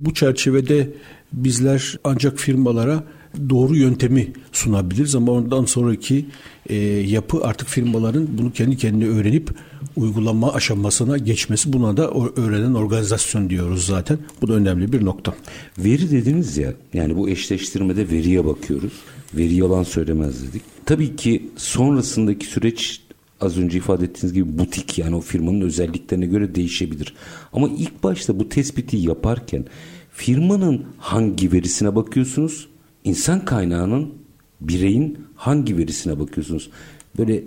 Bu 0.00 0.14
çerçevede 0.14 0.90
bizler 1.32 1.98
ancak 2.04 2.38
firmalara 2.38 3.04
doğru 3.50 3.76
yöntemi 3.76 4.32
sunabiliriz 4.52 5.14
ama 5.14 5.32
ondan 5.32 5.64
sonraki 5.64 6.26
e, 6.66 6.76
yapı 6.86 7.44
artık 7.44 7.68
firmaların 7.68 8.28
bunu 8.38 8.52
kendi 8.52 8.76
kendine 8.76 9.08
öğrenip 9.08 9.50
uygulama 9.96 10.52
aşamasına 10.52 11.18
geçmesi 11.18 11.72
buna 11.72 11.96
da 11.96 12.10
öğrenen 12.36 12.74
organizasyon 12.74 13.50
diyoruz 13.50 13.86
zaten. 13.86 14.18
Bu 14.42 14.48
da 14.48 14.52
önemli 14.52 14.92
bir 14.92 15.04
nokta. 15.04 15.34
Veri 15.78 16.10
dediniz 16.10 16.58
ya 16.58 16.72
yani 16.94 17.16
bu 17.16 17.28
eşleştirmede 17.28 18.10
veriye 18.10 18.44
bakıyoruz. 18.44 18.92
Veri 19.34 19.54
yalan 19.54 19.82
söylemez 19.82 20.48
dedik. 20.48 20.62
Tabii 20.86 21.16
ki 21.16 21.50
sonrasındaki 21.56 22.46
süreç 22.46 23.02
az 23.40 23.58
önce 23.58 23.78
ifade 23.78 24.04
ettiğiniz 24.04 24.32
gibi 24.32 24.58
butik 24.58 24.98
yani 24.98 25.16
o 25.16 25.20
firmanın 25.20 25.60
özelliklerine 25.60 26.26
göre 26.26 26.54
değişebilir. 26.54 27.14
Ama 27.52 27.68
ilk 27.68 28.02
başta 28.02 28.40
bu 28.40 28.48
tespiti 28.48 28.96
yaparken 28.96 29.64
firmanın 30.12 30.84
hangi 30.98 31.52
verisine 31.52 31.94
bakıyorsunuz? 31.96 32.68
İnsan 33.04 33.44
kaynağının 33.44 34.14
bireyin 34.60 35.18
hangi 35.36 35.78
verisine 35.78 36.20
bakıyorsunuz? 36.20 36.70
Böyle 37.18 37.44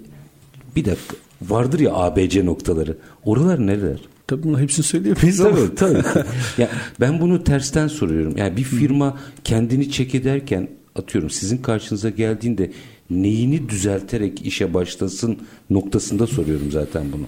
bir 0.75 0.85
dakika 0.85 1.15
vardır 1.41 1.79
ya 1.79 1.93
ABC 1.93 2.45
noktaları. 2.45 2.97
Oralar 3.23 3.67
neler? 3.67 3.99
Tabii 4.27 4.43
bunların 4.43 4.63
hepsini 4.63 4.85
söyleyemeyiz 4.85 5.41
ama. 5.41 5.55
Tabii 5.55 5.75
tabii. 5.75 6.25
ya 6.57 6.69
ben 6.99 7.21
bunu 7.21 7.43
tersten 7.43 7.87
soruyorum. 7.87 8.37
Yani 8.37 8.57
bir 8.57 8.63
firma 8.63 9.17
kendini 9.43 9.91
çek 9.91 10.15
ederken 10.15 10.67
atıyorum 10.95 11.29
sizin 11.29 11.57
karşınıza 11.57 12.09
geldiğinde 12.09 12.71
neyini 13.09 13.69
düzelterek 13.69 14.45
işe 14.45 14.73
başlasın 14.73 15.37
noktasında 15.69 16.27
soruyorum 16.27 16.71
zaten 16.71 17.05
bunu. 17.11 17.27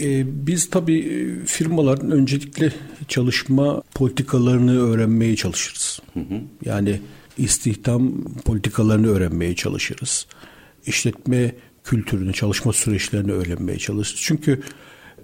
Ee, 0.00 0.46
biz 0.46 0.70
tabii 0.70 1.30
firmaların 1.46 2.10
öncelikle 2.10 2.72
çalışma 3.08 3.82
politikalarını 3.94 4.78
öğrenmeye 4.78 5.36
çalışırız. 5.36 6.00
Hı 6.14 6.20
hı. 6.20 6.40
Yani 6.64 7.00
istihdam 7.38 8.24
politikalarını 8.44 9.08
öğrenmeye 9.08 9.54
çalışırız. 9.54 10.26
İşletme 10.86 11.54
kültürünü, 11.84 12.32
çalışma 12.32 12.72
süreçlerini 12.72 13.32
öğrenmeye 13.32 13.78
çalışırız. 13.78 14.20
Çünkü 14.22 14.62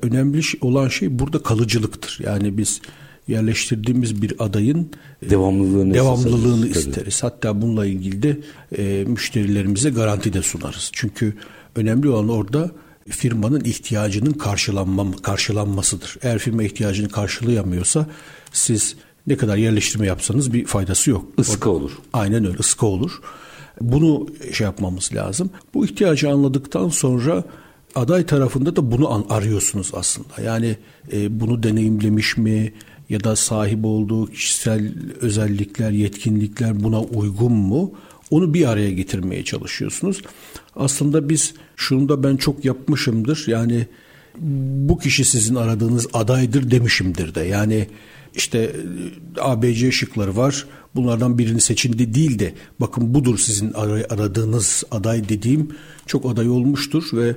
önemli 0.02 0.40
olan 0.60 0.88
şey 0.88 1.18
burada 1.18 1.42
kalıcılıktır. 1.42 2.18
Yani 2.24 2.58
biz 2.58 2.80
yerleştirdiğimiz 3.28 4.22
bir 4.22 4.34
adayın 4.38 4.90
devamlılığını, 5.30 5.94
devamlılığını 5.94 6.66
isteriz. 6.68 7.20
Tabii. 7.20 7.30
Hatta 7.30 7.62
bununla 7.62 7.86
ilgili 7.86 8.22
de 8.22 8.40
e, 8.78 9.04
müşterilerimize 9.04 9.90
garanti 9.90 10.32
de 10.32 10.42
sunarız. 10.42 10.90
Çünkü 10.92 11.34
önemli 11.76 12.08
olan 12.08 12.28
orada 12.28 12.70
firmanın 13.08 13.60
ihtiyacının 13.64 14.32
karşılanma, 14.32 15.16
karşılanmasıdır. 15.22 16.16
Eğer 16.22 16.38
firma 16.38 16.62
ihtiyacını 16.62 17.08
karşılayamıyorsa 17.08 18.06
siz 18.52 18.96
ne 19.26 19.36
kadar 19.36 19.56
yerleştirme 19.56 20.06
yapsanız 20.06 20.52
bir 20.52 20.66
faydası 20.66 21.10
yok. 21.10 21.24
Iska 21.38 21.70
olur. 21.70 21.90
Aynen 22.12 22.44
öyle 22.46 22.58
ıska 22.58 22.86
olur. 22.86 23.20
Bunu 23.80 24.26
şey 24.52 24.64
yapmamız 24.64 25.10
lazım. 25.14 25.50
Bu 25.74 25.84
ihtiyacı 25.84 26.30
anladıktan 26.30 26.88
sonra 26.88 27.44
aday 27.94 28.26
tarafında 28.26 28.76
da 28.76 28.92
bunu 28.92 29.26
arıyorsunuz 29.30 29.90
aslında. 29.94 30.42
Yani 30.44 30.76
e, 31.12 31.40
bunu 31.40 31.62
deneyimlemiş 31.62 32.36
mi 32.36 32.72
ya 33.10 33.24
da 33.24 33.36
sahip 33.36 33.84
olduğu 33.84 34.26
kişisel 34.26 34.94
özellikler, 35.20 35.90
yetkinlikler 35.90 36.82
buna 36.82 37.00
uygun 37.00 37.52
mu? 37.52 37.92
Onu 38.30 38.54
bir 38.54 38.68
araya 38.68 38.90
getirmeye 38.90 39.44
çalışıyorsunuz. 39.44 40.22
Aslında 40.76 41.28
biz 41.28 41.54
şunu 41.76 42.08
da 42.08 42.22
ben 42.22 42.36
çok 42.36 42.64
yapmışımdır. 42.64 43.44
Yani 43.46 43.86
bu 44.88 44.98
kişi 44.98 45.24
sizin 45.24 45.54
aradığınız 45.54 46.06
adaydır 46.12 46.70
demişimdir 46.70 47.34
de. 47.34 47.40
Yani 47.40 47.86
işte 48.34 48.58
e, 48.58 49.40
ABC 49.40 49.92
şıkları 49.92 50.36
var. 50.36 50.66
Bunlardan 50.94 51.38
birini 51.38 51.60
seçin 51.60 51.98
de 51.98 52.14
değil 52.14 52.38
de 52.38 52.54
bakın 52.80 53.14
budur 53.14 53.38
sizin 53.38 53.72
aradığınız 54.10 54.84
aday 54.90 55.28
dediğim 55.28 55.70
çok 56.06 56.26
aday 56.26 56.48
olmuştur 56.48 57.04
ve 57.12 57.36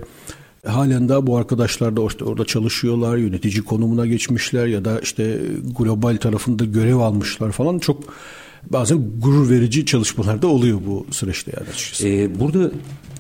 Halen 0.68 1.10
daha 1.10 1.28
bu 1.28 1.38
arkadaşlar 1.38 1.98
da 1.98 2.06
işte 2.08 2.26
orada 2.26 2.46
çalışıyorlar, 2.46 3.18
yönetici 3.18 3.64
konumuna 3.64 4.06
geçmişler 4.06 4.68
ya 4.68 4.86
da 4.86 5.00
işte 5.00 5.40
global 5.78 6.18
tarafında 6.18 6.66
görev 6.66 6.96
almışlar 6.96 7.52
falan. 7.52 7.80
Çok 7.80 8.04
bazen 8.70 9.12
gurur 9.22 9.50
verici 9.50 9.86
çalışmalar 9.86 10.42
da 10.42 10.48
oluyor 10.48 10.80
bu 10.88 11.06
süreçte 11.12 11.52
yani 11.58 11.70
açıkçası. 11.70 12.08
Ee, 12.08 12.40
burada 12.40 12.72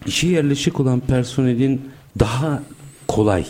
işe 0.06 0.28
yerleşik 0.28 0.80
olan 0.80 1.00
personelin 1.00 1.82
daha 2.20 2.64
kolay 3.08 3.46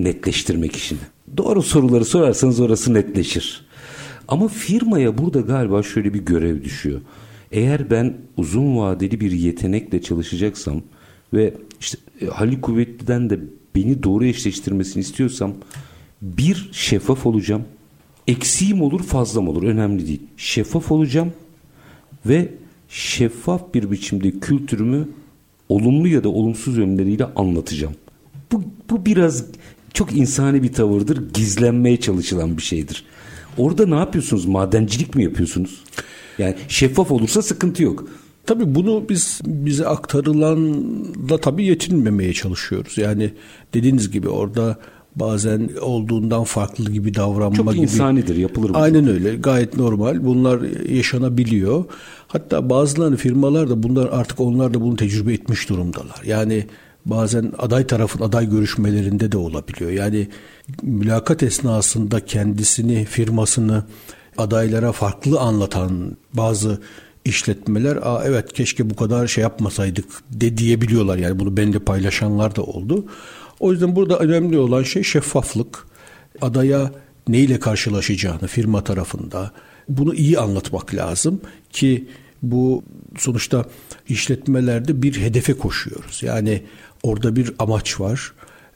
netleştirmek 0.00 0.76
işini. 0.76 0.98
Doğru 1.36 1.62
soruları 1.62 2.04
sorarsanız 2.04 2.60
orası 2.60 2.94
netleşir. 2.94 3.64
Ama 4.28 4.48
firmaya 4.48 5.18
burada 5.18 5.40
galiba 5.40 5.82
şöyle 5.82 6.14
bir 6.14 6.18
görev 6.18 6.64
düşüyor. 6.64 7.00
Eğer 7.52 7.90
ben 7.90 8.16
uzun 8.36 8.76
vadeli 8.76 9.20
bir 9.20 9.32
yetenekle 9.32 10.02
çalışacaksam 10.02 10.82
ve 11.34 11.54
işte 11.80 11.98
Halil 12.30 12.60
Kuvvetli'den 12.60 13.30
de 13.30 13.40
beni 13.74 14.02
doğru 14.02 14.24
eşleştirmesini 14.24 15.00
istiyorsam 15.00 15.52
bir 16.22 16.70
şeffaf 16.72 17.26
olacağım. 17.26 17.64
Eksiğim 18.26 18.82
olur 18.82 19.02
fazlam 19.02 19.48
olur 19.48 19.62
önemli 19.62 20.06
değil. 20.06 20.22
Şeffaf 20.36 20.92
olacağım 20.92 21.32
ve 22.26 22.48
şeffaf 22.88 23.74
bir 23.74 23.90
biçimde 23.90 24.30
kültürümü 24.30 25.08
olumlu 25.68 26.08
ya 26.08 26.24
da 26.24 26.28
olumsuz 26.28 26.76
yönleriyle 26.76 27.24
anlatacağım. 27.24 27.94
Bu, 28.52 28.62
bu 28.90 29.06
biraz 29.06 29.44
çok 29.94 30.16
insani 30.16 30.62
bir 30.62 30.72
tavırdır. 30.72 31.34
Gizlenmeye 31.34 32.00
çalışılan 32.00 32.56
bir 32.56 32.62
şeydir. 32.62 33.04
Orada 33.58 33.86
ne 33.86 33.94
yapıyorsunuz? 33.94 34.46
Madencilik 34.46 35.14
mi 35.14 35.24
yapıyorsunuz? 35.24 35.84
Yani 36.38 36.54
şeffaf 36.68 37.10
olursa 37.10 37.42
sıkıntı 37.42 37.82
yok. 37.82 38.08
Tabii 38.46 38.74
bunu 38.74 39.08
biz 39.08 39.40
bize 39.46 39.86
aktarılanla 39.86 41.38
tabii 41.40 41.64
yetinmemeye 41.64 42.32
çalışıyoruz. 42.32 42.98
Yani 42.98 43.32
dediğiniz 43.74 44.10
gibi 44.10 44.28
orada 44.28 44.78
bazen 45.16 45.70
olduğundan 45.80 46.44
farklı 46.44 46.90
gibi 46.90 47.14
davranma 47.14 47.56
Çok 47.56 47.72
gibi. 47.72 47.82
insanidir 47.82 48.36
yapılır 48.36 48.74
bu. 48.74 48.78
Aynen 48.78 49.08
öyle 49.08 49.36
gayet 49.36 49.76
normal 49.76 50.24
bunlar 50.24 50.88
yaşanabiliyor. 50.88 51.84
Hatta 52.28 52.70
bazıları 52.70 53.16
firmalar 53.16 53.70
da 53.70 53.82
bunlar 53.82 54.08
artık 54.12 54.40
onlar 54.40 54.74
da 54.74 54.80
bunu 54.80 54.96
tecrübe 54.96 55.32
etmiş 55.32 55.68
durumdalar. 55.68 56.22
Yani 56.26 56.66
bazen 57.06 57.52
aday 57.58 57.86
tarafın 57.86 58.20
aday 58.24 58.50
görüşmelerinde 58.50 59.32
de 59.32 59.36
olabiliyor. 59.36 59.90
Yani 59.90 60.28
mülakat 60.82 61.42
esnasında 61.42 62.20
kendisini 62.20 63.04
firmasını 63.04 63.84
adaylara 64.38 64.92
farklı 64.92 65.40
anlatan 65.40 66.16
bazı 66.34 66.80
işletmeler 67.24 67.96
Aa, 67.96 68.22
evet 68.24 68.52
keşke 68.52 68.90
bu 68.90 68.96
kadar 68.96 69.26
şey 69.26 69.42
yapmasaydık 69.42 70.06
de 70.30 70.56
diyebiliyorlar. 70.56 71.16
Yani 71.16 71.38
bunu 71.38 71.56
benimle 71.56 71.78
paylaşanlar 71.78 72.56
da 72.56 72.62
oldu. 72.62 73.04
O 73.60 73.72
yüzden 73.72 73.96
burada 73.96 74.18
önemli 74.18 74.58
olan 74.58 74.82
şey 74.82 75.02
şeffaflık. 75.02 75.86
Adaya 76.40 76.92
neyle 77.28 77.58
karşılaşacağını 77.58 78.46
firma 78.46 78.84
tarafında 78.84 79.52
bunu 79.88 80.14
iyi 80.14 80.38
anlatmak 80.38 80.94
lazım 80.94 81.40
ki 81.70 82.08
bu 82.42 82.84
sonuçta 83.18 83.64
işletmelerde 84.08 85.02
bir 85.02 85.20
hedefe 85.20 85.52
koşuyoruz. 85.52 86.22
Yani 86.22 86.62
orada 87.02 87.36
bir 87.36 87.52
amaç 87.58 88.00
var. 88.00 88.32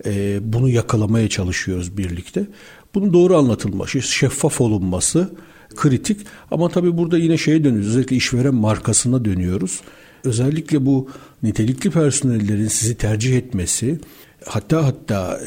Ee, 0.07 0.39
bunu 0.43 0.69
yakalamaya 0.69 1.29
çalışıyoruz 1.29 1.99
birlikte. 1.99 2.47
Bunun 2.95 3.13
doğru 3.13 3.37
anlatılması, 3.37 4.03
şeffaf 4.03 4.61
olunması 4.61 5.31
kritik. 5.77 6.21
Ama 6.51 6.69
tabii 6.69 6.97
burada 6.97 7.19
yine 7.19 7.39
şeye 7.39 7.65
dönüyoruz. 7.65 7.89
Özellikle 7.89 8.17
işveren 8.17 8.55
markasına 8.55 9.25
dönüyoruz. 9.25 9.81
Özellikle 10.25 10.87
bu 10.87 11.09
nitelikli 11.43 11.91
personellerin 11.91 12.69
sizi 12.69 12.95
tercih 12.95 13.37
etmesi, 13.37 13.99
hatta 14.45 14.87
hatta 14.87 15.41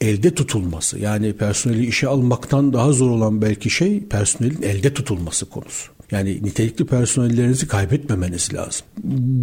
e, 0.00 0.08
elde 0.08 0.34
tutulması 0.34 0.98
yani 0.98 1.32
personeli 1.32 1.86
işe 1.86 2.08
almaktan 2.08 2.72
daha 2.72 2.92
zor 2.92 3.10
olan 3.10 3.42
belki 3.42 3.70
şey 3.70 4.00
personelin 4.00 4.62
elde 4.62 4.94
tutulması 4.94 5.46
konusu. 5.46 5.92
Yani 6.10 6.30
nitelikli 6.42 6.86
personellerinizi 6.86 7.68
kaybetmemeniz 7.68 8.54
lazım. 8.54 8.86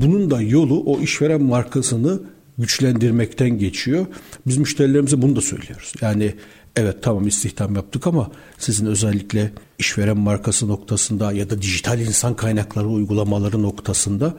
Bunun 0.01 0.31
da 0.31 0.41
yolu 0.41 0.83
o 0.85 0.99
işveren 0.99 1.43
markasını 1.43 2.21
güçlendirmekten 2.57 3.49
geçiyor. 3.49 4.05
Biz 4.47 4.57
müşterilerimize 4.57 5.21
bunu 5.21 5.35
da 5.35 5.41
söylüyoruz. 5.41 5.93
Yani 6.01 6.33
evet 6.75 7.03
tamam 7.03 7.27
istihdam 7.27 7.75
yaptık 7.75 8.07
ama 8.07 8.31
sizin 8.57 8.85
özellikle 8.85 9.51
işveren 9.79 10.17
markası 10.17 10.67
noktasında 10.67 11.31
ya 11.31 11.49
da 11.49 11.61
dijital 11.61 11.99
insan 11.99 12.35
kaynakları 12.35 12.87
uygulamaları 12.87 13.61
noktasında 13.61 14.37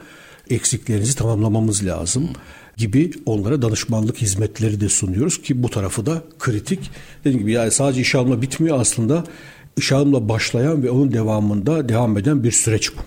eksiklerinizi 0.50 1.16
tamamlamamız 1.16 1.86
lazım 1.86 2.28
gibi 2.76 3.10
onlara 3.26 3.62
danışmanlık 3.62 4.16
hizmetleri 4.16 4.80
de 4.80 4.88
sunuyoruz 4.88 5.42
ki 5.42 5.62
bu 5.62 5.70
tarafı 5.70 6.06
da 6.06 6.22
kritik. 6.38 6.90
Dediğim 7.20 7.38
gibi 7.38 7.52
yani 7.52 7.70
sadece 7.70 8.00
iş 8.00 8.14
alma 8.14 8.42
bitmiyor 8.42 8.80
aslında 8.80 9.24
iş 9.76 9.92
alımla 9.92 10.28
başlayan 10.28 10.82
ve 10.82 10.90
onun 10.90 11.12
devamında 11.12 11.88
devam 11.88 12.18
eden 12.18 12.44
bir 12.44 12.50
süreç 12.50 12.92
bu. 12.92 13.00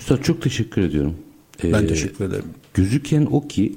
Üstad 0.00 0.22
çok 0.22 0.42
teşekkür 0.42 0.82
ediyorum. 0.82 1.14
Ben 1.64 1.84
ee, 1.84 1.86
teşekkür 1.86 2.24
ederim. 2.24 2.44
Gözüken 2.74 3.28
o 3.30 3.48
ki 3.48 3.76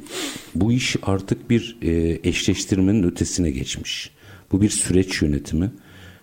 bu 0.55 0.71
iş 0.71 0.95
artık 1.03 1.49
bir 1.49 1.77
e, 1.81 2.19
eşleştirmenin 2.23 3.03
ötesine 3.03 3.51
geçmiş. 3.51 4.11
Bu 4.51 4.61
bir 4.61 4.69
süreç 4.69 5.21
yönetimi 5.21 5.71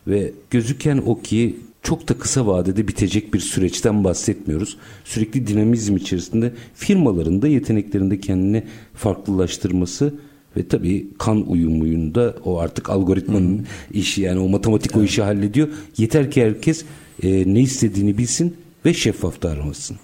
ve 0.07 0.33
gözüken 0.51 1.03
o 1.07 1.21
ki 1.21 1.57
çok 1.83 2.09
da 2.09 2.19
kısa 2.19 2.47
vadede 2.47 2.89
bitecek 2.89 3.35
bir 3.35 3.41
süreçten 3.41 4.05
bahsetmiyoruz. 4.05 4.77
Sürekli 5.05 5.47
dinamizm 5.47 5.97
içerisinde 5.97 6.53
firmaların 6.75 7.43
da 7.43 7.49
yeteneklerinde 7.49 8.21
kendini 8.21 8.65
farklılaştırması 8.95 10.15
ve 10.57 10.69
tabii 10.69 11.09
kan 11.19 11.51
uyumuyunda 11.51 12.37
o 12.45 12.59
artık 12.59 12.91
algoritmanın 12.91 13.59
Hı. 13.59 13.63
işi 13.91 14.23
yani 14.23 14.41
o 14.41 14.49
matematik 14.49 14.91
evet. 14.93 15.01
o 15.01 15.05
işi 15.05 15.23
hallediyor. 15.23 15.69
Yeter 15.97 16.31
ki 16.31 16.43
herkes 16.43 16.85
e, 17.23 17.55
ne 17.55 17.61
istediğini 17.61 18.19
bilsin 18.19 18.57
ve 18.85 18.95
şeffaf 18.95 19.43
davranılsın. 19.43 19.97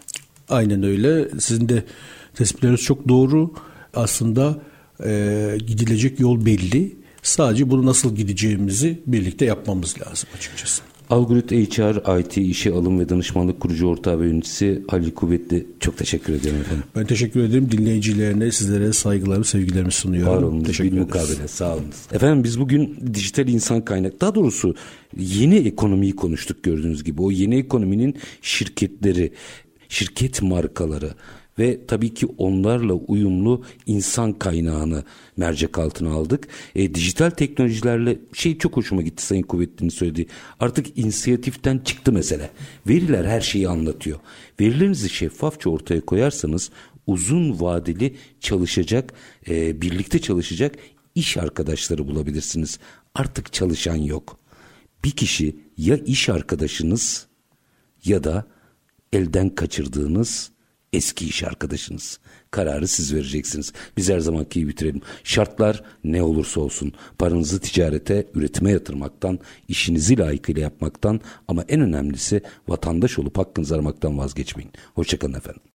Aynen 0.48 0.82
öyle. 0.82 1.28
Sizin 1.38 1.68
de 1.68 1.84
tespitleriniz 2.34 2.80
çok 2.80 3.08
doğru. 3.08 3.52
Aslında 3.94 4.58
e, 5.04 5.58
gidilecek 5.66 6.20
yol 6.20 6.46
belli. 6.46 7.03
Sadece 7.24 7.70
bunu 7.70 7.86
nasıl 7.86 8.16
gideceğimizi 8.16 9.00
birlikte 9.06 9.44
yapmamız 9.44 9.94
lazım 10.00 10.28
açıkçası. 10.36 10.82
Algorit 11.10 11.52
HR, 11.52 12.20
IT, 12.20 12.36
işe 12.36 12.72
alım 12.72 13.00
ve 13.00 13.08
danışmanlık 13.08 13.60
kurucu 13.60 13.86
ortağı 13.86 14.20
ve 14.20 14.26
yöneticisi 14.26 14.82
Halil 14.88 15.10
Kuvvetli. 15.10 15.66
Çok 15.80 15.98
teşekkür 15.98 16.32
ederim 16.32 16.56
efendim. 16.56 16.84
Ben 16.96 17.06
teşekkür 17.06 17.40
ederim. 17.40 17.70
Dinleyicilerine 17.70 18.52
sizlere 18.52 18.92
saygılarımı, 18.92 19.44
sevgilerimi 19.44 19.92
sunuyorum. 19.92 20.32
Var 20.32 20.42
olunuz. 20.42 20.66
Teşekkür 20.66 20.92
bir 20.92 21.00
mukabele. 21.00 21.48
Sağ 21.48 21.74
olun. 21.74 21.84
Efendim 22.12 22.44
biz 22.44 22.60
bugün 22.60 22.98
dijital 23.14 23.48
insan 23.48 23.84
kaynak, 23.84 24.20
daha 24.20 24.34
doğrusu 24.34 24.74
yeni 25.18 25.56
ekonomiyi 25.56 26.16
konuştuk 26.16 26.62
gördüğünüz 26.62 27.04
gibi. 27.04 27.22
O 27.22 27.30
yeni 27.30 27.56
ekonominin 27.56 28.16
şirketleri, 28.42 29.32
şirket 29.88 30.42
markaları, 30.42 31.14
ve 31.58 31.86
tabii 31.86 32.14
ki 32.14 32.26
onlarla 32.38 32.92
uyumlu 32.92 33.64
insan 33.86 34.32
kaynağını 34.32 35.04
mercek 35.36 35.78
altına 35.78 36.12
aldık. 36.12 36.48
E, 36.74 36.94
dijital 36.94 37.30
teknolojilerle 37.30 38.18
şey 38.32 38.58
çok 38.58 38.76
hoşuma 38.76 39.02
gitti 39.02 39.26
Sayın 39.26 39.42
Kuvvetli'nin 39.42 39.90
söylediği. 39.90 40.26
Artık 40.60 40.98
inisiyatiften 40.98 41.78
çıktı 41.78 42.12
mesele. 42.12 42.50
Veriler 42.88 43.24
her 43.24 43.40
şeyi 43.40 43.68
anlatıyor. 43.68 44.18
Verilerinizi 44.60 45.08
şeffafça 45.08 45.70
ortaya 45.70 46.00
koyarsanız 46.00 46.70
uzun 47.06 47.60
vadeli 47.60 48.16
çalışacak, 48.40 49.12
e, 49.48 49.80
birlikte 49.82 50.18
çalışacak 50.18 50.74
iş 51.14 51.36
arkadaşları 51.36 52.08
bulabilirsiniz. 52.08 52.78
Artık 53.14 53.52
çalışan 53.52 53.96
yok. 53.96 54.38
Bir 55.04 55.10
kişi 55.10 55.56
ya 55.76 55.96
iş 55.96 56.28
arkadaşınız 56.28 57.26
ya 58.04 58.24
da 58.24 58.46
elden 59.12 59.48
kaçırdığınız 59.48 60.53
eski 60.96 61.26
iş 61.26 61.42
arkadaşınız. 61.42 62.18
Kararı 62.50 62.88
siz 62.88 63.14
vereceksiniz. 63.14 63.72
Biz 63.96 64.10
her 64.10 64.20
zamanki 64.20 64.60
gibi 64.60 64.68
bitirelim. 64.70 65.02
Şartlar 65.24 65.82
ne 66.04 66.22
olursa 66.22 66.60
olsun 66.60 66.92
paranızı 67.18 67.60
ticarete, 67.60 68.26
üretime 68.34 68.70
yatırmaktan, 68.70 69.38
işinizi 69.68 70.18
layıkıyla 70.18 70.62
yapmaktan 70.62 71.20
ama 71.48 71.64
en 71.68 71.80
önemlisi 71.80 72.42
vatandaş 72.68 73.18
olup 73.18 73.38
hakkınızı 73.38 73.74
aramaktan 73.74 74.18
vazgeçmeyin. 74.18 74.72
Hoşçakalın 74.94 75.34
efendim. 75.34 75.62